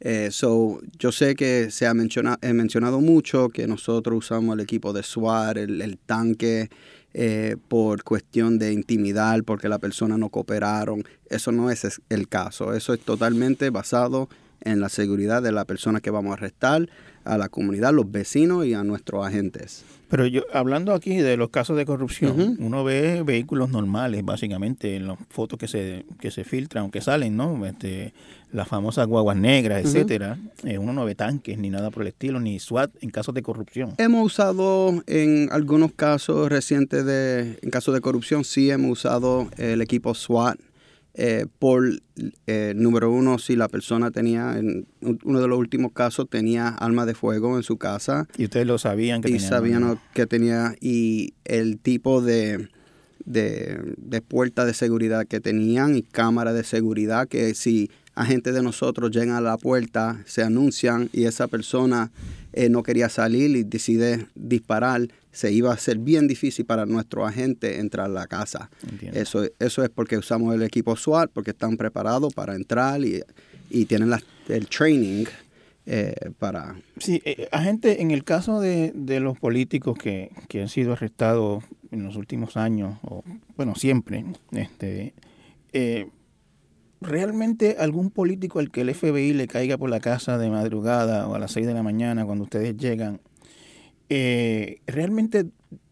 Eh, 0.00 0.28
so, 0.30 0.78
yo 0.98 1.10
sé 1.10 1.34
que 1.36 1.70
se 1.70 1.86
ha 1.86 1.94
mencionado, 1.94 2.36
he 2.42 2.52
mencionado 2.52 3.00
mucho 3.00 3.48
que 3.48 3.66
nosotros 3.66 4.18
usamos 4.18 4.52
el 4.52 4.60
equipo 4.60 4.92
de 4.92 5.02
SWAT, 5.02 5.56
el, 5.56 5.98
tanque, 6.04 6.68
eh, 7.14 7.56
por 7.68 8.02
cuestión 8.02 8.58
de 8.58 8.72
intimidar, 8.72 9.44
porque 9.44 9.68
la 9.68 9.78
persona 9.78 10.18
no 10.18 10.30
cooperaron. 10.30 11.04
Eso 11.30 11.52
no 11.52 11.70
es 11.70 12.00
el 12.08 12.28
caso. 12.28 12.74
Eso 12.74 12.92
es 12.92 13.00
totalmente 13.00 13.70
basado 13.70 14.28
en 14.62 14.80
la 14.80 14.88
seguridad 14.88 15.42
de 15.42 15.52
la 15.52 15.64
persona 15.64 16.00
que 16.00 16.10
vamos 16.10 16.32
a 16.32 16.34
arrestar, 16.34 16.88
a 17.24 17.38
la 17.38 17.48
comunidad, 17.48 17.92
los 17.92 18.10
vecinos 18.10 18.66
y 18.66 18.74
a 18.74 18.84
nuestros 18.84 19.26
agentes. 19.26 19.84
Pero 20.08 20.26
yo, 20.26 20.42
hablando 20.52 20.92
aquí 20.92 21.16
de 21.16 21.36
los 21.36 21.50
casos 21.50 21.76
de 21.76 21.84
corrupción, 21.86 22.56
uno 22.60 22.84
ve 22.84 23.22
vehículos 23.24 23.70
normales, 23.70 24.24
básicamente, 24.24 24.96
en 24.96 25.08
las 25.08 25.18
fotos 25.30 25.58
que 25.58 25.66
se, 25.66 26.04
que 26.20 26.30
se 26.30 26.44
filtran, 26.44 26.90
que 26.90 27.00
salen, 27.00 27.36
¿no? 27.36 27.66
Este, 27.66 28.12
las 28.52 28.68
famosas 28.68 29.08
guaguas 29.08 29.36
negras, 29.36 29.84
etcétera. 29.84 30.38
Eh, 30.62 30.78
uno 30.78 30.92
no 30.92 31.04
ve 31.04 31.16
tanques 31.16 31.58
ni 31.58 31.70
nada 31.70 31.90
por 31.90 32.02
el 32.02 32.08
estilo, 32.08 32.38
ni 32.38 32.60
SWAT 32.60 32.92
en 33.00 33.10
casos 33.10 33.34
de 33.34 33.42
corrupción. 33.42 33.94
Hemos 33.98 34.24
usado 34.26 35.02
en 35.08 35.48
algunos 35.50 35.90
casos 35.92 36.48
recientes 36.48 37.04
de, 37.04 37.58
en 37.62 37.70
casos 37.70 37.92
de 37.92 38.00
corrupción, 38.00 38.44
sí 38.44 38.70
hemos 38.70 39.00
usado 39.00 39.48
el 39.56 39.82
equipo 39.82 40.14
SWAT 40.14 40.58
eh, 41.14 41.46
por, 41.58 41.84
eh, 42.46 42.72
número 42.76 43.10
uno, 43.10 43.38
si 43.38 43.56
la 43.56 43.68
persona 43.68 44.10
tenía, 44.10 44.58
en 44.58 44.86
uno 45.00 45.40
de 45.40 45.48
los 45.48 45.58
últimos 45.58 45.92
casos, 45.92 46.28
tenía 46.28 46.68
arma 46.68 47.06
de 47.06 47.14
fuego 47.14 47.56
en 47.56 47.62
su 47.62 47.76
casa. 47.76 48.26
Y 48.36 48.44
ustedes 48.44 48.66
lo 48.66 48.78
sabían 48.78 49.22
que 49.22 49.30
y 49.30 49.38
sabían 49.38 49.98
que 50.12 50.26
tenía, 50.26 50.74
y 50.80 51.34
el 51.44 51.78
tipo 51.78 52.20
de, 52.20 52.68
de, 53.24 53.94
de 53.96 54.20
puerta 54.22 54.64
de 54.64 54.74
seguridad 54.74 55.26
que 55.26 55.40
tenían 55.40 55.96
y 55.96 56.02
cámara 56.02 56.52
de 56.52 56.64
seguridad, 56.64 57.28
que 57.28 57.54
si 57.54 57.90
agentes 58.14 58.54
de 58.54 58.62
nosotros 58.62 59.10
llegan 59.10 59.36
a 59.36 59.40
la 59.40 59.56
puerta, 59.56 60.22
se 60.26 60.42
anuncian 60.42 61.10
y 61.12 61.24
esa 61.24 61.48
persona 61.48 62.10
eh, 62.52 62.68
no 62.68 62.82
quería 62.82 63.08
salir 63.08 63.56
y 63.56 63.64
decide 63.64 64.26
disparar, 64.34 65.08
se 65.34 65.50
iba 65.52 65.72
a 65.72 65.76
ser 65.76 65.98
bien 65.98 66.28
difícil 66.28 66.64
para 66.64 66.86
nuestro 66.86 67.26
agente 67.26 67.80
entrar 67.80 68.06
a 68.06 68.08
la 68.08 68.26
casa. 68.28 68.70
Eso, 69.12 69.42
eso 69.58 69.82
es 69.82 69.90
porque 69.90 70.16
usamos 70.16 70.54
el 70.54 70.62
equipo 70.62 70.94
SWAT, 70.96 71.30
porque 71.32 71.50
están 71.50 71.76
preparados 71.76 72.32
para 72.32 72.54
entrar 72.54 73.00
y, 73.04 73.20
tienen 73.86 74.12
el 74.48 74.68
training 74.68 75.24
eh, 75.86 76.14
para... 76.38 76.76
Sí, 76.98 77.20
eh, 77.24 77.48
agente, 77.50 78.00
en 78.00 78.12
el 78.12 78.22
caso 78.22 78.60
de, 78.60 78.92
los 79.20 79.36
políticos 79.36 79.98
que, 79.98 80.30
han 80.54 80.68
sido 80.68 80.92
arrestados 80.92 81.64
en 81.90 82.04
los 82.04 82.14
últimos 82.14 82.56
años, 82.56 82.98
o 83.02 83.24
bueno, 83.56 83.74
siempre, 83.74 84.24
este, 84.52 85.14
¿realmente 87.00 87.74
algún 87.80 88.10
político 88.10 88.60
al 88.60 88.70
que 88.70 88.82
el 88.82 88.94
FBI 88.94 89.32
le 89.32 89.48
caiga 89.48 89.76
por 89.78 89.90
la 89.90 89.98
casa 89.98 90.38
de 90.38 90.48
madrugada 90.48 91.26
o 91.26 91.34
a 91.34 91.40
las 91.40 91.50
6 91.50 91.66
de 91.66 91.74
la 91.74 91.82
mañana 91.82 92.24
cuando 92.24 92.44
ustedes 92.44 92.76
llegan, 92.76 93.20
eh, 94.08 94.80
realmente 94.86 95.46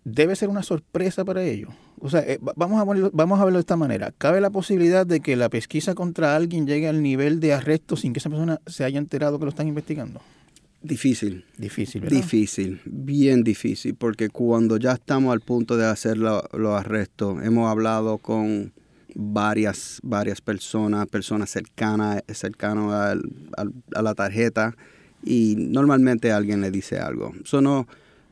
debe 0.04 0.36
ser 0.36 0.48
una 0.48 0.62
sorpresa 0.62 1.24
para 1.24 1.42
ellos? 1.44 1.70
O 2.00 2.10
sea, 2.10 2.20
eh, 2.20 2.38
vamos, 2.56 2.80
a 2.80 2.84
verlo, 2.84 3.10
vamos 3.12 3.40
a 3.40 3.44
verlo 3.44 3.58
de 3.58 3.62
esta 3.62 3.76
manera. 3.76 4.12
¿Cabe 4.18 4.40
la 4.40 4.50
posibilidad 4.50 5.06
de 5.06 5.20
que 5.20 5.36
la 5.36 5.48
pesquisa 5.48 5.94
contra 5.94 6.34
alguien 6.34 6.66
llegue 6.66 6.88
al 6.88 7.00
nivel 7.00 7.38
de 7.38 7.52
arresto 7.52 7.96
sin 7.96 8.12
que 8.12 8.18
esa 8.18 8.28
persona 8.28 8.60
se 8.66 8.84
haya 8.84 8.98
enterado 8.98 9.38
que 9.38 9.44
lo 9.44 9.50
están 9.50 9.68
investigando? 9.68 10.20
Difícil. 10.82 11.44
Difícil, 11.56 12.00
¿verdad? 12.00 12.16
Difícil, 12.16 12.80
bien 12.84 13.44
difícil, 13.44 13.94
porque 13.94 14.30
cuando 14.30 14.78
ya 14.78 14.92
estamos 14.92 15.32
al 15.32 15.40
punto 15.40 15.76
de 15.76 15.86
hacer 15.86 16.16
los 16.18 16.42
arrestos, 16.52 17.40
hemos 17.44 17.70
hablado 17.70 18.18
con 18.18 18.72
varias, 19.14 20.00
varias 20.02 20.40
personas, 20.40 21.06
personas 21.06 21.50
cercanas, 21.50 22.24
cercanas 22.26 23.16
a 23.94 24.02
la 24.02 24.14
tarjeta 24.14 24.74
y 25.22 25.56
normalmente 25.56 26.32
alguien 26.32 26.60
le 26.60 26.70
dice 26.70 26.98
algo. 26.98 27.32
Eso 27.42 27.60
no, 27.60 27.86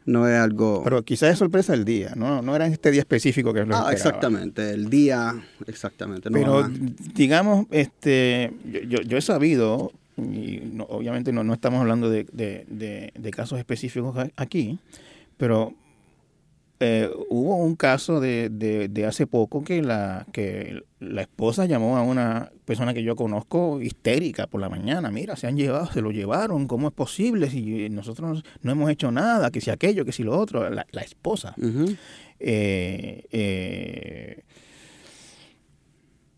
no 0.07 0.29
es 0.29 0.39
algo... 0.39 0.83
Pero 0.85 1.03
quizás 1.05 1.33
es 1.33 1.39
sorpresa 1.39 1.75
el 1.75 1.85
día, 1.85 2.13
¿no? 2.17 2.43
No 2.43 2.57
era 2.57 2.67
este 2.67 2.91
día 2.91 3.01
específico 3.01 3.53
que 3.53 3.65
lo 3.65 3.77
ah, 3.77 3.93
exactamente, 3.93 4.71
el 4.71 4.91
día, 4.91 5.35
exactamente. 5.67 6.31
Pero 6.31 6.69
digamos, 7.15 7.67
este, 7.71 8.53
yo, 8.89 9.01
yo, 9.03 9.19
he 9.19 9.23
sabido, 9.23 9.93
y 10.17 10.63
obviamente 10.89 11.33
no, 11.33 11.45
no 11.45 11.55
estamos 11.55 11.81
hablando 11.81 12.11
de, 12.11 12.25
de, 12.33 13.13
de 13.15 13.31
casos 13.31 13.59
específicos 13.59 14.17
aquí, 14.37 14.79
pero 15.37 15.75
eh, 16.83 17.11
hubo 17.29 17.57
un 17.57 17.77
caso 17.77 18.21
de, 18.21 18.49
de, 18.49 19.07
hace 19.07 19.27
poco 19.27 19.63
que 19.63 19.83
la, 19.83 20.27
que 20.33 20.83
la 20.99 21.21
esposa 21.21 21.67
llamó 21.67 21.99
a 21.99 22.03
una 22.03 22.53
persona 22.71 22.95
que 22.95 23.03
yo 23.03 23.17
conozco 23.17 23.83
histérica 23.83 24.47
por 24.47 24.61
la 24.61 24.69
mañana. 24.69 25.11
Mira, 25.11 25.35
se 25.35 25.49
han 25.49 25.57
llevado, 25.57 25.91
se 25.91 26.01
lo 26.01 26.13
llevaron, 26.13 26.69
¿cómo 26.69 26.87
es 26.87 26.95
posible? 26.95 27.51
Si 27.51 27.89
nosotros 27.89 28.45
no 28.63 28.71
hemos 28.71 28.89
hecho 28.93 29.11
nada, 29.11 29.51
que 29.51 29.61
si 29.61 29.73
aquello, 29.73 30.05
que 30.05 30.13
si 30.13 30.23
lo 30.23 30.39
otro. 30.39 30.71
La, 30.71 30.85
esposa. 31.03 31.57
Eh, 32.39 33.25
eh, 33.33 34.45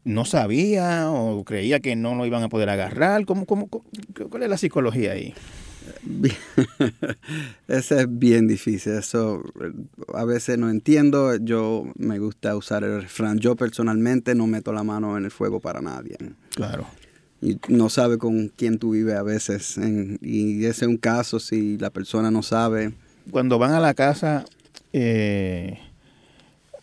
no 0.04 0.24
sabía 0.24 1.10
o 1.10 1.44
creía 1.44 1.80
que 1.80 1.96
no 1.96 2.14
lo 2.14 2.24
iban 2.24 2.42
a 2.42 2.48
poder 2.48 2.70
agarrar. 2.70 3.26
¿Cómo, 3.26 3.44
cómo, 3.44 3.68
¿Cuál 3.68 4.42
es 4.42 4.48
la 4.48 4.56
psicología 4.56 5.12
ahí? 5.12 5.34
Eso 7.68 7.98
es 7.98 8.06
bien 8.08 8.48
difícil. 8.48 8.92
Eso 8.92 9.42
a 10.14 10.24
veces 10.24 10.58
no 10.58 10.70
entiendo. 10.70 11.36
Yo 11.36 11.84
me 11.96 12.18
gusta 12.18 12.56
usar 12.56 12.84
el 12.84 13.02
refrán. 13.02 13.38
Yo 13.38 13.56
personalmente 13.56 14.34
no 14.34 14.46
meto 14.46 14.72
la 14.72 14.84
mano 14.84 15.16
en 15.16 15.24
el 15.24 15.30
fuego 15.30 15.60
para 15.60 15.80
nadie. 15.80 16.16
Claro. 16.54 16.86
Y 17.40 17.58
no 17.68 17.88
sabe 17.88 18.18
con 18.18 18.48
quién 18.48 18.78
tú 18.78 18.92
vives 18.92 19.16
a 19.16 19.22
veces. 19.22 19.78
y 20.20 20.64
ese 20.64 20.84
es 20.84 20.88
un 20.88 20.96
caso 20.96 21.40
si 21.40 21.78
la 21.78 21.90
persona 21.90 22.30
no 22.30 22.42
sabe. 22.42 22.92
Cuando 23.30 23.58
van 23.58 23.72
a 23.72 23.80
la 23.80 23.94
casa, 23.94 24.44
eh, 24.92 25.78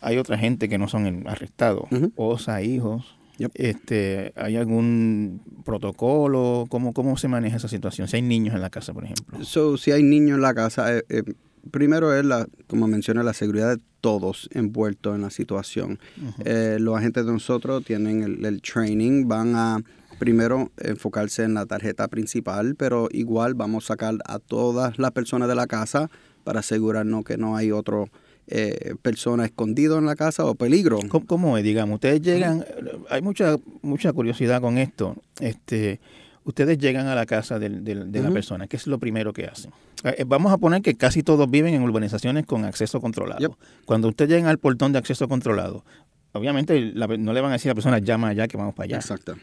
hay 0.02 0.18
otra 0.18 0.38
gente 0.38 0.70
que 0.70 0.78
no 0.78 0.88
son 0.88 1.28
arrestados. 1.28 1.88
O 2.16 2.38
sea, 2.38 2.62
hijos 2.62 3.19
este, 3.54 4.34
¿Hay 4.36 4.58
algún 4.58 5.42
protocolo? 5.64 6.66
¿Cómo, 6.70 6.94
¿Cómo 6.94 7.18
se 7.18 7.28
maneja 7.28 7.58
esa 7.58 7.68
situación? 7.68 8.08
Si 8.08 8.16
hay 8.16 8.22
niños 8.22 8.56
en 8.56 8.62
la 8.62 8.70
casa, 8.70 8.94
por 8.94 9.06
ejemplo. 9.06 9.44
So, 9.44 9.78
si 9.78 9.92
hay 9.92 10.04
niños 10.04 10.36
en 10.36 10.42
la 10.42 10.54
casa, 10.54 10.96
eh, 10.96 11.04
eh, 11.10 11.24
primero 11.72 12.14
es, 12.14 12.26
la, 12.26 12.48
como 12.68 12.88
mencioné, 12.88 13.24
la 13.24 13.34
seguridad 13.34 13.76
de 13.76 13.82
todos 14.02 14.50
envueltos 14.54 15.16
en 15.16 15.22
la 15.22 15.30
situación. 15.30 16.00
Eh, 16.46 16.78
los 16.80 16.98
agentes 16.98 17.26
de 17.26 17.32
nosotros 17.32 17.84
tienen 17.86 18.24
el, 18.24 18.46
el, 18.46 18.62
training, 18.62 19.28
van 19.28 19.56
a 19.56 19.82
primero 20.20 20.72
enfocarse 20.78 21.44
en 21.44 21.54
la 21.54 21.66
tarjeta 21.66 22.08
principal, 22.08 22.76
pero 22.76 23.08
igual 23.12 23.54
vamos 23.54 23.86
a 23.86 23.88
sacar 23.90 24.16
a 24.26 24.40
todas 24.40 25.00
las 25.00 25.12
personas 25.12 25.48
de 25.48 25.56
la 25.56 25.68
casa 25.68 26.10
para 26.44 26.60
asegurarnos 26.60 27.24
que 27.24 27.38
no 27.38 27.56
hay 27.56 27.72
otro 27.72 28.10
eh, 28.52 28.95
persona 29.04 29.45
escondido 29.45 30.00
en 30.00 30.08
la 30.08 30.16
casa 30.16 30.43
o 30.45 30.56
peligro. 30.56 31.00
¿Cómo, 31.28 31.58
es? 31.58 31.64
Digamos, 31.64 31.95
ustedes 31.95 32.20
llegan, 32.22 32.66
hay 33.10 33.22
mucha 33.22 33.58
mucha 33.84 34.12
curiosidad 34.12 34.60
con 34.60 34.80
esto. 34.80 35.16
Este, 35.39 36.00
ustedes 36.43 36.80
llegan 36.80 37.06
a 37.06 37.14
la 37.14 37.28
casa 37.28 37.60
de, 37.60 37.70
la 37.70 38.32
persona, 38.32 38.68
¿qué 38.68 38.78
es 38.78 38.88
lo 38.88 38.97
primero 38.97 39.34
que 39.34 39.45
hacen? 39.45 39.72
Eh, 40.04 40.24
vamos 40.26 40.52
a 40.52 40.58
poner 40.58 40.82
que 40.82 40.95
casi 40.95 41.22
todos 41.22 41.50
viven 41.50 41.76
en 41.76 41.84
urbanizaciones 41.84 42.47
con 42.47 42.66
acceso 42.66 43.00
controlado. 43.00 43.56
Cuando 43.86 44.08
ustedes 44.08 44.32
llegan 44.32 44.47
al 44.47 44.58
portón 44.58 44.93
de 44.93 44.97
acceso 44.97 45.28
controlado, 45.28 45.86
obviamente 46.32 46.93
no 46.95 47.34
le 47.34 47.41
van 47.41 47.52
a 47.52 47.54
decir 47.54 47.70
a 47.70 47.72
la 47.72 47.76
persona 47.76 48.00
llama 48.00 48.30
allá 48.30 48.47
que 48.47 48.58
vamos 48.58 48.74
para 48.74 48.86
allá. 48.86 48.95
Exacto. 48.95 49.36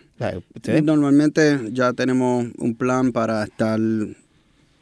Normalmente 0.82 1.68
ya 1.70 1.92
tenemos 1.92 2.46
un 2.58 2.74
plan 2.74 3.12
para 3.12 3.44
estar 3.44 3.78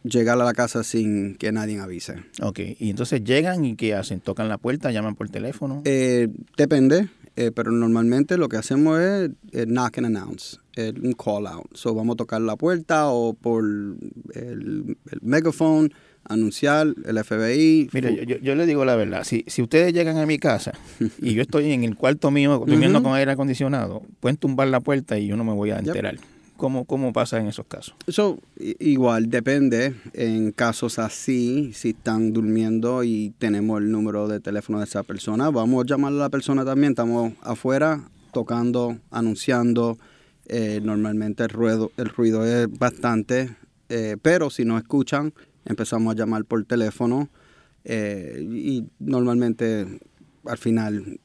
llegar 0.05 0.41
a 0.41 0.45
la 0.45 0.53
casa 0.53 0.85
sin 0.85 1.35
que 1.35 1.51
nadie 1.51 1.81
avise. 1.81 2.23
Ok, 2.43 2.61
y 2.79 2.91
entonces 2.91 3.25
llegan 3.25 3.65
y 3.65 3.75
¿qué 3.75 3.95
hacen? 3.95 4.21
¿Tocan 4.21 4.49
la 4.49 4.59
puerta? 4.59 4.93
¿Llaman 4.93 5.17
por 5.17 5.29
teléfono? 5.31 5.83
Eh, 5.85 6.29
depende, 6.57 7.09
eh, 7.37 7.51
pero 7.53 7.73
normalmente 7.73 8.37
lo 8.37 8.49
que 8.49 8.59
hacemos 8.59 9.01
es 9.01 9.31
eh, 9.53 9.67
knock 9.67 9.99
and 9.99 10.07
announce, 10.07 10.59
un 10.77 11.15
call 11.15 11.47
out. 11.47 11.67
So 11.75 11.95
vamos 11.95 12.15
a 12.15 12.17
tocar 12.19 12.41
la 12.43 12.57
puerta 12.57 13.09
o 13.09 13.33
por 13.33 13.65
el, 13.65 14.97
megaphone 15.23 15.91
anunciar 16.27 16.95
el 17.05 17.23
FBI. 17.23 17.91
Mire, 17.93 18.41
yo, 18.43 18.55
le 18.55 18.67
digo 18.67 18.85
la 18.85 18.97
verdad, 18.97 19.25
si, 19.25 19.45
si 19.47 19.63
ustedes 19.63 19.93
llegan 19.93 20.19
a 20.19 20.27
mi 20.27 20.39
casa 20.39 20.73
y 21.21 21.35
yo 21.35 21.43
estoy 21.43 21.73
en 21.73 21.85
el 21.85 21.97
cuarto 21.97 22.31
mío 22.31 22.63
durmiendo 22.67 23.03
con 23.03 23.15
aire 23.15 23.33
acondicionado, 23.33 24.03
pueden 24.21 24.37
tumbar 24.37 24.69
la 24.69 24.81
puerta 24.81 25.19
y 25.19 25.27
yo 25.27 25.37
no 25.37 25.45
me 25.45 25.53
voy 25.53 25.71
a 25.71 25.79
enterar. 25.79 26.17
¿Cómo, 26.57 26.85
¿Cómo 26.85 27.13
pasa 27.13 27.39
en 27.39 27.47
esos 27.47 27.67
casos? 27.67 27.95
Eso 28.07 28.39
igual 28.57 29.29
depende. 29.29 29.95
En 30.13 30.53
casos 30.53 30.99
así, 30.99 31.73
si 31.75 31.91
están 31.91 32.33
durmiendo 32.33 33.03
y 33.05 33.35
tenemos 33.39 33.81
el 33.81 33.91
número 33.91 34.29
de 34.29 34.41
teléfono 34.41 34.79
de 34.79 34.85
esa 34.85 35.03
persona, 35.03 35.51
vamos 35.51 35.83
a 35.83 35.87
llamar 35.87 36.13
a 36.13 36.17
la 36.17 36.29
persona 36.31 36.65
también. 36.65 36.93
Estamos 36.93 37.33
afuera 37.43 38.09
tocando, 38.33 38.99
anunciando 39.11 39.99
Eh, 40.47 40.81
normalmente 40.83 41.43
el 41.45 41.49
ruido, 41.49 41.91
el 41.97 42.11
ruido 42.11 42.45
es 42.45 42.69
bastante, 42.79 43.57
eh, 43.89 44.19
pero 44.21 44.51
si 44.51 44.67
no 44.67 44.77
escuchan, 44.77 45.33
empezamos 45.65 46.13
a 46.13 46.17
llamar 46.19 46.45
por 46.45 46.63
teléfono 46.67 47.31
y 47.87 48.85
normalmente 48.99 49.87
al 50.45 50.59
final 50.59 51.19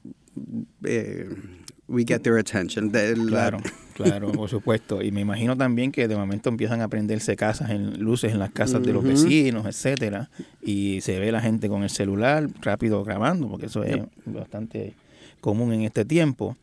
we 1.90 2.04
get 2.06 2.20
their 2.22 2.38
attention. 2.38 2.90
claro, 2.90 3.58
claro, 3.94 4.32
por 4.32 4.48
supuesto. 4.50 5.02
Y 5.02 5.10
me 5.10 5.20
imagino 5.20 5.56
también 5.56 5.92
que 5.92 6.08
de 6.08 6.16
momento 6.16 6.48
empiezan 6.48 6.80
a 6.80 6.88
prenderse 6.88 7.36
casas 7.36 7.70
en 7.70 8.00
luces 8.00 8.32
en 8.32 8.38
las 8.38 8.50
casas 8.50 8.82
de 8.82 8.92
los 8.92 9.04
vecinos, 9.04 9.66
etcétera, 9.66 10.30
y 10.62 11.00
se 11.02 11.18
ve 11.18 11.32
la 11.32 11.40
gente 11.40 11.68
con 11.68 11.82
el 11.82 11.90
celular 11.90 12.48
rápido 12.62 13.04
grabando, 13.04 13.48
porque 13.48 13.66
eso 13.66 13.82
es 13.82 13.98
bastante 14.24 14.94
común 15.40 15.72
en 15.72 15.82
este 15.82 16.04
tiempo. 16.04 16.56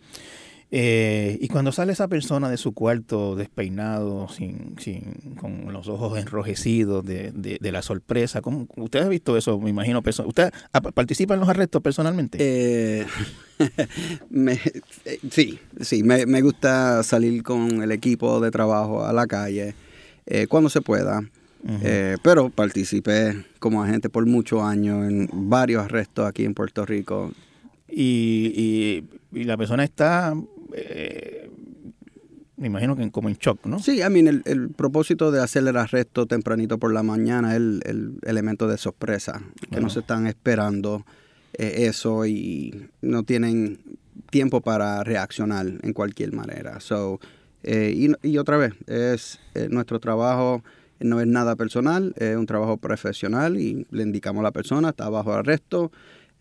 Eh, 0.70 1.38
y 1.40 1.48
cuando 1.48 1.72
sale 1.72 1.94
esa 1.94 2.10
persona 2.10 2.50
de 2.50 2.58
su 2.58 2.74
cuarto 2.74 3.38
despeinado, 3.38 4.28
sin, 4.28 4.76
sin, 4.80 5.36
con 5.40 5.72
los 5.72 5.88
ojos 5.88 6.20
enrojecidos 6.20 7.06
de, 7.06 7.32
de, 7.32 7.72
la 7.72 7.82
sorpresa, 7.82 8.42
¿cómo, 8.42 8.68
¿usted 8.76 9.02
ha 9.02 9.08
visto 9.08 9.38
eso? 9.38 9.60
Me 9.60 9.70
imagino. 9.70 10.04
¿Usted 10.06 10.52
participa 10.94 11.36
en 11.36 11.40
los 11.40 11.48
arrestos 11.48 11.82
personalmente? 11.82 12.38
Eh, 12.42 13.06
eh, 15.06 15.20
sí, 15.32 15.58
sí. 15.80 16.04
Me, 16.04 16.26
me, 16.26 16.42
gusta 16.42 17.02
salir 17.04 17.44
con 17.44 17.82
el 17.82 17.92
equipo 17.94 18.42
de 18.42 18.52
trabajo 18.52 19.06
a 19.06 19.14
la 19.14 19.26
calle 19.26 19.74
cuando 20.50 20.70
se 20.70 20.82
pueda. 20.82 21.22
pero 22.22 22.50
participé 22.50 23.46
como 23.60 23.82
agente 23.82 24.10
por 24.10 24.26
muchos 24.26 24.62
años 24.62 25.08
en 25.08 25.30
varios 25.50 25.86
arrestos 25.86 26.28
aquí 26.28 26.44
en 26.44 26.54
Puerto 26.54 26.86
Rico. 26.86 27.32
Y, 27.90 28.52
y, 29.32 29.40
y 29.40 29.46
la 29.46 29.56
persona 29.56 29.86
está 29.86 30.34
eh, 30.74 31.50
me 32.58 32.68
imagino 32.68 32.96
que 32.96 33.10
como 33.12 33.30
en 33.30 33.36
shock, 33.36 33.66
¿no? 33.66 33.80
Sí, 33.80 34.02
I 34.02 34.10
mean, 34.10 34.42
el, 34.46 34.70
propósito 34.70 35.32
de 35.32 35.42
hacer 35.42 35.68
el 35.68 35.78
arresto 35.78 36.26
tempranito 36.26 36.80
por 36.80 36.92
la 36.92 37.04
mañana 37.04 37.52
es 37.52 37.58
el, 37.58 38.20
elemento 38.24 38.68
de 38.68 38.78
sorpresa, 38.78 39.42
que 39.72 39.80
no 39.80 39.90
se 39.90 40.00
están 40.00 40.26
esperando 40.26 41.06
eh, 41.54 41.86
eso 41.88 42.26
y 42.26 42.90
no 43.02 43.24
tienen 43.24 43.80
tiempo 44.32 44.62
para 44.62 45.04
reaccionar 45.04 45.68
en 45.68 45.94
cualquier 45.94 46.34
manera. 46.34 46.80
So, 46.80 47.20
eh, 47.64 48.16
y, 48.24 48.38
otra 48.38 48.58
vez, 48.58 48.74
es 48.88 49.40
nuestro 49.70 50.00
trabajo 50.00 50.64
no 51.00 51.22
es 51.22 51.28
nada 51.28 51.56
personal, 51.56 52.16
es 52.18 52.36
un 52.36 52.48
trabajo 52.48 52.78
profesional 52.78 53.60
y 53.60 53.86
le 53.92 54.02
indicamos 54.02 54.40
a 54.40 54.46
la 54.46 54.52
persona, 54.52 54.90
está 54.90 55.08
bajo 55.10 55.32
arresto, 55.32 55.92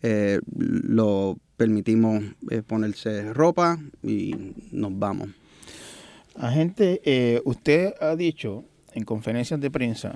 lo 0.01 1.37
permitimos 1.57 2.23
eh, 2.49 2.61
ponerse 2.61 3.33
ropa 3.33 3.77
y 4.03 4.53
nos 4.71 4.97
vamos. 4.97 5.29
Agente, 6.35 7.01
eh, 7.03 7.41
usted 7.45 7.93
ha 7.99 8.15
dicho 8.15 8.63
en 8.93 9.03
conferencias 9.03 9.59
de 9.59 9.71
prensa, 9.71 10.13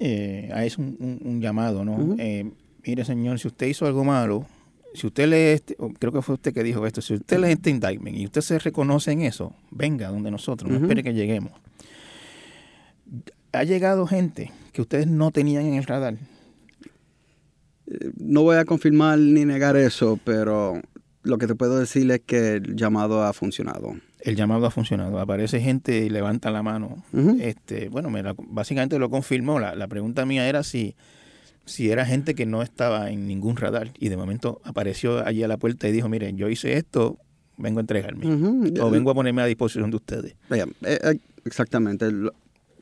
eh, 0.00 0.50
es 0.64 0.78
un, 0.78 1.40
llamado, 1.40 1.84
¿no? 1.84 2.16
Eh, 2.18 2.50
mire, 2.84 3.04
señor, 3.04 3.38
si 3.38 3.48
usted 3.48 3.66
hizo 3.66 3.86
algo 3.86 4.02
malo, 4.02 4.46
si 4.94 5.06
usted 5.06 5.28
lee, 5.28 5.54
este, 5.54 5.76
creo 5.98 6.12
que 6.12 6.22
fue 6.22 6.34
usted 6.34 6.52
que 6.52 6.64
dijo 6.64 6.84
esto, 6.86 7.00
si 7.00 7.14
usted 7.14 7.38
lee 7.38 7.52
este 7.52 7.70
indictment 7.70 8.16
y 8.16 8.24
usted 8.24 8.40
se 8.40 8.58
reconoce 8.58 9.12
en 9.12 9.22
eso, 9.22 9.54
venga 9.70 10.08
donde 10.08 10.30
nosotros, 10.30 10.70
no 10.70 10.78
espere 10.78 11.02
que 11.04 11.14
lleguemos. 11.14 11.52
Ha 13.52 13.64
llegado 13.64 14.06
gente 14.06 14.50
que 14.72 14.82
ustedes 14.82 15.06
no 15.06 15.30
tenían 15.30 15.66
en 15.66 15.74
el 15.74 15.84
radar, 15.84 16.16
no 18.16 18.42
voy 18.42 18.56
a 18.56 18.64
confirmar 18.64 19.18
ni 19.18 19.44
negar 19.44 19.76
eso, 19.76 20.18
pero 20.24 20.80
lo 21.22 21.38
que 21.38 21.46
te 21.46 21.54
puedo 21.54 21.78
decir 21.78 22.10
es 22.10 22.20
que 22.20 22.54
el 22.54 22.76
llamado 22.76 23.22
ha 23.22 23.32
funcionado. 23.32 23.94
El 24.20 24.36
llamado 24.36 24.66
ha 24.66 24.70
funcionado. 24.70 25.18
Aparece 25.18 25.60
gente 25.60 26.04
y 26.04 26.08
levanta 26.08 26.50
la 26.50 26.62
mano. 26.62 27.04
este, 27.40 27.88
bueno, 27.88 28.10
me 28.10 28.22
básicamente 28.48 28.98
lo 28.98 29.10
confirmó. 29.10 29.58
La, 29.60 29.88
pregunta 29.88 30.26
mía 30.26 30.48
era 30.48 30.62
si, 30.62 30.94
si 31.64 31.90
era 31.90 32.04
gente 32.04 32.34
que 32.34 32.46
no 32.46 32.62
estaba 32.62 33.10
en 33.10 33.26
ningún 33.26 33.56
radar 33.56 33.92
y 33.98 34.08
de 34.08 34.16
momento 34.16 34.60
apareció 34.64 35.24
allí 35.26 35.42
a 35.42 35.48
la 35.48 35.56
puerta 35.56 35.88
y 35.88 35.92
dijo, 35.92 36.08
miren, 36.08 36.36
yo 36.36 36.48
hice 36.48 36.76
esto, 36.76 37.18
vengo 37.56 37.80
a 37.80 37.82
entregarme. 37.82 38.26
O 38.80 38.90
vengo 38.90 39.10
a 39.10 39.14
ponerme 39.14 39.42
a 39.42 39.46
disposición 39.46 39.90
de 39.90 39.96
ustedes. 39.96 40.34
Eh, 40.50 40.66
eh, 40.82 41.18
exactamente. 41.44 42.10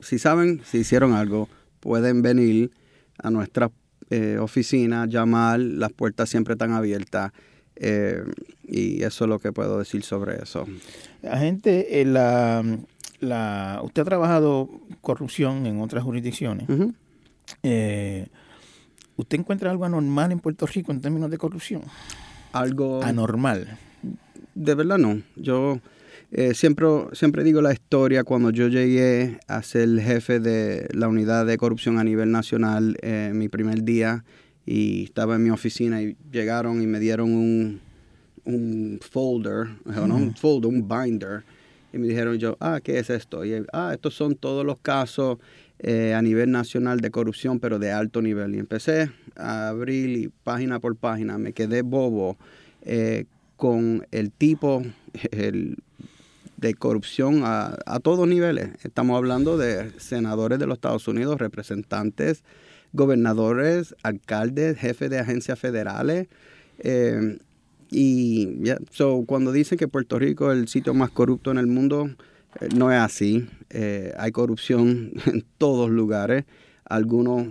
Si 0.00 0.18
saben, 0.18 0.60
si 0.64 0.78
hicieron 0.78 1.12
algo, 1.12 1.48
pueden 1.80 2.22
venir 2.22 2.70
a 3.20 3.30
nuestra 3.30 3.70
eh, 4.10 4.38
oficina, 4.38 5.06
llamar, 5.06 5.60
las 5.60 5.92
puertas 5.92 6.28
siempre 6.28 6.54
están 6.54 6.72
abiertas. 6.72 7.32
Eh, 7.76 8.22
y 8.66 9.02
eso 9.02 9.24
es 9.24 9.28
lo 9.28 9.38
que 9.38 9.52
puedo 9.52 9.78
decir 9.78 10.02
sobre 10.02 10.42
eso. 10.42 10.66
Agente, 11.30 12.00
eh, 12.00 12.04
la, 12.04 12.64
la, 13.20 13.80
usted 13.82 14.02
ha 14.02 14.04
trabajado 14.04 14.68
corrupción 15.00 15.66
en 15.66 15.80
otras 15.80 16.04
jurisdicciones. 16.04 16.68
¿Usted 19.16 19.38
encuentra 19.38 19.70
algo 19.70 19.84
anormal 19.84 20.32
en 20.32 20.40
Puerto 20.40 20.66
Rico 20.66 20.92
en 20.92 21.00
términos 21.00 21.30
de 21.30 21.38
corrupción? 21.38 21.82
Algo 22.52 23.02
anormal. 23.02 23.78
De 24.54 24.74
verdad 24.74 24.98
no. 24.98 25.22
Yo 25.36 25.80
siempre, 26.54 26.86
siempre 27.12 27.42
digo 27.44 27.62
la 27.62 27.72
historia 27.72 28.24
cuando 28.24 28.50
yo 28.50 28.68
llegué 28.68 29.38
a 29.46 29.62
ser 29.62 29.88
jefe 30.00 30.40
de 30.40 30.88
la 30.92 31.08
unidad 31.08 31.46
de 31.46 31.56
corrupción 31.56 31.98
a 31.98 32.04
nivel 32.04 32.30
nacional 32.30 32.96
eh, 33.02 33.30
mi 33.34 33.48
primer 33.48 33.82
día 33.82 34.24
y 34.66 35.04
estaba 35.04 35.36
en 35.36 35.44
mi 35.44 35.50
oficina 35.50 36.02
y 36.02 36.16
llegaron 36.30 36.82
y 36.82 36.86
me 36.86 37.00
dieron 37.00 37.32
un, 37.32 37.80
un 38.44 39.00
folder, 39.00 39.68
no 39.84 40.14
un 40.14 40.34
folder, 40.34 40.70
un 40.70 40.86
binder 40.86 41.44
y 41.92 41.98
me 41.98 42.06
dijeron 42.06 42.38
yo, 42.38 42.56
ah, 42.60 42.80
¿qué 42.82 42.98
es 42.98 43.10
esto? 43.10 43.44
Y 43.44 43.64
ah, 43.72 43.92
estos 43.94 44.14
son 44.14 44.36
todos 44.36 44.64
los 44.64 44.78
casos 44.80 45.38
eh, 45.78 46.14
a 46.14 46.20
nivel 46.20 46.50
nacional 46.50 47.00
de 47.00 47.10
corrupción, 47.10 47.60
pero 47.60 47.78
de 47.78 47.92
alto 47.92 48.20
nivel. 48.20 48.54
Y 48.54 48.58
empecé 48.58 49.10
a 49.36 49.68
abrir 49.68 50.10
y 50.10 50.28
página 50.28 50.80
por 50.80 50.96
página, 50.96 51.38
me 51.38 51.52
quedé 51.52 51.82
bobo 51.82 52.36
eh, 52.82 53.24
con 53.56 54.06
el 54.10 54.30
tipo, 54.30 54.82
el 55.30 55.78
de 56.58 56.74
corrupción 56.74 57.42
a, 57.44 57.78
a, 57.86 58.00
todos 58.00 58.26
niveles. 58.26 58.70
Estamos 58.82 59.16
hablando 59.16 59.56
de 59.56 59.92
senadores 59.98 60.58
de 60.58 60.66
los 60.66 60.76
Estados 60.76 61.06
Unidos, 61.06 61.38
representantes, 61.38 62.42
gobernadores, 62.92 63.94
alcaldes, 64.02 64.76
jefes 64.78 65.08
de 65.08 65.20
agencias 65.20 65.58
federales. 65.58 66.28
Eh, 66.80 67.38
y 67.90 68.58
so, 68.90 69.24
cuando 69.26 69.52
dicen 69.52 69.78
que 69.78 69.88
Puerto 69.88 70.18
Rico 70.18 70.52
es 70.52 70.58
el 70.58 70.68
sitio 70.68 70.94
más 70.94 71.10
corrupto 71.10 71.50
en 71.52 71.58
el 71.58 71.68
mundo, 71.68 72.10
eh, 72.60 72.68
no 72.74 72.92
es 72.92 72.98
así. 72.98 73.48
Eh, 73.70 74.12
hay 74.18 74.32
corrupción 74.32 75.12
en 75.26 75.44
todos 75.58 75.90
lugares, 75.90 76.44
algunos, 76.84 77.46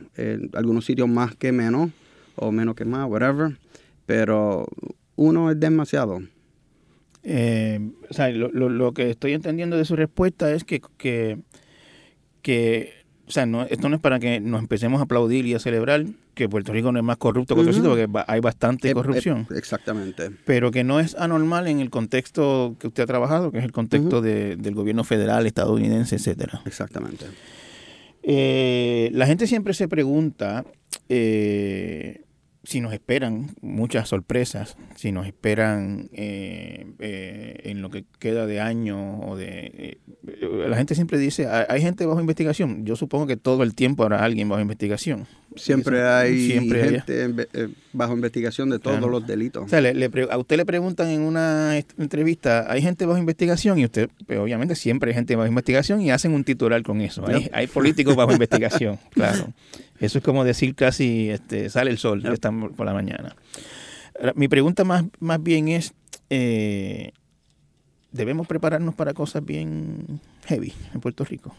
algunos 0.54 0.86
sitios 0.86 1.08
más 1.08 1.36
que 1.36 1.52
menos, 1.52 1.92
o 2.36 2.52
menos 2.52 2.76
que 2.76 2.86
más, 2.86 3.08
whatever. 3.10 3.58
Pero 4.06 4.68
uno 5.16 5.50
es 5.52 5.60
demasiado. 5.60 6.20
Eh, 7.24 7.80
o 8.10 8.14
sea, 8.14 8.30
lo, 8.30 8.50
lo, 8.50 8.94
que 8.94 9.10
estoy 9.10 9.34
entendiendo 9.34 9.78
de 9.78 9.86
su 9.86 9.96
respuesta 9.96 10.52
es 10.54 10.64
que, 10.64 10.82
que, 10.98 11.40
que 12.42 12.94
o 13.28 13.32
sea, 13.32 13.46
no, 13.46 13.64
esto 13.64 13.90
no 13.90 13.96
es 13.96 14.02
para 14.02 14.20
que 14.20 14.40
nos 14.40 14.62
empecemos 14.62 15.02
a 15.02 15.04
aplaudir 15.04 15.46
y 15.46 15.54
a 15.54 15.60
celebrar 15.60 16.06
que 16.34 16.48
Puerto 16.48 16.72
Rico 16.72 16.94
no 16.94 17.00
es 17.00 17.04
más 17.04 17.18
corrupto 17.18 17.56
que 17.56 17.62
otro 17.62 17.74
sitio, 17.74 17.90
porque 17.90 18.08
hay 18.28 18.40
bastante 18.40 18.94
corrupción. 18.94 19.48
exactamente. 19.54 20.32
Pero 20.46 20.72
que 20.72 20.86
no 20.86 21.02
es 21.02 21.16
anormal 21.16 21.68
en 21.68 21.82
el 21.82 21.90
contexto 21.90 22.78
que 22.80 22.88
usted 22.88 23.04
ha 23.04 23.08
trabajado, 23.08 23.52
que 23.52 23.58
es 23.58 23.66
el 23.66 23.74
contexto 23.74 24.22
de, 24.22 24.56
del 24.56 24.76
gobierno 24.76 25.04
federal, 25.04 25.46
estadounidense, 25.46 26.16
etcétera. 26.16 26.62
Exactamente. 26.66 27.26
Eh, 28.24 29.10
la 29.14 29.26
gente 29.26 29.46
siempre 29.46 29.74
se 29.74 29.90
pregunta 29.90 30.66
eh, 31.10 32.22
si 32.68 32.82
nos 32.82 32.92
esperan 32.92 33.56
muchas 33.62 34.10
sorpresas, 34.10 34.76
si 34.96 35.14
nos 35.14 35.26
esperan 35.26 36.10
eh, 36.12 36.86
eh, 37.00 37.62
en 37.64 37.82
lo 37.82 37.90
que 37.90 38.04
queda 38.20 38.46
de 38.46 38.60
año 38.60 39.22
o 39.22 39.38
de... 39.38 39.72
Eh, 39.74 40.68
la 40.68 40.76
gente 40.76 40.94
siempre 40.94 41.18
dice, 41.18 41.48
hay 41.48 41.82
gente 41.82 42.06
bajo 42.06 42.20
investigación. 42.20 42.86
Yo 42.86 42.98
supongo 42.98 43.26
que 43.26 43.38
todo 43.38 43.64
el 43.64 43.74
tiempo 43.74 44.04
habrá 44.04 44.22
alguien 44.22 44.50
bajo 44.50 44.62
investigación. 44.62 45.28
Siempre 45.58 46.04
hay 46.04 46.50
gente 46.50 47.48
bajo 47.94 48.14
investigación 48.14 48.70
de 48.70 48.80
todos 48.80 49.10
los 49.10 49.26
delitos. 49.26 49.66
O 49.66 49.68
sea, 49.68 49.80
a 49.80 50.38
usted 50.38 50.58
le 50.58 50.66
preguntan 50.66 51.10
en 51.10 51.22
una 51.22 51.78
entrevista, 51.98 52.72
¿hay 52.72 52.82
gente 52.82 53.06
bajo 53.06 53.20
investigación? 53.20 53.80
Y 53.80 53.86
usted, 53.86 54.10
pues, 54.26 54.40
obviamente 54.40 54.76
siempre 54.76 55.12
hay 55.12 55.16
gente 55.16 55.36
bajo 55.36 55.48
investigación 55.48 56.02
y 56.02 56.12
hacen 56.12 56.34
un 56.34 56.44
titular 56.44 56.82
con 56.84 57.02
eso. 57.02 57.28
Hay, 57.28 57.50
hay 57.54 57.68
políticos 57.68 58.16
bajo 58.16 58.32
investigación, 58.34 59.00
claro. 59.12 59.54
Eso 60.00 60.20
es 60.20 60.24
como 60.24 60.44
decir 60.44 60.76
casi 60.76 61.30
este, 61.30 61.70
sale 61.70 61.92
el 61.92 61.98
sol 61.98 62.24
por 62.76 62.86
la 62.86 62.94
mañana. 62.94 63.36
Mi 64.36 64.48
pregunta 64.48 64.84
más, 64.84 65.06
más 65.20 65.42
bien 65.42 65.68
es, 65.68 65.94
eh, 66.30 67.12
¿debemos 68.12 68.48
prepararnos 68.48 68.96
para 68.96 69.14
cosas 69.14 69.46
bien 69.46 70.20
heavy 70.46 70.74
en 70.94 71.02
Puerto 71.02 71.24
Rico? 71.24 71.56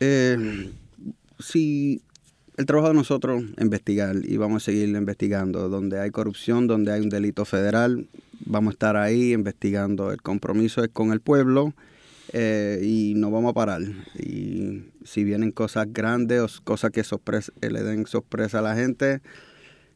Eh, 0.00 0.70
si 1.38 2.02
el 2.60 2.66
trabajo 2.66 2.88
de 2.88 2.94
nosotros 2.94 3.42
investigar 3.58 4.16
y 4.22 4.36
vamos 4.36 4.62
a 4.62 4.66
seguir 4.66 4.90
investigando. 4.90 5.70
Donde 5.70 5.98
hay 5.98 6.10
corrupción, 6.10 6.66
donde 6.66 6.92
hay 6.92 7.00
un 7.00 7.08
delito 7.08 7.46
federal, 7.46 8.06
vamos 8.44 8.72
a 8.72 8.74
estar 8.74 8.96
ahí 8.96 9.32
investigando. 9.32 10.12
El 10.12 10.20
compromiso 10.20 10.84
es 10.84 10.90
con 10.90 11.10
el 11.12 11.20
pueblo 11.20 11.72
eh, 12.34 12.80
y 12.84 13.14
no 13.16 13.30
vamos 13.30 13.52
a 13.52 13.54
parar. 13.54 13.80
Y 14.18 14.82
si 15.04 15.24
vienen 15.24 15.52
cosas 15.52 15.86
grandes 15.90 16.42
o 16.42 16.48
cosas 16.62 16.90
que 16.90 17.02
le 17.70 17.82
den 17.82 18.06
sorpresa 18.06 18.58
a 18.58 18.62
la 18.62 18.76
gente, 18.76 19.22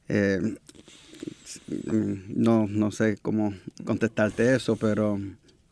eh, 0.08 0.56
no, 2.28 2.66
no 2.66 2.90
sé 2.92 3.18
cómo 3.20 3.52
contestarte 3.84 4.54
eso, 4.54 4.76
pero 4.76 5.20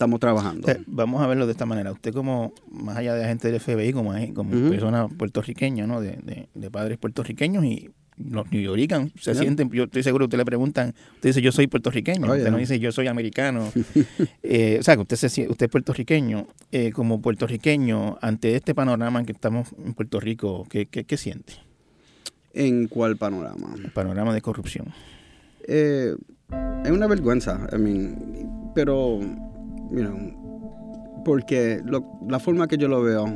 estamos 0.03 0.21
trabajando. 0.21 0.69
Eh, 0.69 0.83
vamos 0.87 1.23
a 1.23 1.27
verlo 1.27 1.47
de 1.47 1.53
esta 1.53 1.65
manera. 1.65 1.93
Usted 1.93 2.13
como, 2.13 2.53
más 2.71 2.97
allá 2.97 3.15
de 3.15 3.25
agente 3.25 3.51
del 3.51 3.61
FBI, 3.61 3.93
como, 3.93 4.15
como 4.35 4.51
persona 4.69 5.09
puertorriqueña, 5.09 5.87
¿no? 5.87 6.01
De, 6.01 6.49
de, 6.55 6.71
padres 6.71 6.99
puertorriqueños 6.99 7.65
y 7.65 7.91
los 8.17 8.51
New 8.51 8.61
Yorkers 8.61 9.13
se 9.21 9.35
sienten, 9.35 9.71
yo 9.71 9.85
estoy 9.85 10.03
seguro 10.03 10.25
que 10.25 10.37
usted 10.37 10.39
le 10.39 10.45
preguntan, 10.45 10.95
usted 11.15 11.31
dice 11.31 11.43
yo 11.43 11.53
soy 11.53 11.67
puertorriqueño, 11.67 12.31
oh, 12.31 12.35
usted 12.35 12.51
no 12.51 12.59
dice 12.59 12.79
yo 12.79 12.93
soy 12.93 13.07
americano. 13.07 13.71
Eh, 14.45 14.79
o 14.81 14.83
sea, 14.83 14.97
que 14.97 15.03
usted, 15.03 15.17
se, 15.17 15.49
usted 15.49 15.67
es 15.67 15.71
puertorriqueño. 15.71 16.47
Eh, 16.73 16.91
como 16.93 17.23
puertorriqueño, 17.23 18.19
ante 18.21 18.55
este 18.55 18.75
panorama 18.75 19.21
en 19.21 19.27
que 19.27 19.33
estamos 19.33 19.69
en 19.83 19.95
Puerto 19.95 20.21
Rico, 20.21 20.67
¿qué, 20.69 20.87
qué, 20.87 21.05
qué 21.05 21.17
siente? 21.17 21.55
¿En 22.53 22.89
cuál 22.89 23.17
panorama? 23.17 23.75
El 23.77 23.91
panorama 23.93 24.35
de 24.35 24.43
corrupción. 24.43 24.93
Eh, 25.67 26.15
es 26.85 26.91
una 26.91 27.07
vergüenza, 27.07 27.67
I 27.73 27.79
mean, 27.79 28.73
pero, 28.75 29.21
you 29.93 30.43
porque 31.25 31.83
la 32.29 32.39
forma 32.39 32.67
que 32.67 32.77
yo 32.77 32.89
lo 32.89 33.03
veo, 33.03 33.27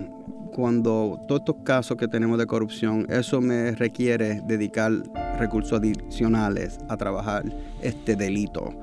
cuando 0.52 1.20
todos 1.28 1.42
estos 1.42 1.56
casos 1.64 1.96
que 1.96 2.08
tenemos 2.08 2.38
de 2.38 2.46
corrupción, 2.46 3.06
eso 3.10 3.40
me 3.40 3.72
requiere 3.72 4.40
dedicar 4.46 4.92
recursos 5.38 5.78
adicionales 5.78 6.78
a 6.88 6.96
trabajar 6.96 7.44
este 7.82 8.16
delito 8.16 8.74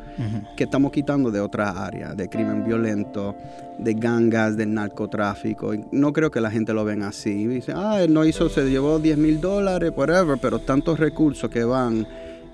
que 0.56 0.66
estamos 0.66 0.92
quitando 0.92 1.32
de 1.32 1.40
otras 1.40 1.76
áreas, 1.76 2.16
de 2.16 2.30
crimen 2.30 2.64
violento, 2.64 3.36
de 3.80 3.94
gangas, 3.96 4.56
de 4.56 4.68
narcotráfico. 4.68 5.74
no 5.92 6.14
creo 6.14 6.30
que 6.30 6.40
la 6.40 6.52
gente 6.52 6.74
lo 6.74 6.86
venga 6.86 7.08
así. 7.08 7.48
Dice, 7.48 7.74
ah, 7.76 8.04
él 8.04 8.14
no 8.14 8.24
hizo, 8.24 8.50
se 8.50 8.70
llevó 8.70 9.00
10 9.00 9.18
mil 9.18 9.42
dólares, 9.42 9.92
whatever, 9.96 10.38
pero 10.40 10.60
tantos 10.60 11.00
recursos 11.00 11.50
que 11.50 11.64
van 11.64 12.06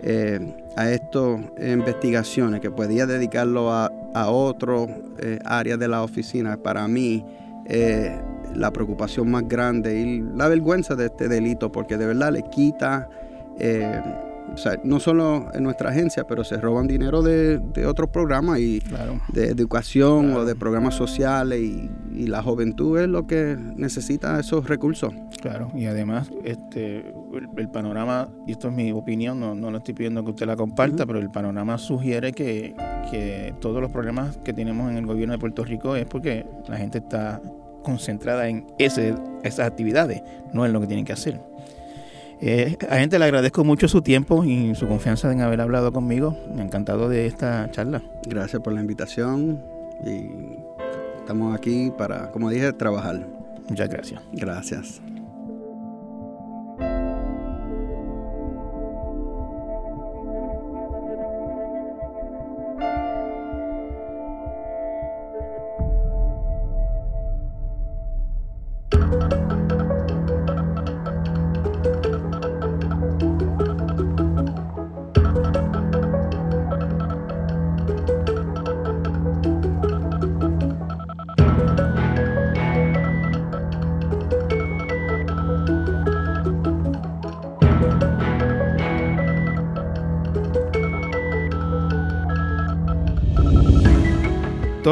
eh, 0.01 0.39
a 0.75 0.89
estas 0.91 1.39
investigaciones, 1.59 2.61
que 2.61 2.71
podía 2.71 3.05
dedicarlo 3.05 3.71
a, 3.71 3.91
a 4.13 4.29
otro 4.29 4.87
eh, 5.19 5.39
área 5.45 5.77
de 5.77 5.87
la 5.87 6.03
oficina, 6.03 6.57
para 6.57 6.87
mí 6.87 7.25
eh, 7.65 8.17
la 8.55 8.71
preocupación 8.71 9.29
más 9.29 9.47
grande 9.47 9.99
y 9.99 10.21
la 10.35 10.47
vergüenza 10.47 10.95
de 10.95 11.07
este 11.07 11.27
delito, 11.27 11.71
porque 11.71 11.97
de 11.97 12.05
verdad 12.05 12.31
le 12.31 12.43
quita 12.43 13.09
o 14.53 14.57
sea, 14.57 14.79
no 14.83 14.99
solo 14.99 15.47
en 15.53 15.63
nuestra 15.63 15.89
agencia, 15.89 16.25
pero 16.25 16.43
se 16.43 16.57
roban 16.57 16.87
dinero 16.87 17.21
de, 17.21 17.61
otros 17.85 18.09
programas 18.09 18.59
y 18.59 18.81
de 19.33 19.47
educación 19.47 20.33
o 20.33 20.45
de 20.45 20.55
programas 20.55 20.95
sociales 20.95 21.59
y, 21.59 21.89
la 22.27 22.43
juventud 22.43 22.99
es 22.99 23.07
lo 23.07 23.25
que 23.27 23.57
necesita 23.77 24.39
esos 24.39 24.67
recursos. 24.67 25.13
Claro, 25.41 25.71
y 25.73 25.85
además 25.85 26.29
este 26.43 27.13
el, 27.57 27.69
panorama, 27.69 28.29
y 28.47 28.53
esto 28.53 28.69
es 28.69 28.73
mi 28.73 28.91
opinión, 28.91 29.39
no, 29.39 29.55
no 29.55 29.71
le 29.71 29.77
estoy 29.77 29.93
pidiendo 29.93 30.23
que 30.23 30.31
usted 30.31 30.45
la 30.45 30.55
comparta, 30.55 31.05
pero 31.05 31.19
el 31.19 31.29
panorama 31.29 31.77
sugiere 31.77 32.31
que, 32.33 32.75
que 33.11 33.53
todos 33.59 33.81
los 33.81 33.91
problemas 33.91 34.37
que 34.37 34.53
tenemos 34.53 34.89
en 34.89 34.97
el 34.97 35.05
gobierno 35.05 35.33
de 35.33 35.39
Puerto 35.39 35.63
Rico 35.63 35.95
es 35.95 36.05
porque 36.05 36.45
la 36.67 36.77
gente 36.77 36.99
está 36.99 37.41
concentrada 37.83 38.47
en 38.47 38.67
ese, 38.77 39.15
esas 39.43 39.67
actividades, 39.67 40.21
no 40.53 40.65
en 40.65 40.73
lo 40.73 40.81
que 40.81 40.87
tienen 40.87 41.05
que 41.05 41.13
hacer. 41.13 41.39
Eh, 42.41 42.77
a 42.89 42.97
gente 42.97 43.19
le 43.19 43.25
agradezco 43.25 43.63
mucho 43.65 43.87
su 43.87 44.01
tiempo 44.01 44.45
y 44.45 44.73
su 44.75 44.87
confianza 44.87 45.31
en 45.31 45.41
haber 45.41 45.59
hablado 45.59 45.91
conmigo. 45.91 46.37
Me 46.53 46.61
ha 46.61 46.65
encantado 46.65 47.09
de 47.09 47.25
esta 47.25 47.69
charla. 47.71 48.01
Gracias 48.27 48.61
por 48.61 48.73
la 48.73 48.81
invitación 48.81 49.61
y 50.05 50.57
estamos 51.19 51.53
aquí 51.55 51.91
para, 51.97 52.31
como 52.31 52.49
dije, 52.49 52.71
trabajar. 52.73 53.27
Muchas 53.67 53.89
gracias. 53.89 54.21
Gracias. 54.31 55.01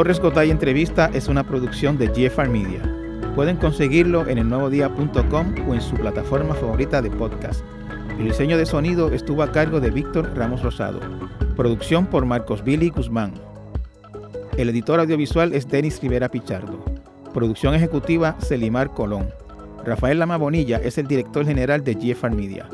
Torres 0.08 0.22
Gotay 0.22 0.50
Entrevista 0.50 1.10
es 1.12 1.28
una 1.28 1.44
producción 1.44 1.98
de 1.98 2.06
GFR 2.06 2.48
Media. 2.48 2.80
Pueden 3.34 3.58
conseguirlo 3.58 4.26
en 4.26 4.38
elnuevodía.com 4.38 5.54
o 5.68 5.74
en 5.74 5.82
su 5.82 5.96
plataforma 5.96 6.54
favorita 6.54 7.02
de 7.02 7.10
podcast. 7.10 7.60
El 8.18 8.24
diseño 8.24 8.56
de 8.56 8.64
sonido 8.64 9.12
estuvo 9.12 9.42
a 9.42 9.52
cargo 9.52 9.80
de 9.80 9.90
Víctor 9.90 10.34
Ramos 10.34 10.62
Rosado. 10.62 11.00
Producción 11.56 12.06
por 12.06 12.24
Marcos 12.24 12.64
Billy 12.64 12.88
Guzmán. 12.88 13.34
El 14.56 14.70
editor 14.70 14.98
audiovisual 14.98 15.52
es 15.52 15.68
Denis 15.68 16.00
Rivera 16.00 16.30
Pichardo. 16.30 16.82
Producción 17.34 17.74
ejecutiva 17.74 18.38
Celimar 18.40 18.94
Colón. 18.94 19.28
Rafael 19.84 20.20
Lama 20.20 20.38
Bonilla 20.38 20.78
es 20.78 20.96
el 20.96 21.06
director 21.06 21.44
general 21.44 21.84
de 21.84 21.92
GFR 21.92 22.34
Media. 22.34 22.66